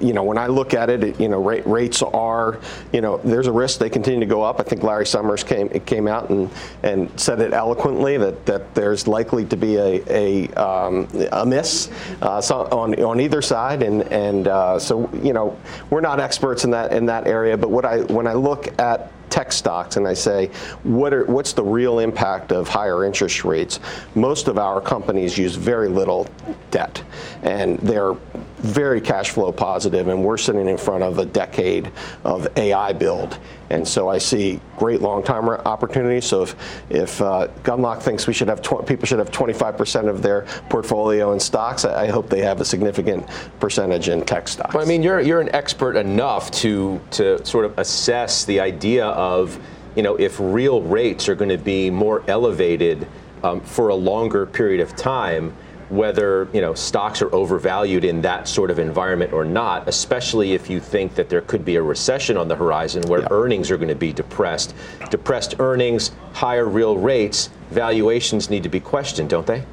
you 0.00 0.12
know, 0.12 0.22
when 0.22 0.36
I 0.36 0.48
look 0.48 0.74
at 0.74 0.90
it, 0.90 1.18
you 1.18 1.28
know, 1.28 1.42
rate, 1.42 1.66
rates 1.66 2.02
are, 2.02 2.60
you 2.92 3.00
know, 3.00 3.16
there's 3.18 3.46
a 3.46 3.52
risk 3.52 3.78
they 3.78 3.88
continue 3.88 4.20
to 4.20 4.26
go 4.26 4.42
up. 4.42 4.60
I 4.60 4.64
think 4.64 4.82
Larry 4.82 5.06
Summers 5.06 5.42
came 5.42 5.68
came 5.80 6.06
out 6.06 6.28
and, 6.28 6.50
and 6.82 7.10
said 7.18 7.40
it 7.40 7.54
eloquently 7.54 8.18
that, 8.18 8.44
that 8.44 8.74
there's 8.74 9.08
likely 9.08 9.46
to 9.46 9.56
be 9.56 9.76
a, 9.76 10.02
a, 10.08 10.48
um, 10.54 11.08
a 11.32 11.46
miss 11.46 11.90
uh, 12.20 12.38
on, 12.70 13.02
on 13.02 13.20
either 13.20 13.40
side. 13.40 13.82
And, 13.82 14.02
and 14.12 14.48
uh, 14.48 14.78
so, 14.78 15.10
you 15.22 15.32
know, 15.32 15.58
we're 15.88 16.02
not 16.02 16.20
experts 16.20 16.64
in 16.64 16.70
that 16.72 16.92
in 16.92 17.06
that 17.06 17.26
area. 17.26 17.56
But 17.56 17.70
what 17.70 17.86
I 17.86 18.00
when 18.02 18.26
I 18.26 18.34
look 18.34 18.78
at 18.78 19.10
tech 19.30 19.52
stocks 19.52 19.96
and 19.96 20.06
I 20.06 20.14
say, 20.14 20.46
what 20.82 21.12
are, 21.12 21.24
what's 21.24 21.52
the 21.52 21.62
real 21.62 21.98
impact 21.98 22.52
of 22.52 22.68
higher 22.68 23.04
interest 23.04 23.44
rates? 23.44 23.80
Most 24.14 24.48
of 24.48 24.58
our 24.58 24.80
companies 24.80 25.36
use 25.38 25.54
very 25.54 25.88
little 25.88 26.26
debt, 26.70 27.02
and 27.42 27.78
they're 27.78 28.14
very 28.58 29.00
cash 29.00 29.30
flow 29.30 29.52
positive, 29.52 30.08
and 30.08 30.24
we're 30.24 30.36
sitting 30.36 30.68
in 30.68 30.76
front 30.76 31.02
of 31.02 31.18
a 31.18 31.24
decade 31.24 31.90
of 32.24 32.48
AI 32.56 32.92
build. 32.92 33.38
And 33.70 33.86
so 33.86 34.08
I 34.08 34.18
see 34.18 34.60
great 34.76 35.02
long-term 35.02 35.48
opportunities. 35.48 36.24
So 36.24 36.42
if, 36.42 36.56
if 36.90 37.20
uh, 37.20 37.48
Gundlach 37.62 38.02
thinks 38.02 38.26
we 38.26 38.32
should 38.32 38.48
have 38.48 38.62
tw- 38.62 38.86
people 38.86 39.06
should 39.06 39.18
have 39.18 39.30
25% 39.30 40.08
of 40.08 40.22
their 40.22 40.42
portfolio 40.68 41.32
in 41.32 41.40
stocks, 41.40 41.84
I, 41.84 42.04
I, 42.04 42.06
hope 42.08 42.28
they 42.30 42.40
have 42.40 42.60
a 42.60 42.64
significant 42.64 43.26
percentage 43.60 44.08
in 44.08 44.24
tech 44.24 44.48
stocks. 44.48 44.74
Well, 44.74 44.82
I 44.82 44.86
mean, 44.86 45.02
you're 45.02 45.20
you're 45.20 45.40
an 45.40 45.54
expert 45.54 45.96
enough 45.96 46.50
to 46.52 47.00
to 47.12 47.44
sort 47.44 47.64
of 47.64 47.78
assess 47.78 48.44
the 48.44 48.60
idea 48.60 49.06
of, 49.06 49.58
you 49.94 50.02
know, 50.02 50.16
if 50.16 50.38
real 50.40 50.82
rates 50.82 51.28
are 51.28 51.34
going 51.34 51.50
to 51.50 51.58
be 51.58 51.90
more 51.90 52.22
elevated 52.28 53.06
um, 53.42 53.60
for 53.60 53.88
a 53.88 53.94
longer 53.94 54.46
period 54.46 54.80
of 54.80 54.96
time 54.96 55.54
whether 55.90 56.48
you 56.52 56.60
know 56.60 56.74
stocks 56.74 57.22
are 57.22 57.34
overvalued 57.34 58.04
in 58.04 58.20
that 58.22 58.46
sort 58.48 58.70
of 58.70 58.78
environment 58.78 59.32
or 59.32 59.44
not, 59.44 59.88
especially 59.88 60.52
if 60.52 60.68
you 60.68 60.80
think 60.80 61.14
that 61.14 61.28
there 61.28 61.40
could 61.40 61.64
be 61.64 61.76
a 61.76 61.82
recession 61.82 62.36
on 62.36 62.48
the 62.48 62.56
horizon 62.56 63.02
where 63.08 63.20
yeah. 63.20 63.28
earnings 63.30 63.70
are 63.70 63.76
going 63.76 63.88
to 63.88 63.94
be 63.94 64.12
depressed. 64.12 64.74
Depressed 65.10 65.56
earnings, 65.58 66.12
higher 66.32 66.66
real 66.66 66.96
rates, 66.96 67.50
valuations 67.70 68.50
need 68.50 68.62
to 68.62 68.68
be 68.68 68.80
questioned, 68.80 69.30
don't 69.30 69.46
they? 69.46 69.64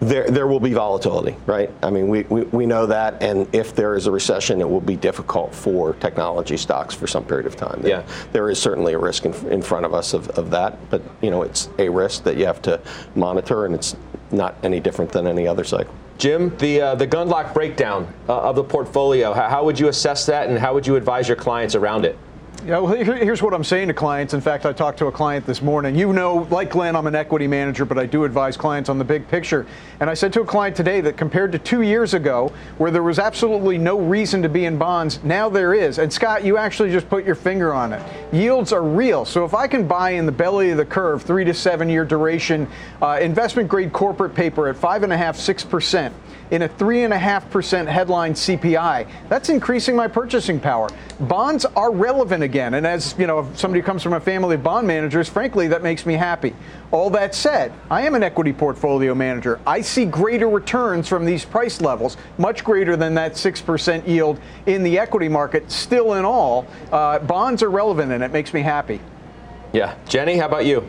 There, 0.00 0.30
there 0.30 0.46
will 0.46 0.60
be 0.60 0.72
volatility, 0.72 1.34
right? 1.46 1.72
I 1.82 1.90
mean, 1.90 2.06
we, 2.06 2.22
we, 2.24 2.42
we 2.42 2.66
know 2.66 2.86
that, 2.86 3.20
and 3.20 3.52
if 3.52 3.74
there 3.74 3.96
is 3.96 4.06
a 4.06 4.12
recession, 4.12 4.60
it 4.60 4.68
will 4.68 4.80
be 4.80 4.94
difficult 4.94 5.52
for 5.52 5.94
technology 5.94 6.56
stocks 6.56 6.94
for 6.94 7.08
some 7.08 7.24
period 7.24 7.46
of 7.46 7.56
time. 7.56 7.82
There, 7.82 7.90
yeah. 7.90 8.06
there 8.30 8.48
is 8.48 8.62
certainly 8.62 8.92
a 8.92 8.98
risk 8.98 9.24
in, 9.24 9.34
in 9.48 9.60
front 9.60 9.84
of 9.84 9.94
us 9.94 10.14
of, 10.14 10.28
of 10.30 10.50
that, 10.50 10.78
but 10.88 11.02
you 11.20 11.30
know, 11.30 11.42
it's 11.42 11.68
a 11.80 11.88
risk 11.88 12.22
that 12.24 12.36
you 12.36 12.46
have 12.46 12.62
to 12.62 12.80
monitor, 13.16 13.66
and 13.66 13.74
it's 13.74 13.96
not 14.30 14.56
any 14.62 14.80
different 14.80 15.12
than 15.12 15.26
any 15.26 15.46
other 15.46 15.64
cycle. 15.64 15.94
Jim, 16.18 16.56
the 16.58 16.80
uh, 16.80 16.94
the 16.96 17.06
Gundlach 17.06 17.54
breakdown 17.54 18.12
uh, 18.28 18.40
of 18.40 18.56
the 18.56 18.64
portfolio, 18.64 19.32
how, 19.32 19.48
how 19.48 19.64
would 19.64 19.78
you 19.78 19.88
assess 19.88 20.26
that, 20.26 20.48
and 20.48 20.58
how 20.58 20.74
would 20.74 20.86
you 20.86 20.96
advise 20.96 21.28
your 21.28 21.36
clients 21.36 21.74
around 21.74 22.04
it? 22.04 22.18
Yeah, 22.66 22.80
well, 22.80 22.92
here's 22.92 23.40
what 23.40 23.54
I'm 23.54 23.62
saying 23.62 23.86
to 23.86 23.94
clients. 23.94 24.34
In 24.34 24.40
fact, 24.40 24.66
I 24.66 24.72
talked 24.72 24.98
to 24.98 25.06
a 25.06 25.12
client 25.12 25.46
this 25.46 25.62
morning. 25.62 25.94
You 25.94 26.12
know, 26.12 26.48
like 26.50 26.70
Glen, 26.70 26.96
I'm 26.96 27.06
an 27.06 27.14
equity 27.14 27.46
manager, 27.46 27.84
but 27.84 27.98
I 27.98 28.04
do 28.04 28.24
advise 28.24 28.56
clients 28.56 28.88
on 28.90 28.98
the 28.98 29.04
big 29.04 29.28
picture. 29.28 29.64
And 30.00 30.10
I 30.10 30.14
said 30.14 30.32
to 30.32 30.40
a 30.40 30.44
client 30.44 30.74
today 30.74 31.00
that 31.02 31.16
compared 31.16 31.52
to 31.52 31.58
two 31.60 31.82
years 31.82 32.14
ago, 32.14 32.52
where 32.76 32.90
there 32.90 33.04
was 33.04 33.20
absolutely 33.20 33.78
no 33.78 34.00
reason 34.00 34.42
to 34.42 34.48
be 34.48 34.64
in 34.64 34.76
bonds, 34.76 35.22
now 35.22 35.48
there 35.48 35.72
is. 35.72 35.98
And 35.98 36.12
Scott, 36.12 36.44
you 36.44 36.58
actually 36.58 36.90
just 36.90 37.08
put 37.08 37.24
your 37.24 37.36
finger 37.36 37.72
on 37.72 37.92
it. 37.92 38.02
Yields 38.34 38.72
are 38.72 38.82
real. 38.82 39.24
So 39.24 39.44
if 39.44 39.54
I 39.54 39.68
can 39.68 39.86
buy 39.86 40.10
in 40.10 40.26
the 40.26 40.32
belly 40.32 40.70
of 40.70 40.78
the 40.78 40.84
curve, 40.84 41.22
three 41.22 41.44
to 41.44 41.54
seven 41.54 41.88
year 41.88 42.04
duration, 42.04 42.66
uh, 43.00 43.18
investment 43.22 43.68
grade 43.68 43.92
corporate 43.92 44.34
paper 44.34 44.66
at 44.68 44.76
five 44.76 45.04
and 45.04 45.12
a 45.12 45.16
half, 45.16 45.36
six 45.36 45.62
percent 45.62 46.12
in 46.50 46.62
a 46.62 46.68
3.5% 46.68 47.86
headline 47.86 48.34
CPI. 48.34 49.08
That's 49.28 49.48
increasing 49.48 49.94
my 49.96 50.08
purchasing 50.08 50.60
power. 50.60 50.88
Bonds 51.20 51.64
are 51.64 51.92
relevant 51.92 52.42
again. 52.42 52.74
And 52.74 52.86
as 52.86 53.14
you 53.18 53.26
know, 53.26 53.48
somebody 53.54 53.80
who 53.80 53.86
comes 53.86 54.02
from 54.02 54.12
a 54.14 54.20
family 54.20 54.54
of 54.54 54.62
bond 54.62 54.86
managers, 54.86 55.28
frankly, 55.28 55.68
that 55.68 55.82
makes 55.82 56.06
me 56.06 56.14
happy. 56.14 56.54
All 56.90 57.10
that 57.10 57.34
said, 57.34 57.72
I 57.90 58.02
am 58.02 58.14
an 58.14 58.22
equity 58.22 58.52
portfolio 58.52 59.14
manager. 59.14 59.60
I 59.66 59.80
see 59.80 60.04
greater 60.04 60.48
returns 60.48 61.08
from 61.08 61.24
these 61.24 61.44
price 61.44 61.80
levels, 61.80 62.16
much 62.38 62.64
greater 62.64 62.96
than 62.96 63.14
that 63.14 63.32
6% 63.32 64.06
yield 64.06 64.40
in 64.66 64.82
the 64.82 64.98
equity 64.98 65.28
market. 65.28 65.70
Still, 65.70 66.14
in 66.14 66.24
all, 66.24 66.66
uh, 66.92 67.18
bonds 67.18 67.62
are 67.62 67.70
relevant 67.70 68.12
and 68.12 68.22
it 68.22 68.32
makes 68.32 68.54
me 68.54 68.62
happy. 68.62 69.00
Yeah. 69.72 69.96
Jenny, 70.06 70.36
how 70.36 70.46
about 70.46 70.64
you? 70.64 70.88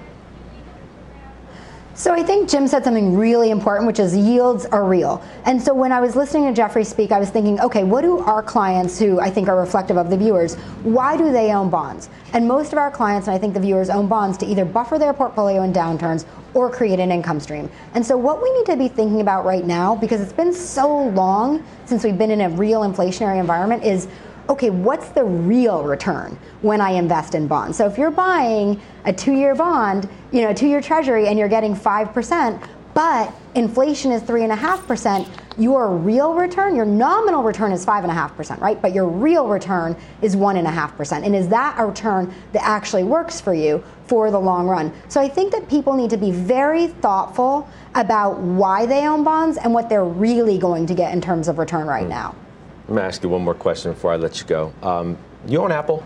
So 2.00 2.14
I 2.14 2.24
think 2.24 2.48
Jim 2.48 2.66
said 2.66 2.86
something 2.86 3.18
really 3.18 3.50
important, 3.50 3.86
which 3.86 4.00
is 4.00 4.16
yields 4.16 4.66
are 4.68 4.86
real. 4.86 5.22
And 5.44 5.62
so 5.62 5.74
when 5.74 5.92
I 5.92 6.00
was 6.00 6.16
listening 6.16 6.48
to 6.48 6.54
Jeffrey 6.54 6.86
speak, 6.86 7.12
I 7.12 7.20
was 7.20 7.30
thinking, 7.30 7.60
okay, 7.60 7.84
what 7.84 8.04
do 8.04 8.20
our 8.20 8.42
clients, 8.42 8.98
who 8.98 9.20
I 9.20 9.30
think 9.30 9.50
are 9.50 9.60
reflective 9.60 9.98
of 9.98 10.10
the 10.10 10.16
viewers, 10.16 10.56
why 10.84 11.18
do 11.18 11.30
they 11.30 11.52
own 11.52 11.70
bonds? 11.70 12.08
And 12.32 12.48
most 12.48 12.72
of 12.72 12.80
our 12.80 12.90
clients, 12.90 13.28
and 13.28 13.36
I 13.36 13.38
think 13.38 13.54
the 13.54 13.60
viewers, 13.60 13.90
own 13.90 14.08
bonds 14.08 14.38
to 14.38 14.46
either 14.46 14.64
buffer 14.64 14.98
their 14.98 15.12
portfolio 15.12 15.64
in 15.64 15.74
downturns 15.74 16.24
or 16.54 16.72
create 16.72 17.02
an 17.02 17.12
income 17.12 17.42
stream. 17.42 17.70
And 17.94 18.06
so 18.06 18.16
what 18.16 18.42
we 18.42 18.50
need 18.54 18.68
to 18.68 18.78
be 18.78 18.88
thinking 18.88 19.20
about 19.20 19.44
right 19.44 19.66
now, 19.66 19.94
because 19.94 20.22
it's 20.22 20.32
been 20.32 20.54
so 20.54 21.10
long 21.10 21.66
since 21.84 22.06
we've 22.06 22.18
been 22.18 22.32
in 22.32 22.40
a 22.40 22.50
real 22.52 22.84
inflationary 22.84 23.42
environment, 23.42 23.84
is 23.84 24.08
okay, 24.50 24.72
what's 24.72 25.10
the 25.10 25.24
real 25.24 25.84
return 25.84 26.38
when 26.62 26.82
I 26.82 26.92
invest 26.92 27.36
in 27.36 27.48
bonds? 27.48 27.78
So 27.78 27.86
if 27.86 27.98
you're 27.98 28.12
buying 28.12 28.82
a 29.06 29.14
two 29.14 29.34
year 29.34 29.54
bond, 29.56 30.10
you 30.32 30.42
know, 30.42 30.50
a 30.50 30.54
two 30.54 30.68
year 30.68 30.82
treasury, 30.82 31.28
and 31.28 31.38
you're 31.38 31.48
getting 31.48 31.76
5%, 31.76 32.68
but 32.96 33.34
inflation 33.54 34.12
is 34.12 34.24
3.5%, 34.24 35.28
your 35.60 35.96
real 35.96 36.34
return, 36.34 36.76
your 36.76 36.86
nominal 36.86 37.44
return 37.44 37.72
is 37.72 37.86
5.5%, 37.86 38.60
right? 38.60 38.82
But 38.82 38.94
your 38.94 39.08
real 39.08 39.48
return 39.48 39.96
is 40.22 40.36
1.5%. 40.36 41.26
And 41.26 41.36
is 41.36 41.48
that 41.50 41.76
a 41.78 41.86
return 41.86 42.34
that 42.54 42.64
actually 42.64 43.04
works 43.04 43.40
for 43.40 43.54
you 43.54 43.84
for 44.08 44.32
the 44.32 44.40
long 44.40 44.68
run? 44.68 44.92
So 45.10 45.22
I 45.22 45.28
think 45.28 45.52
that 45.52 45.70
people 45.70 45.94
need 45.94 46.10
to 46.10 46.18
be 46.18 46.32
very 46.32 46.88
thoughtful 46.88 47.70
about 47.94 48.40
why 48.40 48.86
they 48.86 49.08
own 49.08 49.24
bonds 49.24 49.58
and 49.58 49.74
what 49.74 49.90
they're 49.90 50.04
really 50.04 50.58
going 50.58 50.88
to 50.88 50.96
get 50.96 51.14
in 51.14 51.22
terms 51.22 51.48
of 51.48 51.60
return 51.60 51.86
right 51.86 52.08
now. 52.08 52.36
Let 52.90 52.96
me 52.96 53.02
ask 53.04 53.22
you 53.22 53.30
one 53.30 53.44
more 53.44 53.54
question 53.54 53.94
before 53.94 54.12
I 54.12 54.16
let 54.16 54.42
you 54.42 54.48
go. 54.48 54.74
Um, 54.82 55.16
you 55.46 55.62
own 55.62 55.72
Apple? 55.72 56.04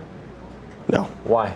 No. 0.89 1.03
Why? 1.23 1.55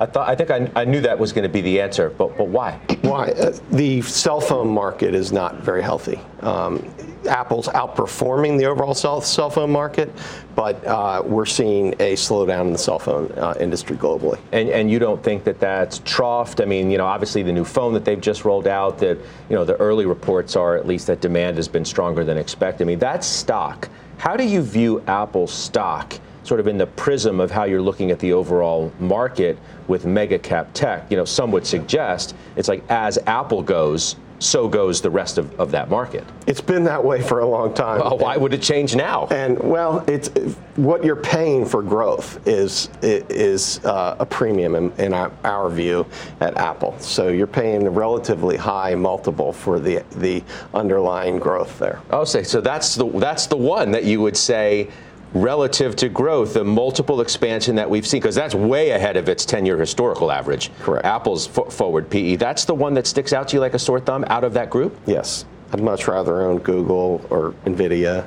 I 0.00 0.06
thought 0.06 0.28
I 0.30 0.34
think 0.34 0.50
I, 0.50 0.70
I 0.74 0.84
knew 0.86 1.02
that 1.02 1.18
was 1.18 1.32
going 1.32 1.42
to 1.42 1.50
be 1.50 1.60
the 1.60 1.78
answer, 1.78 2.08
but 2.08 2.36
but 2.38 2.48
why? 2.48 2.80
Why? 3.02 3.32
Uh, 3.32 3.56
the 3.70 4.00
cell 4.00 4.40
phone 4.40 4.68
market 4.68 5.14
is 5.14 5.30
not 5.30 5.56
very 5.56 5.82
healthy. 5.82 6.18
Um, 6.40 6.88
Apple's 7.28 7.68
outperforming 7.68 8.58
the 8.58 8.64
overall 8.64 8.94
cell, 8.94 9.20
cell 9.20 9.50
phone 9.50 9.70
market, 9.70 10.10
but 10.54 10.82
uh, 10.86 11.22
we're 11.24 11.44
seeing 11.44 11.92
a 12.00 12.14
slowdown 12.14 12.62
in 12.62 12.72
the 12.72 12.78
cell 12.78 12.98
phone 12.98 13.30
uh, 13.32 13.54
industry 13.60 13.94
globally. 13.94 14.38
And, 14.52 14.70
and 14.70 14.90
you 14.90 14.98
don't 14.98 15.22
think 15.22 15.44
that 15.44 15.60
that's 15.60 16.00
troughed? 16.00 16.62
I 16.62 16.64
mean, 16.64 16.90
you 16.90 16.96
know, 16.96 17.04
obviously 17.04 17.42
the 17.42 17.52
new 17.52 17.64
phone 17.64 17.92
that 17.92 18.06
they've 18.06 18.20
just 18.20 18.46
rolled 18.46 18.66
out, 18.66 18.98
that 19.00 19.18
you 19.50 19.56
know, 19.56 19.66
the 19.66 19.76
early 19.76 20.06
reports 20.06 20.56
are 20.56 20.78
at 20.78 20.86
least 20.86 21.08
that 21.08 21.20
demand 21.20 21.58
has 21.58 21.68
been 21.68 21.84
stronger 21.84 22.24
than 22.24 22.38
expected. 22.38 22.84
I 22.84 22.86
mean, 22.86 22.98
that's 22.98 23.26
stock. 23.26 23.90
How 24.16 24.34
do 24.34 24.44
you 24.44 24.62
view 24.62 25.02
Apple 25.06 25.46
stock? 25.46 26.14
Sort 26.42 26.60
of 26.60 26.66
in 26.66 26.78
the 26.78 26.86
prism 26.86 27.40
of 27.40 27.50
how 27.50 27.64
you're 27.64 27.82
looking 27.82 28.10
at 28.10 28.18
the 28.18 28.32
overall 28.32 28.92
market 28.98 29.58
with 29.88 30.06
mega 30.06 30.38
cap 30.38 30.68
tech. 30.72 31.10
You 31.10 31.16
know, 31.16 31.24
some 31.24 31.50
would 31.52 31.66
suggest 31.66 32.34
it's 32.56 32.68
like 32.68 32.82
as 32.88 33.18
Apple 33.26 33.62
goes, 33.62 34.16
so 34.40 34.68
goes 34.68 35.00
the 35.00 35.10
rest 35.10 35.38
of, 35.38 35.60
of 35.60 35.70
that 35.70 35.88
market. 35.90 36.24
It's 36.46 36.60
been 36.60 36.84
that 36.84 37.04
way 37.04 37.20
for 37.20 37.40
a 37.40 37.46
long 37.46 37.74
time. 37.74 38.00
Well, 38.00 38.18
why 38.18 38.36
would 38.36 38.54
it 38.54 38.62
change 38.62 38.96
now? 38.96 39.26
And 39.30 39.58
well, 39.58 40.02
it's 40.08 40.28
what 40.76 41.04
you're 41.04 41.14
paying 41.14 41.66
for 41.66 41.82
growth 41.82 42.46
is 42.48 42.88
is 43.02 43.84
uh, 43.84 44.16
a 44.18 44.26
premium 44.26 44.74
in, 44.74 44.92
in 44.98 45.12
our, 45.12 45.30
our, 45.44 45.68
view 45.68 46.06
at 46.40 46.56
Apple. 46.56 46.98
So 46.98 47.28
you're 47.28 47.46
paying 47.46 47.86
a 47.86 47.90
relatively 47.90 48.56
high 48.56 48.94
multiple 48.94 49.52
for 49.52 49.78
the 49.78 50.02
the 50.16 50.42
underlying 50.72 51.38
growth 51.38 51.78
there. 51.78 52.00
Oh, 52.10 52.24
say 52.24 52.42
so 52.42 52.60
that's 52.60 52.94
the 52.94 53.06
that's 53.06 53.46
the 53.46 53.58
one 53.58 53.90
that 53.92 54.04
you 54.04 54.20
would 54.22 54.36
say 54.36 54.88
relative 55.34 55.94
to 55.96 56.08
growth, 56.08 56.54
the 56.54 56.64
multiple 56.64 57.20
expansion 57.20 57.76
that 57.76 57.88
we've 57.88 58.06
seen, 58.06 58.20
because 58.20 58.34
that's 58.34 58.54
way 58.54 58.90
ahead 58.90 59.16
of 59.16 59.28
its 59.28 59.44
10 59.44 59.66
year 59.66 59.78
historical 59.78 60.30
average. 60.32 60.70
Correct. 60.80 61.04
Apple's 61.04 61.46
forward 61.46 62.10
PE. 62.10 62.36
That's 62.36 62.64
the 62.64 62.74
one 62.74 62.94
that 62.94 63.06
sticks 63.06 63.32
out 63.32 63.48
to 63.48 63.56
you 63.56 63.60
like 63.60 63.74
a 63.74 63.78
sore 63.78 64.00
thumb 64.00 64.24
out 64.28 64.44
of 64.44 64.52
that 64.54 64.70
group? 64.70 64.98
Yes. 65.06 65.44
I'd 65.72 65.80
much 65.80 66.08
rather 66.08 66.42
own 66.42 66.58
Google 66.58 67.24
or 67.30 67.54
NVIDIA. 67.64 68.26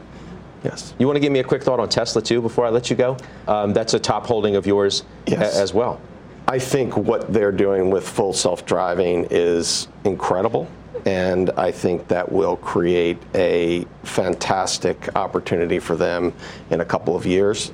Yes. 0.64 0.94
You 0.98 1.08
want 1.08 1.18
to 1.18 1.20
give 1.20 1.34
me 1.34 1.40
a 1.40 1.44
quick 1.44 1.62
thought 1.62 1.82
on 1.82 1.90
Tesla, 1.90 2.22
too, 2.22 2.42
before 2.42 2.66
I 2.66 2.70
let 2.70 2.90
you 2.90 2.96
go? 2.96 3.18
Um, 3.50 3.74
that's 3.74 3.94
a 3.94 4.00
top 4.00 4.26
holding 4.26 4.56
of 4.56 4.66
yours 4.66 5.04
yes. 5.28 5.58
a- 5.58 5.62
as 5.62 5.74
well. 5.74 6.00
I 6.48 6.60
think 6.60 6.96
what 6.96 7.32
they're 7.32 7.52
doing 7.52 7.90
with 7.90 8.08
full 8.08 8.34
self 8.34 8.66
driving 8.66 9.28
is 9.30 9.88
incredible 10.04 10.68
and 11.06 11.50
I 11.52 11.72
think 11.72 12.08
that 12.08 12.32
will 12.32 12.58
create 12.58 13.18
a 13.36 13.86
fantastic 14.04 15.16
opportunity 15.16 15.80
for 15.80 15.96
them 15.96 16.34
in 16.70 16.82
a 16.82 16.86
couple 16.86 17.16
of 17.16 17.26
years. 17.26 17.72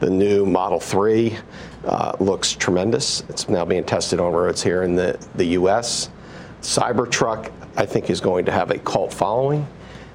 The 0.00 0.10
new 0.10 0.46
Model 0.46 0.80
3 0.80 1.36
uh, 1.84 2.16
looks 2.20 2.52
tremendous. 2.52 3.22
It's 3.28 3.48
now 3.48 3.64
being 3.64 3.84
tested 3.84 4.20
on 4.20 4.32
roads 4.32 4.62
here 4.62 4.82
in 4.82 4.94
the, 4.94 5.18
the 5.34 5.46
US. 5.46 6.10
Cybertruck, 6.62 7.52
I 7.76 7.86
think, 7.86 8.08
is 8.10 8.20
going 8.20 8.44
to 8.46 8.52
have 8.52 8.70
a 8.70 8.78
cult 8.78 9.12
following 9.12 9.66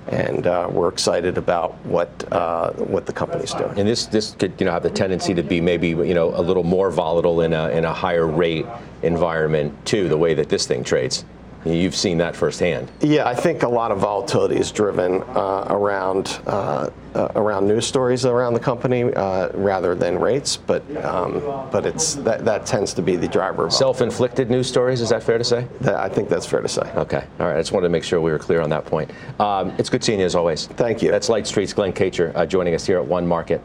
and 0.08 0.46
uh, 0.46 0.70
we're 0.72 0.90
excited 0.90 1.38
about 1.38 1.74
what 1.86 2.32
uh, 2.32 2.72
what 2.74 3.06
the 3.06 3.14
company's 3.14 3.54
doing. 3.54 3.80
And 3.80 3.88
this 3.88 4.06
this 4.06 4.36
could 4.36 4.54
you 4.60 4.66
know 4.66 4.72
have 4.72 4.84
the 4.84 4.90
tendency 4.90 5.34
to 5.34 5.44
be 5.44 5.60
maybe 5.60 5.90
you 5.90 6.14
know 6.14 6.30
a 6.36 6.42
little 6.42 6.64
more 6.64 6.92
volatile 6.92 7.42
in 7.42 7.54
a 7.54 7.70
in 7.70 7.86
a 7.86 7.94
higher 7.94 8.28
rate 8.28 8.66
environment 9.02 9.74
too, 9.86 10.08
the 10.08 10.18
way 10.18 10.34
that 10.36 10.50
this 10.50 10.66
thing 10.68 10.84
trades. 10.84 11.26
You've 11.66 11.96
seen 11.96 12.20
that 12.20 12.36
firsthand. 12.36 12.92
Yeah, 13.02 13.28
I 13.28 13.34
think 13.34 13.64
a 13.64 13.68
lot 13.68 13.92
of 13.92 13.98
volatility 13.98 14.56
is 14.58 14.72
driven 14.72 15.24
uh, 15.24 15.66
around 15.70 16.40
uh, 16.46 16.90
uh, 17.16 17.32
around 17.36 17.68
news 17.68 17.88
stories 17.88 18.26
around 18.26 18.54
the 18.54 18.60
company 18.60 19.04
uh, 19.04 19.50
rather 19.54 19.96
than 19.96 20.20
rates, 20.20 20.58
but 20.58 20.84
um, 21.04 21.40
but 21.72 21.86
it's 21.86 22.16
that, 22.16 22.46
that 22.46 22.66
tends 22.66 22.94
to 22.94 23.02
be 23.02 23.16
the 23.16 23.28
driver. 23.28 23.70
Self-inflicted 23.70 24.50
news 24.52 24.68
stories. 24.68 25.02
Is 25.02 25.10
that 25.10 25.24
fair 25.24 25.38
to 25.38 25.44
say? 25.44 25.68
That, 25.82 25.96
I 25.96 26.10
think 26.10 26.30
that's 26.30 26.46
fair 26.46 26.62
to 26.62 26.68
say. 26.68 26.84
Okay. 26.96 27.26
All 27.40 27.48
right. 27.48 27.56
I 27.56 27.60
just 27.60 27.72
wanted 27.72 27.86
to 27.88 27.92
make 27.92 28.04
sure 28.04 28.22
we 28.22 28.32
were 28.32 28.40
clear 28.40 28.62
on 28.62 28.70
that 28.70 28.86
point. 28.86 29.10
Um, 29.40 29.74
it's 29.78 29.90
good 29.90 30.04
seeing 30.04 30.20
you 30.20 30.26
as 30.26 30.36
always. 30.36 30.68
Thank 30.68 31.02
you. 31.02 31.10
That's 31.10 31.30
Light 31.30 31.48
Street's 31.48 31.74
Glen 31.74 31.94
Kacher 31.94 32.36
uh, 32.36 32.46
joining 32.46 32.76
us 32.76 32.86
here 32.86 32.98
at 32.98 33.06
One 33.06 33.26
Market. 33.26 33.62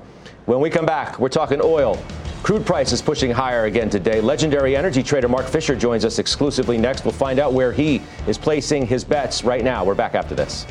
When 0.51 0.59
we 0.59 0.69
come 0.69 0.85
back, 0.85 1.21
we're 1.21 1.29
talking 1.29 1.61
oil. 1.63 1.97
Crude 2.43 2.67
prices 2.67 3.01
pushing 3.01 3.31
higher 3.31 3.67
again 3.67 3.89
today. 3.89 4.21
Legendary 4.21 4.77
energy 4.77 5.01
trader 5.01 5.29
Mark 5.29 5.47
Fisher 5.47 5.77
joins 5.77 6.05
us 6.05 6.19
exclusively 6.19 6.77
next. 6.77 7.05
We'll 7.05 7.13
find 7.13 7.39
out 7.39 7.53
where 7.53 7.71
he 7.71 8.03
is 8.27 8.37
placing 8.37 8.89
his 8.89 9.05
bets 9.05 9.45
right 9.45 9.63
now. 9.63 9.85
We're 9.85 9.95
back 9.95 10.17
after 10.17 10.35
this. 10.35 10.67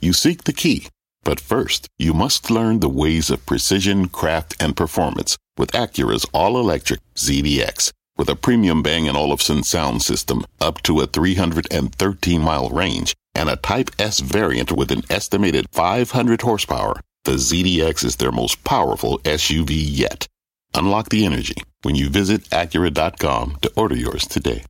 You 0.00 0.14
seek 0.14 0.44
the 0.44 0.54
key, 0.54 0.88
but 1.22 1.38
first, 1.38 1.86
you 1.98 2.14
must 2.14 2.50
learn 2.50 2.80
the 2.80 2.88
ways 2.88 3.28
of 3.28 3.44
precision, 3.44 4.08
craft, 4.08 4.56
and 4.58 4.74
performance 4.74 5.36
with 5.58 5.72
Acura's 5.72 6.24
all 6.32 6.58
electric 6.58 7.00
ZDX. 7.14 7.92
With 8.16 8.30
a 8.30 8.36
premium 8.36 8.82
Bang 8.82 9.06
& 9.08 9.14
Olufsen 9.14 9.64
sound 9.64 10.00
system 10.00 10.46
up 10.62 10.82
to 10.84 11.00
a 11.00 11.06
313 11.06 12.40
mile 12.40 12.70
range 12.70 13.14
and 13.34 13.48
a 13.48 13.56
Type 13.56 13.90
S 13.98 14.20
variant 14.20 14.72
with 14.72 14.90
an 14.90 15.02
estimated 15.10 15.66
500 15.72 16.42
horsepower, 16.42 17.00
the 17.24 17.32
ZDX 17.32 18.04
is 18.04 18.16
their 18.16 18.32
most 18.32 18.64
powerful 18.64 19.18
SUV 19.20 19.70
yet. 19.70 20.26
Unlock 20.74 21.08
the 21.08 21.26
energy 21.26 21.56
when 21.82 21.94
you 21.94 22.08
visit 22.08 22.42
Acura.com 22.50 23.58
to 23.62 23.72
order 23.76 23.96
yours 23.96 24.26
today. 24.26 24.64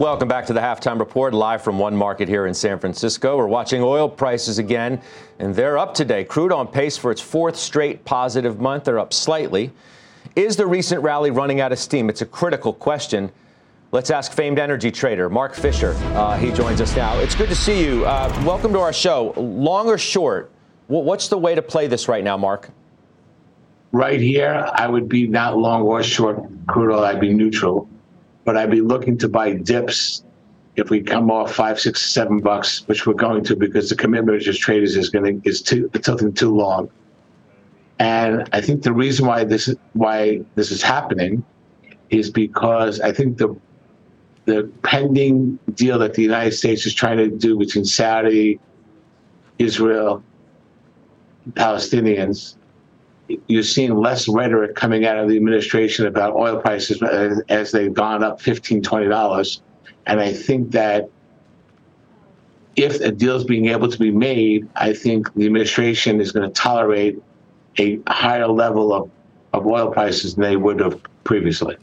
Welcome 0.00 0.28
back 0.28 0.46
to 0.46 0.54
the 0.54 0.60
halftime 0.60 0.98
report, 0.98 1.34
live 1.34 1.60
from 1.60 1.78
one 1.78 1.94
market 1.94 2.26
here 2.26 2.46
in 2.46 2.54
San 2.54 2.78
Francisco. 2.78 3.36
We're 3.36 3.46
watching 3.46 3.82
oil 3.82 4.08
prices 4.08 4.56
again, 4.56 5.02
and 5.38 5.54
they're 5.54 5.76
up 5.76 5.92
today. 5.92 6.24
Crude 6.24 6.52
on 6.52 6.68
pace 6.68 6.96
for 6.96 7.10
its 7.10 7.20
fourth 7.20 7.54
straight 7.54 8.02
positive 8.06 8.58
month. 8.58 8.84
They're 8.84 8.98
up 8.98 9.12
slightly. 9.12 9.72
Is 10.34 10.56
the 10.56 10.66
recent 10.66 11.02
rally 11.02 11.30
running 11.30 11.60
out 11.60 11.70
of 11.70 11.78
steam? 11.78 12.08
It's 12.08 12.22
a 12.22 12.26
critical 12.26 12.72
question. 12.72 13.30
Let's 13.92 14.10
ask 14.10 14.32
famed 14.32 14.58
energy 14.58 14.90
trader 14.90 15.28
Mark 15.28 15.54
Fisher. 15.54 15.92
Uh, 16.14 16.38
he 16.38 16.50
joins 16.50 16.80
us 16.80 16.96
now. 16.96 17.18
It's 17.18 17.34
good 17.34 17.50
to 17.50 17.54
see 17.54 17.84
you. 17.84 18.06
Uh, 18.06 18.42
welcome 18.46 18.72
to 18.72 18.78
our 18.78 18.94
show. 18.94 19.34
Long 19.36 19.86
or 19.86 19.98
short, 19.98 20.50
what's 20.86 21.28
the 21.28 21.36
way 21.36 21.54
to 21.54 21.60
play 21.60 21.88
this 21.88 22.08
right 22.08 22.24
now, 22.24 22.38
Mark? 22.38 22.70
Right 23.92 24.18
here, 24.18 24.66
I 24.72 24.88
would 24.88 25.10
be 25.10 25.26
not 25.26 25.58
long 25.58 25.82
or 25.82 26.02
short 26.02 26.42
crude 26.68 26.90
oil. 26.90 27.04
I'd 27.04 27.20
be 27.20 27.34
neutral, 27.34 27.86
but 28.50 28.56
I'd 28.56 28.68
be 28.68 28.80
looking 28.80 29.16
to 29.18 29.28
buy 29.28 29.52
dips 29.52 30.24
if 30.74 30.90
we 30.90 31.00
come 31.00 31.30
off 31.30 31.54
five, 31.54 31.78
six, 31.78 32.12
seven 32.12 32.38
bucks, 32.40 32.82
which 32.88 33.06
we're 33.06 33.14
going 33.14 33.44
to 33.44 33.54
because 33.54 33.88
the 33.90 33.94
commitment 33.94 34.42
just 34.42 34.60
traders 34.60 34.96
is 34.96 35.08
going 35.08 35.40
to 35.40 35.48
is 35.48 35.62
too 35.62 35.88
tilting 36.02 36.32
too 36.32 36.52
long. 36.52 36.90
And 38.00 38.48
I 38.52 38.60
think 38.60 38.82
the 38.82 38.92
reason 38.92 39.24
why 39.24 39.44
this 39.44 39.68
is 39.68 39.76
why 39.92 40.40
this 40.56 40.72
is 40.72 40.82
happening 40.82 41.44
is 42.08 42.28
because 42.28 43.00
I 43.00 43.12
think 43.12 43.38
the 43.38 43.54
the 44.46 44.68
pending 44.82 45.60
deal 45.74 46.00
that 46.00 46.14
the 46.14 46.22
United 46.22 46.54
States 46.54 46.86
is 46.86 46.92
trying 46.92 47.18
to 47.18 47.28
do 47.28 47.56
between 47.56 47.84
Saudi, 47.84 48.58
Israel, 49.60 50.24
Palestinians, 51.52 52.56
you're 53.46 53.62
seeing 53.62 53.94
less 53.94 54.28
rhetoric 54.28 54.74
coming 54.74 55.04
out 55.06 55.18
of 55.18 55.28
the 55.28 55.36
administration 55.36 56.06
about 56.06 56.34
oil 56.34 56.60
prices 56.60 57.02
as 57.48 57.70
they've 57.72 57.94
gone 57.94 58.22
up 58.22 58.40
15 58.40 58.82
$20. 58.82 59.60
And 60.06 60.20
I 60.20 60.32
think 60.32 60.70
that 60.72 61.08
if 62.76 63.00
a 63.00 63.10
deal 63.10 63.36
is 63.36 63.44
being 63.44 63.66
able 63.66 63.88
to 63.88 63.98
be 63.98 64.10
made, 64.10 64.68
I 64.76 64.92
think 64.92 65.32
the 65.34 65.46
administration 65.46 66.20
is 66.20 66.32
going 66.32 66.48
to 66.48 66.54
tolerate 66.54 67.22
a 67.78 68.00
higher 68.06 68.48
level 68.48 68.92
of, 68.92 69.10
of 69.52 69.66
oil 69.66 69.90
prices 69.92 70.34
than 70.34 70.44
they 70.44 70.56
would 70.56 70.80
have 70.80 71.00
previously. 71.24 71.76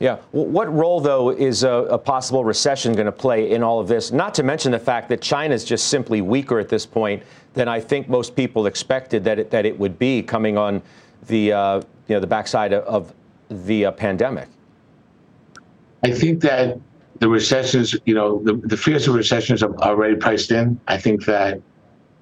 Yeah. 0.00 0.18
What 0.30 0.72
role, 0.72 1.00
though, 1.00 1.30
is 1.30 1.64
a, 1.64 1.70
a 1.70 1.98
possible 1.98 2.44
recession 2.44 2.92
going 2.92 3.06
to 3.06 3.12
play 3.12 3.50
in 3.50 3.64
all 3.64 3.80
of 3.80 3.88
this? 3.88 4.12
Not 4.12 4.32
to 4.34 4.44
mention 4.44 4.70
the 4.70 4.78
fact 4.78 5.08
that 5.08 5.20
China 5.20 5.54
is 5.54 5.64
just 5.64 5.88
simply 5.88 6.20
weaker 6.20 6.60
at 6.60 6.68
this 6.68 6.86
point 6.86 7.24
than 7.58 7.68
I 7.68 7.80
think 7.80 8.08
most 8.08 8.36
people 8.36 8.66
expected 8.66 9.24
that 9.24 9.38
it, 9.38 9.50
that 9.50 9.66
it 9.66 9.78
would 9.78 9.98
be 9.98 10.22
coming 10.22 10.56
on 10.56 10.80
the 11.26 11.52
uh, 11.52 11.76
you 12.06 12.14
know 12.14 12.20
the 12.20 12.26
backside 12.26 12.72
of, 12.72 12.84
of 12.84 13.14
the 13.66 13.86
uh, 13.86 13.92
pandemic. 13.92 14.48
I 16.04 16.12
think 16.12 16.40
that 16.42 16.78
the 17.18 17.28
recessions, 17.28 17.96
you 18.06 18.14
know, 18.14 18.40
the, 18.44 18.54
the 18.54 18.76
fears 18.76 19.08
of 19.08 19.14
recessions 19.14 19.62
are 19.64 19.74
already 19.80 20.14
priced 20.14 20.52
in. 20.52 20.80
I 20.86 20.98
think 20.98 21.24
that 21.24 21.60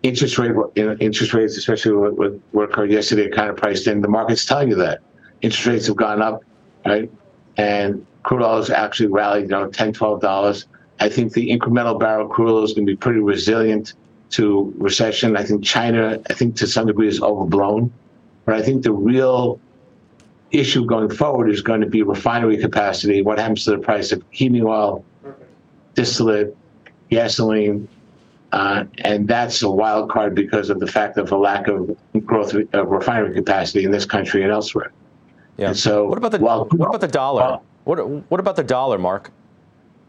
interest 0.03 0.39
rate 0.39 0.55
interest 1.01 1.34
rates, 1.34 1.59
especially 1.59 1.93
what, 1.93 2.32
what 2.53 2.70
occurred 2.70 2.91
yesterday, 2.91 3.26
are 3.26 3.34
kind 3.34 3.51
of 3.51 3.57
priced 3.57 3.87
in. 3.87 4.01
The 4.01 4.09
market's 4.09 4.47
telling 4.47 4.70
you 4.70 4.76
that 4.76 5.01
interest 5.43 5.66
rates 5.66 5.87
have 5.87 5.97
gone 5.97 6.22
up, 6.22 6.43
right? 6.87 7.11
and 7.59 8.07
crude 8.22 8.43
oil 8.43 8.57
has 8.57 8.70
actually 8.70 9.09
rallied, 9.09 9.45
you 9.45 9.49
know, 9.49 9.68
10 9.68 9.93
$12. 9.93 10.66
I 11.01 11.09
think 11.09 11.32
the 11.32 11.49
incremental 11.51 11.99
barrel 11.99 12.28
crude 12.28 12.51
oil 12.51 12.64
is 12.64 12.72
going 12.72 12.87
to 12.87 12.93
be 12.93 12.97
pretty 12.97 13.20
resilient 13.20 13.95
to 14.31 14.72
recession. 14.79 15.37
I 15.37 15.45
think 15.45 15.64
China, 15.64 16.20
I 16.29 16.33
think 16.33 16.57
to 16.57 16.66
some 16.66 16.87
degree, 16.87 17.09
is 17.09 17.20
overblown. 17.22 17.93
But 18.45 18.55
I 18.57 18.62
think 18.62 18.83
the 18.83 18.93
real 18.93 19.61
issue 20.51 20.85
going 20.87 21.11
forward 21.11 21.51
is 21.51 21.62
going 21.62 21.81
to 21.81 21.87
be 21.87 22.03
refinery 22.03 22.57
capacity. 22.57 23.22
What 23.22 23.39
happens 23.39 23.64
to 23.64 23.72
the 23.72 23.79
price 23.79 24.12
of 24.12 24.22
heating 24.31 24.64
oil, 24.64 25.05
distillate, 25.95 26.57
gasoline? 27.11 27.89
Uh, 28.53 28.85
and 28.99 29.27
that's 29.27 29.62
a 29.62 29.70
wild 29.70 30.11
card 30.11 30.35
because 30.35 30.70
of 30.70 30.79
the 30.79 30.87
fact 30.87 31.18
of 31.18 31.29
the 31.29 31.37
lack 31.37 31.66
of 31.68 31.97
growth 32.24 32.55
of 32.55 32.89
refinery 32.89 33.35
capacity 33.35 33.85
in 33.85 33.91
this 33.91 34.07
country 34.07 34.43
and 34.43 34.53
elsewhere. 34.53 34.93
Yeah. 35.57 35.68
And 35.68 35.77
so 35.77 36.07
what 36.07 36.18
about 36.18 36.33
the 36.33 36.39
well, 36.39 36.66
what 36.70 36.89
about 36.89 37.01
the 37.01 37.09
dollar? 37.09 37.43
Well, 37.43 37.62
what 37.85 37.99
what 38.31 38.41
about 38.41 38.57
the 38.57 38.64
dollar, 38.64 38.99
Mark? 38.99 39.31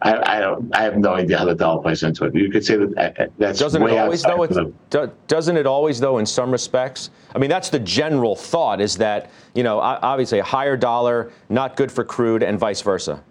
I, 0.02 0.38
I, 0.38 0.40
don't. 0.40 0.76
I 0.76 0.84
have 0.84 0.98
no 0.98 1.14
idea 1.14 1.40
how 1.40 1.46
the 1.46 1.56
dollar 1.56 1.82
plays 1.82 2.04
into 2.04 2.26
it. 2.26 2.36
You 2.36 2.52
could 2.52 2.64
say 2.64 2.78
that 2.78 2.98
uh, 2.98 3.24
uh, 3.24 3.28
that's 3.40 3.58
doesn't 3.58 3.82
it 3.82 3.98
always 3.98 4.22
though? 4.22 4.74
Do, 4.92 5.12
doesn't 5.28 5.58
it 5.58 5.66
always 5.66 6.00
though? 6.00 6.20
In 6.20 6.26
some 6.26 6.52
respects, 6.52 7.10
I 7.34 7.40
mean, 7.40 7.50
that's 7.50 7.70
the 7.70 7.80
general 7.80 8.36
thought 8.36 8.80
is 8.80 8.98
that 8.98 9.32
you 9.56 9.64
know 9.64 9.80
obviously 9.80 10.38
a 10.38 10.44
higher 10.44 10.78
dollar 10.78 11.32
not 11.50 11.76
good 11.76 11.92
for 11.92 12.04
crude 12.04 12.44
and 12.44 12.60
vice 12.60 12.82
versa. 12.82 13.24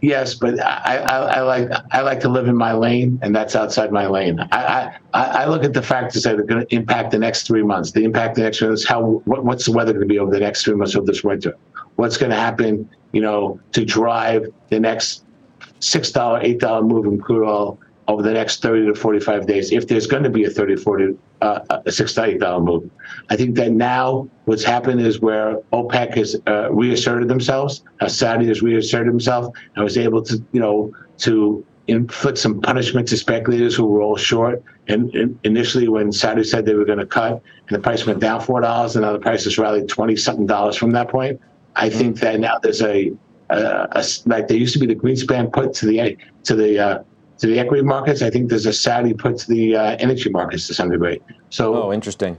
Yes, 0.00 0.34
but 0.34 0.60
I, 0.60 0.98
I, 0.98 1.16
I, 1.16 1.40
like 1.40 1.70
I 1.92 2.02
like 2.02 2.20
to 2.20 2.28
live 2.28 2.48
in 2.48 2.56
my 2.56 2.72
lane, 2.72 3.18
and 3.22 3.34
that's 3.34 3.54
outside 3.54 3.92
my 3.92 4.06
lane. 4.08 4.40
I 4.50 4.98
I, 5.14 5.24
I 5.24 5.46
look 5.46 5.62
at 5.62 5.72
the 5.72 5.82
factors 5.82 6.24
that 6.24 6.38
are 6.38 6.42
going 6.42 6.66
to 6.66 6.74
impact 6.74 7.12
the 7.12 7.18
next 7.18 7.46
three 7.46 7.62
months. 7.62 7.92
The 7.92 8.02
impact 8.02 8.34
the 8.34 8.42
next 8.42 8.58
three 8.58 8.68
months. 8.68 8.84
How 8.84 9.22
what, 9.24 9.44
what's 9.44 9.66
the 9.66 9.72
weather 9.72 9.92
going 9.92 10.02
to 10.02 10.12
be 10.12 10.18
over 10.18 10.32
the 10.32 10.40
next 10.40 10.64
three 10.64 10.74
months 10.74 10.96
of 10.96 11.06
this 11.06 11.22
winter? 11.22 11.56
What's 11.94 12.16
going 12.16 12.30
to 12.30 12.36
happen? 12.36 12.90
You 13.12 13.22
know, 13.22 13.60
to 13.70 13.84
drive 13.84 14.46
the 14.68 14.80
next 14.80 15.24
six 15.84 16.10
dollar, 16.10 16.40
eight 16.42 16.60
dollar 16.60 16.82
move 16.82 17.06
in 17.06 17.20
crude 17.20 17.46
oil 17.46 17.78
over 18.08 18.22
the 18.22 18.32
next 18.32 18.60
30 18.60 18.86
to 18.86 18.94
45 18.94 19.46
days, 19.46 19.72
if 19.72 19.88
there's 19.88 20.06
going 20.06 20.22
to 20.22 20.30
be 20.30 20.44
a 20.44 20.50
30, 20.50 20.76
40, 20.76 21.16
uh, 21.40 21.80
a 21.86 21.92
six 21.92 22.12
to 22.14 22.24
eight 22.24 22.40
dollar 22.40 22.62
move. 22.62 22.90
I 23.30 23.36
think 23.36 23.54
that 23.56 23.72
now 23.72 24.28
what's 24.44 24.64
happened 24.64 25.00
is 25.00 25.20
where 25.20 25.56
OPEC 25.72 26.14
has 26.16 26.36
uh, 26.46 26.72
reasserted 26.72 27.28
themselves, 27.28 27.82
uh, 28.00 28.08
Saudi 28.08 28.46
has 28.48 28.62
reasserted 28.62 29.06
himself, 29.06 29.54
and 29.74 29.84
was 29.84 29.96
able 29.96 30.22
to, 30.22 30.42
you 30.52 30.60
know, 30.60 30.92
to 31.18 31.64
inflict 31.86 32.38
some 32.38 32.60
punishment 32.60 33.08
to 33.08 33.16
speculators 33.16 33.74
who 33.74 33.84
were 33.86 34.00
all 34.00 34.16
short. 34.16 34.62
And, 34.88 35.14
and 35.14 35.38
initially, 35.44 35.88
when 35.88 36.12
Saudi 36.12 36.44
said 36.44 36.66
they 36.66 36.74
were 36.74 36.84
going 36.84 36.98
to 36.98 37.06
cut, 37.06 37.32
and 37.68 37.76
the 37.76 37.78
price 37.78 38.06
went 38.06 38.20
down 38.20 38.40
four 38.40 38.60
dollars, 38.60 38.96
and 38.96 39.04
now 39.04 39.12
the 39.12 39.18
price 39.18 39.44
has 39.44 39.56
rallied 39.58 39.88
twenty 39.88 40.16
something 40.16 40.46
dollars 40.46 40.76
from 40.76 40.90
that 40.92 41.08
point. 41.08 41.40
I 41.76 41.88
think 41.90 42.20
that 42.20 42.38
now 42.38 42.58
there's 42.62 42.82
a, 42.82 43.12
a, 43.54 43.88
a 43.92 44.04
like 44.26 44.48
there 44.48 44.56
used 44.56 44.72
to 44.74 44.78
be 44.78 44.86
the 44.86 44.94
Greenspan 44.94 45.52
put 45.52 45.72
to 45.74 45.86
the 45.86 46.16
to 46.44 46.54
the 46.54 46.78
uh, 46.78 47.02
to 47.38 47.46
the 47.46 47.58
equity 47.58 47.82
markets. 47.82 48.22
I 48.22 48.30
think 48.30 48.48
there's 48.48 48.66
a 48.66 48.72
Saudi 48.72 49.14
put 49.14 49.38
to 49.38 49.48
the 49.48 49.76
uh, 49.76 49.96
energy 49.98 50.30
markets 50.30 50.66
to 50.68 50.74
some 50.74 50.90
degree. 50.90 51.20
So, 51.50 51.74
oh, 51.74 51.92
interesting. 51.92 52.38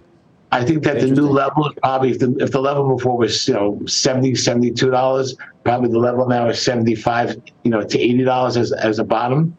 I 0.51 0.63
think 0.63 0.83
that 0.83 1.01
the 1.01 1.07
new 1.07 1.27
level 1.27 1.67
is 1.67 1.73
probably 1.81 2.11
if 2.11 2.19
the, 2.19 2.35
if 2.39 2.51
the 2.51 2.61
level 2.61 2.95
before 2.95 3.17
was 3.17 3.47
you 3.47 3.53
know 3.53 3.79
70 3.85 4.35
72 4.35 4.89
dollars, 4.89 5.35
probably 5.63 5.89
the 5.89 5.99
level 5.99 6.27
now 6.27 6.47
is 6.47 6.61
75 6.61 7.41
you 7.63 7.71
know 7.71 7.83
to 7.83 7.99
80 7.99 8.23
dollars 8.23 8.57
as 8.57 8.71
as 8.71 8.99
a 8.99 9.03
bottom. 9.03 9.57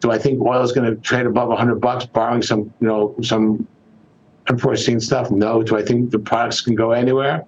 Do 0.00 0.10
I 0.10 0.18
think 0.18 0.42
oil 0.42 0.62
is 0.62 0.72
going 0.72 0.90
to 0.90 1.00
trade 1.00 1.26
above 1.26 1.48
100 1.48 1.76
bucks, 1.76 2.06
barring 2.06 2.42
some 2.42 2.72
you 2.80 2.88
know 2.88 3.14
some 3.22 3.66
unforeseen 4.48 4.98
stuff? 4.98 5.30
No. 5.30 5.62
Do 5.62 5.76
I 5.76 5.82
think 5.82 6.10
the 6.10 6.18
products 6.18 6.60
can 6.60 6.74
go 6.74 6.90
anywhere? 6.90 7.44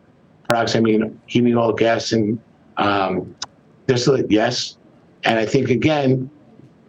Products, 0.49 0.77
I 0.77 0.81
mean, 0.81 1.21
heating 1.27 1.57
oil, 1.57 1.73
gas, 1.73 2.13
and 2.13 2.39
um, 2.77 3.35
distillate, 3.87 4.31
yes. 4.31 4.79
And 5.25 5.39
I 5.39 5.47
think 5.47 5.71
again, 5.71 6.31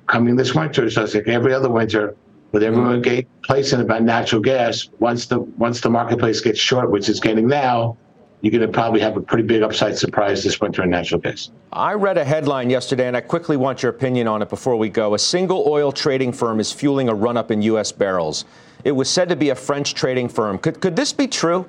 coming 0.08 0.36
this 0.36 0.54
winter, 0.54 0.90
so 0.90 1.04
it's 1.04 1.16
like 1.16 1.28
every 1.28 1.54
other 1.54 1.70
winter, 1.70 2.16
with 2.52 2.64
everyone 2.64 3.02
getting 3.02 3.26
placing 3.44 3.82
about 3.82 4.04
natural 4.04 4.42
gas. 4.42 4.90
Once 5.00 5.26
the 5.26 5.40
once 5.40 5.82
the 5.82 5.90
marketplace 5.90 6.40
gets 6.42 6.60
short, 6.60 6.90
which 6.90 7.10
it's 7.10 7.20
getting 7.20 7.48
now, 7.48 7.98
you're 8.42 8.52
going 8.52 8.62
to 8.62 8.68
probably 8.68 9.02
have 9.02 9.18
a 9.18 9.22
pretty 9.22 9.44
big 9.44 9.62
upside 9.62 9.98
surprise 9.98 10.44
this 10.44 10.62
winter 10.62 10.84
in 10.84 10.90
natural 10.90 11.20
gas. 11.20 11.52
I 11.74 11.94
read 11.94 12.18
a 12.18 12.24
headline 12.24 12.70
yesterday, 12.70 13.08
and 13.08 13.18
I 13.18 13.22
quickly 13.22 13.58
want 13.58 13.84
your 13.84 13.90
opinion 13.90 14.28
on 14.28 14.42
it 14.42 14.50
before 14.50 14.78
we 14.78 14.88
go. 14.88 15.16
A 15.16 15.20
single 15.20 15.66
oil 15.68 15.92
trading 15.92 16.32
firm 16.32 16.62
is 16.62 16.72
fueling 16.72 17.10
a 17.10 17.14
run 17.14 17.36
up 17.36 17.52
in 17.52 17.62
U.S. 17.64 17.92
barrels. 17.92 18.46
It 18.86 18.94
was 18.94 19.10
said 19.10 19.28
to 19.30 19.36
be 19.36 19.50
a 19.50 19.56
French 19.56 19.94
trading 19.94 20.30
firm. 20.30 20.58
Could 20.58 20.80
could 20.80 20.96
this 20.96 21.12
be 21.12 21.28
true? 21.28 21.68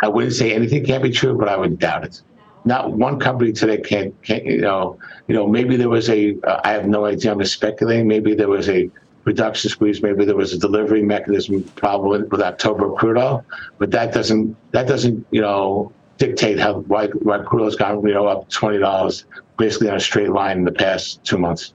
I 0.00 0.08
wouldn't 0.08 0.34
say 0.34 0.54
anything 0.54 0.84
can't 0.84 1.02
be 1.02 1.10
true, 1.10 1.36
but 1.36 1.48
I 1.48 1.56
would 1.56 1.78
doubt 1.78 2.04
it 2.04 2.20
not 2.66 2.92
one 2.92 3.18
company 3.18 3.52
today 3.52 3.78
can, 3.78 4.12
can 4.22 4.44
you 4.44 4.60
know, 4.60 4.98
you 5.28 5.34
know, 5.34 5.46
maybe 5.46 5.76
there 5.76 5.88
was 5.88 6.10
a, 6.10 6.36
uh, 6.42 6.60
I 6.64 6.72
have 6.72 6.86
no 6.86 7.06
idea, 7.06 7.30
I'm 7.30 7.38
just 7.38 7.54
speculating, 7.54 8.08
maybe 8.08 8.34
there 8.34 8.48
was 8.48 8.68
a 8.68 8.90
reduction 9.24 9.70
squeeze, 9.70 10.02
maybe 10.02 10.24
there 10.24 10.36
was 10.36 10.52
a 10.52 10.58
delivery 10.58 11.02
mechanism 11.02 11.62
problem 11.62 12.28
with 12.28 12.40
October 12.42 12.92
crude 12.92 13.18
oil, 13.18 13.44
but 13.78 13.92
that 13.92 14.12
doesn't, 14.12 14.56
that 14.72 14.88
doesn't, 14.88 15.24
you 15.30 15.40
know, 15.40 15.92
dictate 16.18 16.58
how, 16.58 16.80
why, 16.80 17.06
why 17.06 17.38
crude 17.38 17.62
oil's 17.62 17.76
gone, 17.76 18.04
you 18.06 18.12
know, 18.12 18.26
up 18.26 18.50
$20 18.50 19.24
basically 19.58 19.88
on 19.88 19.96
a 19.96 20.00
straight 20.00 20.30
line 20.30 20.58
in 20.58 20.64
the 20.64 20.72
past 20.72 21.22
two 21.24 21.38
months. 21.38 21.72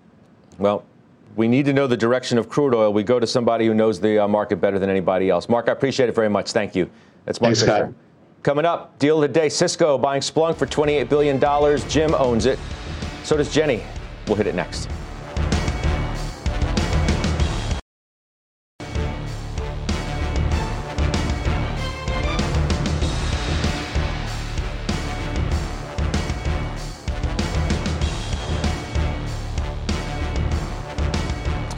Well, 0.60 0.84
we 1.38 1.48
need 1.48 1.66
to 1.66 1.74
know 1.74 1.88
the 1.88 1.98
direction 1.98 2.38
of 2.38 2.50
crude 2.50 2.76
oil. 2.76 2.92
We 2.92 3.04
go 3.04 3.18
to 3.18 3.28
somebody 3.28 3.66
who 3.66 3.74
knows 3.74 4.02
the 4.02 4.20
uh, 4.20 4.28
market 4.28 4.58
better 4.58 4.78
than 4.78 4.90
anybody 4.90 5.30
else. 5.30 5.48
Mark, 5.48 5.70
I 5.70 5.72
appreciate 5.72 6.10
it 6.10 6.16
very 6.16 6.30
much. 6.30 6.52
Thank 6.52 6.76
you. 6.76 6.90
That's 7.24 7.40
Mark 7.40 7.56
Thanks, 7.56 7.62
Fisher. 7.62 7.86
Scott. 7.86 7.94
Coming 8.44 8.66
up, 8.66 8.98
deal 8.98 9.18
of 9.18 9.22
the 9.22 9.40
day 9.40 9.50
Cisco 9.50 10.00
buying 10.00 10.22
Splunk 10.22 10.56
for 10.56 10.66
$28 10.66 11.08
billion. 11.08 11.40
Jim 11.88 12.16
owns 12.16 12.48
it. 12.48 12.58
So 13.24 13.38
does 13.38 13.54
Jenny. 13.54 13.84
We'll 14.26 14.36
hit 14.36 14.48
it 14.48 14.56
next. 14.56 14.90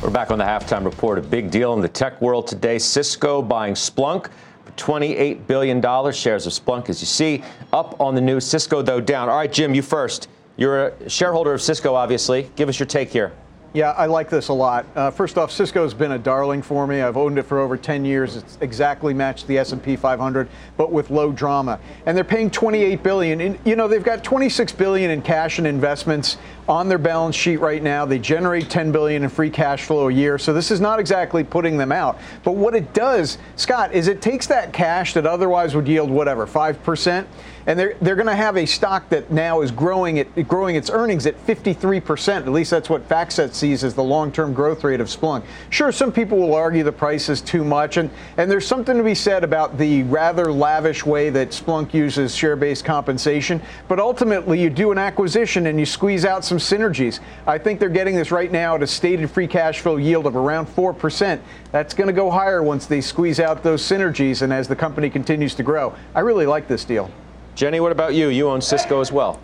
We're 0.02 0.10
back 0.10 0.32
on 0.32 0.38
the 0.38 0.46
halftime 0.46 0.86
report. 0.86 1.18
A 1.18 1.22
big 1.22 1.52
deal 1.52 1.74
in 1.74 1.82
the 1.82 1.90
tech 1.90 2.22
world 2.22 2.48
today. 2.48 2.80
Cisco 2.80 3.42
buying 3.42 3.74
Splunk 3.74 4.30
$28 4.78 5.48
billion. 5.48 5.82
Shares 6.12 6.48
of 6.48 6.54
Splunk, 6.54 6.90
as 6.90 7.02
you 7.02 7.08
see, 7.08 7.44
up 7.72 8.00
on 8.00 8.16
the 8.16 8.22
news. 8.22 8.46
Cisco, 8.46 8.82
though, 8.82 9.02
down. 9.02 9.30
All 9.30 9.38
right, 9.38 9.52
Jim, 9.52 9.74
you 9.74 9.82
first. 9.82 10.28
You're 10.58 10.88
a 10.88 11.10
shareholder 11.10 11.54
of 11.54 11.62
Cisco, 11.62 11.96
obviously. 11.96 12.50
Give 12.56 12.70
us 12.70 12.80
your 12.80 12.88
take 12.88 13.10
here. 13.10 13.32
Yeah, 13.74 13.90
I 13.92 14.06
like 14.06 14.30
this 14.30 14.50
a 14.50 14.54
lot. 14.54 14.86
Uh, 14.96 15.10
first 15.10 15.36
off, 15.36 15.52
Cisco's 15.52 15.96
been 15.96 16.12
a 16.12 16.20
darling 16.20 16.62
for 16.62 16.86
me. 16.86 17.02
I've 17.02 17.18
owned 17.18 17.40
it 17.40 17.44
for 17.44 17.60
over 17.60 17.76
10 17.76 18.06
years. 18.06 18.36
It's 18.36 18.56
exactly 18.62 19.16
matched 19.16 19.48
the 19.48 19.58
S&P 19.58 19.96
500, 19.96 20.48
but 20.78 20.92
with 20.92 21.10
low 21.10 21.32
drama. 21.32 21.80
And 22.06 22.16
they're 22.16 22.24
paying 22.24 22.52
28 22.52 23.02
billion. 23.02 23.42
And, 23.42 23.58
you 23.66 23.76
know, 23.76 23.88
they've 23.88 24.04
got 24.04 24.24
26 24.24 24.74
billion 24.74 25.10
in 25.10 25.24
cash 25.24 25.58
and 25.58 25.66
investments 25.66 26.38
on 26.70 26.88
their 26.88 27.00
balance 27.00 27.36
sheet 27.36 27.58
right 27.58 27.82
now. 27.82 28.06
They 28.06 28.20
generate 28.20 28.70
10 28.70 28.92
billion 28.92 29.24
in 29.24 29.30
free 29.30 29.50
cash 29.50 29.86
flow 29.86 30.08
a 30.08 30.14
year. 30.14 30.38
So 30.38 30.54
this 30.54 30.70
is 30.70 30.80
not 30.80 31.00
exactly 31.00 31.44
putting 31.44 31.76
them 31.76 31.92
out. 31.92 32.20
But 32.44 32.52
what 32.52 32.76
it 32.76 32.94
does, 32.94 33.40
Scott, 33.56 33.92
is 33.92 34.08
it 34.08 34.22
takes 34.22 34.46
that 34.48 34.72
cash 34.72 35.16
that 35.16 35.26
otherwise 35.26 35.76
would 35.76 35.88
yield 35.88 36.12
whatever, 36.12 36.46
5%, 36.46 37.26
and 37.66 37.80
they're 37.80 37.96
they're 38.02 38.16
going 38.16 38.28
to 38.28 38.36
have 38.36 38.58
a 38.58 38.66
stock 38.66 39.08
that 39.10 39.32
now 39.32 39.62
is 39.62 39.72
growing 39.72 40.18
it 40.18 40.48
growing 40.48 40.76
its 40.76 40.90
earnings 40.90 41.26
at 41.26 41.38
53%. 41.46 42.38
At 42.38 42.48
least 42.50 42.72
that's 42.72 42.90
what 42.90 43.08
FactSet 43.08 43.54
sees 43.54 43.84
as 43.84 43.94
the 43.94 44.04
long-term 44.04 44.54
growth 44.54 44.84
rate 44.84 45.00
of 45.00 45.08
Splunk. 45.08 45.44
Sure, 45.70 45.92
some 45.92 46.12
people 46.12 46.38
will 46.38 46.56
argue 46.56 46.84
the 46.84 46.92
price 46.92 47.30
is 47.30 47.42
too 47.42 47.64
much, 47.64 47.98
and 47.98 48.10
and 48.38 48.50
there's 48.50 48.68
something 48.68 48.98
to 48.98 49.04
be 49.04 49.16
said 49.16 49.44
about 49.44 49.78
the 49.78 50.04
rather 50.04 50.52
lavish 50.52 51.06
way 51.06 51.30
that 51.30 51.50
Splunk 51.50 51.94
uses 51.94 52.36
share-based 52.36 52.86
compensation. 52.86 53.62
But 53.88 54.00
ultimately, 54.00 54.62
you 54.62 54.70
do 54.70 54.92
an 54.92 54.98
acquisition 54.98 55.68
and 55.68 55.80
you 55.80 55.86
squeeze 55.86 56.26
out 56.26 56.44
some 56.44 56.58
synergies. 56.58 57.20
I 57.48 57.58
think 57.58 57.80
they're 57.80 57.90
getting 57.90 58.16
this 58.16 58.32
right 58.32 58.52
now 58.52 58.76
at 58.76 58.84
a 58.84 58.88
stated 58.88 59.30
free 59.30 59.48
cash 59.48 59.80
flow 59.80 59.98
yield 59.98 60.28
of 60.28 60.36
around 60.36 60.68
four 60.68 60.94
percent. 60.94 61.42
That's 61.72 61.94
going 61.94 62.08
to 62.08 62.14
go 62.14 62.30
higher 62.30 62.62
once 62.62 62.86
they 62.86 63.02
squeeze 63.02 63.40
out 63.40 63.64
those 63.64 63.82
synergies 63.82 64.42
and 64.42 64.54
as 64.54 64.68
the 64.68 64.76
company 64.76 65.10
continues 65.10 65.56
to 65.56 65.64
grow. 65.64 65.96
I 66.14 66.20
really 66.20 66.46
like 66.46 66.68
this 66.68 66.86
deal. 66.86 67.10
Jenny, 67.56 67.80
what 67.80 67.92
about 67.92 68.14
you? 68.14 68.30
You 68.30 68.50
own 68.50 68.62
Cisco 68.62 69.00
as 69.00 69.12
well. 69.12 69.40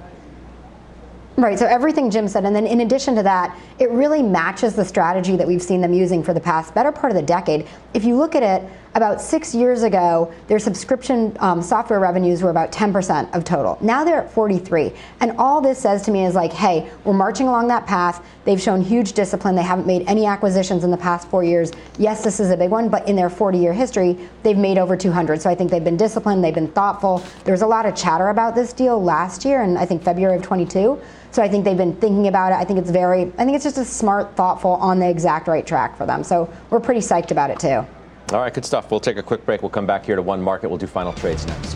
Right, 1.38 1.58
so 1.58 1.66
everything 1.66 2.12
Jim 2.12 2.28
said, 2.28 2.44
and 2.44 2.54
then 2.54 2.68
in 2.68 2.82
addition 2.82 3.16
to 3.16 3.24
that, 3.24 3.58
it 3.80 3.90
really 3.92 4.22
matches 4.22 4.76
the 4.76 4.84
strategy 4.84 5.38
that 5.38 5.48
we've 5.48 5.62
seen 5.62 5.80
them 5.80 5.94
using 5.94 6.22
for 6.22 6.34
the 6.34 6.40
past 6.40 6.74
better 6.74 6.92
part 6.92 7.12
of 7.12 7.16
the 7.16 7.22
decade. 7.22 7.66
If 7.94 8.04
you 8.04 8.18
look 8.18 8.36
at 8.36 8.44
it, 8.44 8.70
about 8.96 9.22
six 9.22 9.54
years 9.54 9.84
ago, 9.84 10.34
their 10.48 10.60
subscription 10.60 11.36
um, 11.40 11.62
software 11.62 12.00
revenues 12.00 12.42
were 12.42 12.50
about 12.50 12.72
10% 12.72 13.34
of 13.36 13.44
total. 13.44 13.78
Now 13.82 14.04
they're 14.04 14.22
at 14.22 14.32
43. 14.32 14.92
And 15.20 15.32
all 15.38 15.62
this 15.62 15.80
says 15.80 16.02
to 16.04 16.12
me 16.12 16.26
is 16.26 16.36
like, 16.36 16.52
hey, 16.52 16.90
we're 17.04 17.14
marching 17.14 17.48
along 17.48 17.68
that 17.68 17.86
path. 17.86 18.26
They've 18.46 18.60
shown 18.60 18.82
huge 18.82 19.14
discipline. 19.14 19.56
They 19.56 19.64
haven't 19.64 19.86
made 19.86 20.08
any 20.08 20.26
acquisitions 20.26 20.84
in 20.84 20.92
the 20.92 20.98
past 20.98 21.28
four 21.30 21.44
years. 21.44 21.72
Yes, 21.98 22.24
this 22.24 22.40
is 22.40 22.50
a 22.50 22.58
big 22.58 22.72
one, 22.72 22.90
but 22.90 23.08
in 23.08 23.16
their 23.16 23.30
40 23.30 23.58
year 23.58 23.74
history, 23.74 24.18
they've 24.44 24.58
made 24.58 24.78
over 24.78 24.98
200. 24.98 25.42
So 25.42 25.50
I 25.50 25.56
think 25.56 25.70
they've 25.70 25.84
been 25.84 25.98
disciplined, 25.98 26.44
they've 26.44 26.54
been 26.54 26.72
thoughtful. 26.72 27.24
There 27.44 27.54
was 27.54 27.62
a 27.62 27.68
lot 27.68 27.86
of 27.86 27.96
chatter 27.96 28.30
about 28.30 28.56
this 28.56 28.74
deal 28.74 29.02
last 29.02 29.46
year, 29.46 29.62
and 29.62 29.78
I 29.78 29.86
think 29.86 30.04
February 30.04 30.38
of 30.38 30.44
22. 30.44 31.00
So 31.32 31.44
I 31.44 31.48
think 31.48 31.64
they've 31.64 31.78
been 31.78 31.96
thinking 31.96 32.28
about 32.28 32.52
it. 32.52 32.56
I 32.56 32.66
think 32.66 32.80
it's 32.80 32.90
very, 32.90 33.24
I 33.38 33.46
think 33.46 33.54
it's 33.54 33.64
just 33.64 33.78
a 33.78 33.86
smart, 33.86 34.36
thoughtful, 34.36 34.72
on 34.72 35.00
the 35.00 35.08
exact 35.08 35.48
right 35.48 35.66
track 35.66 35.96
for 35.96 36.08
them. 36.08 36.24
So 36.24 36.52
we're 36.72 36.80
pretty 36.80 37.02
psyched 37.02 37.30
about 37.30 37.52
it 37.52 37.60
too. 37.60 37.86
All 38.32 38.42
right, 38.42 38.54
good 38.54 38.66
stuff. 38.66 38.92
We'll 38.92 39.00
take 39.00 39.18
a 39.18 39.24
quick 39.24 39.44
break. 39.44 39.64
We'll 39.64 39.72
come 39.72 39.88
back 39.88 40.06
here 40.06 40.16
to 40.16 40.22
one 40.22 40.40
market. 40.40 40.70
We'll 40.70 40.78
do 40.78 40.86
final 40.86 41.14
trades 41.14 41.48
next. 41.48 41.76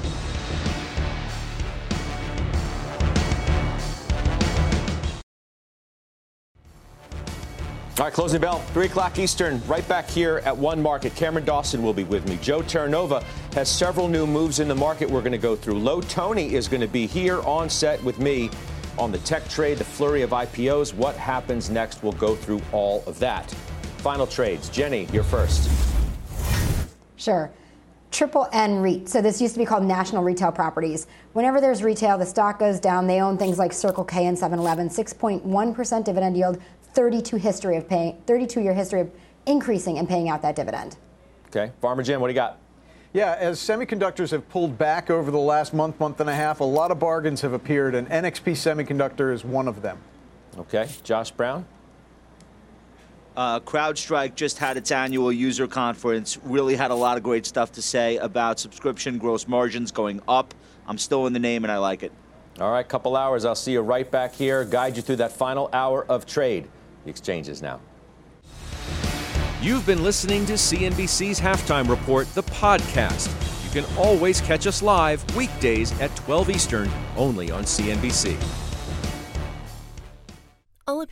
All 7.97 8.05
right, 8.05 8.13
closing 8.13 8.41
bell, 8.41 8.59
3 8.73 8.87
o'clock 8.87 9.17
Eastern, 9.17 9.61
right 9.65 9.87
back 9.87 10.09
here 10.09 10.41
at 10.45 10.57
One 10.57 10.81
Market. 10.81 11.15
Cameron 11.15 11.45
Dawson 11.45 11.81
will 11.81 11.93
be 11.93 12.03
with 12.03 12.27
me. 12.27 12.37
Joe 12.41 12.61
Terranova 12.61 13.23
has 13.53 13.69
several 13.69 14.07
new 14.07 14.27
moves 14.27 14.59
in 14.59 14.67
the 14.67 14.75
market 14.75 15.09
we're 15.09 15.21
going 15.21 15.31
to 15.31 15.37
go 15.37 15.55
through. 15.55 15.79
Lo 15.79 16.01
Toney 16.01 16.53
is 16.53 16.67
going 16.67 16.81
to 16.81 16.87
be 16.87 17.07
here 17.07 17.41
on 17.43 17.69
set 17.69 18.03
with 18.03 18.19
me 18.19 18.49
on 18.97 19.11
the 19.11 19.19
tech 19.19 19.47
trade, 19.47 19.77
the 19.77 19.83
flurry 19.83 20.21
of 20.21 20.31
IPOs. 20.31 20.93
What 20.93 21.15
happens 21.15 21.69
next? 21.69 22.03
We'll 22.03 22.13
go 22.13 22.35
through 22.35 22.61
all 22.71 23.03
of 23.07 23.17
that. 23.19 23.49
Final 23.99 24.27
trades. 24.27 24.69
Jenny, 24.69 25.07
you're 25.13 25.23
first. 25.23 25.69
Sure. 27.23 27.49
Triple 28.11 28.49
N 28.51 28.81
REIT. 28.81 29.07
So 29.07 29.21
this 29.21 29.41
used 29.41 29.53
to 29.53 29.59
be 29.59 29.65
called 29.65 29.85
National 29.85 30.23
Retail 30.23 30.51
Properties. 30.51 31.07
Whenever 31.31 31.61
there's 31.61 31.81
retail, 31.81 32.17
the 32.17 32.25
stock 32.25 32.59
goes 32.59 32.81
down. 32.81 33.07
They 33.07 33.21
own 33.21 33.37
things 33.37 33.57
like 33.57 33.71
Circle 33.71 34.03
K 34.03 34.25
and 34.25 34.37
7-Eleven. 34.37 34.89
6.1% 34.89 36.03
dividend 36.03 36.35
yield. 36.35 36.61
32 36.93 37.37
history 37.37 37.77
of 37.77 37.87
paying. 37.87 38.21
32 38.27 38.59
year 38.59 38.73
history 38.73 38.99
of 38.99 39.09
increasing 39.45 39.99
and 39.99 40.07
paying 40.07 40.27
out 40.27 40.41
that 40.41 40.55
dividend. 40.55 40.97
Okay, 41.47 41.71
Farmer 41.79 42.03
Jim, 42.03 42.19
what 42.19 42.27
do 42.27 42.33
you 42.33 42.39
got? 42.39 42.59
Yeah, 43.13 43.37
as 43.39 43.57
semiconductors 43.57 44.31
have 44.31 44.47
pulled 44.49 44.77
back 44.77 45.09
over 45.09 45.31
the 45.31 45.39
last 45.39 45.73
month, 45.73 45.99
month 45.99 46.19
and 46.19 46.29
a 46.29 46.35
half, 46.35 46.59
a 46.59 46.63
lot 46.63 46.91
of 46.91 46.99
bargains 46.99 47.41
have 47.41 47.53
appeared, 47.53 47.95
and 47.95 48.09
NXP 48.09 48.53
Semiconductor 48.53 49.31
is 49.31 49.45
one 49.45 49.67
of 49.67 49.81
them. 49.81 49.99
Okay, 50.57 50.89
Josh 51.03 51.31
Brown. 51.31 51.65
Uh, 53.35 53.59
CrowdStrike 53.59 54.35
just 54.35 54.59
had 54.59 54.77
its 54.77 54.91
annual 54.91 55.31
user 55.31 55.67
conference. 55.67 56.37
Really 56.43 56.75
had 56.75 56.91
a 56.91 56.95
lot 56.95 57.17
of 57.17 57.23
great 57.23 57.45
stuff 57.45 57.71
to 57.73 57.81
say 57.81 58.17
about 58.17 58.59
subscription 58.59 59.17
gross 59.17 59.47
margins 59.47 59.91
going 59.91 60.21
up. 60.27 60.53
I'm 60.87 60.97
still 60.97 61.25
in 61.25 61.33
the 61.33 61.39
name 61.39 61.63
and 61.63 61.71
I 61.71 61.77
like 61.77 62.03
it. 62.03 62.11
All 62.59 62.71
right, 62.71 62.87
couple 62.87 63.15
hours. 63.15 63.45
I'll 63.45 63.55
see 63.55 63.71
you 63.71 63.81
right 63.81 64.09
back 64.09 64.33
here. 64.33 64.63
Guide 64.63 64.95
you 64.95 65.01
through 65.01 65.15
that 65.15 65.31
final 65.31 65.69
hour 65.73 66.05
of 66.05 66.27
trade. 66.27 66.69
The 67.03 67.09
exchanges 67.09 67.61
now. 67.61 67.81
You've 69.61 69.85
been 69.85 70.03
listening 70.03 70.45
to 70.47 70.53
CNBC's 70.53 71.39
Halftime 71.39 71.89
Report, 71.89 72.27
the 72.35 72.43
podcast. 72.43 73.31
You 73.63 73.81
can 73.81 73.97
always 73.97 74.41
catch 74.41 74.67
us 74.67 74.83
live 74.83 75.23
weekdays 75.35 75.97
at 75.99 76.15
12 76.17 76.51
Eastern, 76.51 76.91
only 77.15 77.49
on 77.49 77.63
CNBC. 77.63 78.37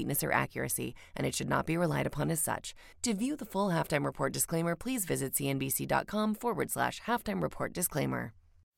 completeness 0.00 0.24
or 0.24 0.32
accuracy, 0.32 0.94
and 1.16 1.26
it 1.26 1.34
should 1.34 1.48
not 1.48 1.66
be 1.66 1.76
relied 1.76 2.06
upon 2.06 2.30
as 2.30 2.40
such. 2.40 2.74
To 3.02 3.14
view 3.14 3.36
the 3.36 3.44
full 3.44 3.70
halftime 3.70 4.04
report 4.04 4.32
disclaimer, 4.32 4.76
please 4.76 5.04
visit 5.04 5.34
cnbc.com 5.34 6.34
forward 6.34 6.70
slash 6.70 7.00
halftime 7.06 7.42
report 7.42 7.74
disclaimer. 7.74 8.32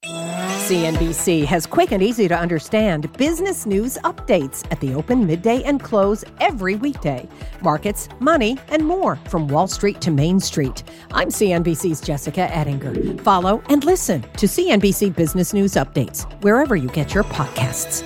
CNBC 0.04 1.44
has 1.44 1.64
quick 1.66 1.92
and 1.92 2.02
easy 2.02 2.26
to 2.26 2.36
understand 2.36 3.12
business 3.12 3.66
news 3.66 3.98
updates 4.02 4.64
at 4.72 4.80
the 4.80 4.94
open, 4.94 5.24
midday, 5.24 5.62
and 5.62 5.80
close 5.80 6.24
every 6.40 6.74
weekday. 6.74 7.28
Markets, 7.62 8.08
money, 8.18 8.58
and 8.68 8.84
more 8.84 9.16
from 9.28 9.46
Wall 9.46 9.68
Street 9.68 10.00
to 10.00 10.10
Main 10.10 10.40
Street. 10.40 10.82
I'm 11.12 11.28
CNBC's 11.28 12.00
Jessica 12.00 12.48
Ettinger. 12.52 13.22
Follow 13.22 13.62
and 13.68 13.84
listen 13.84 14.22
to 14.22 14.46
CNBC 14.46 15.14
Business 15.14 15.52
News 15.52 15.74
Updates 15.74 16.24
wherever 16.42 16.74
you 16.74 16.88
get 16.88 17.14
your 17.14 17.24
podcasts. 17.24 18.02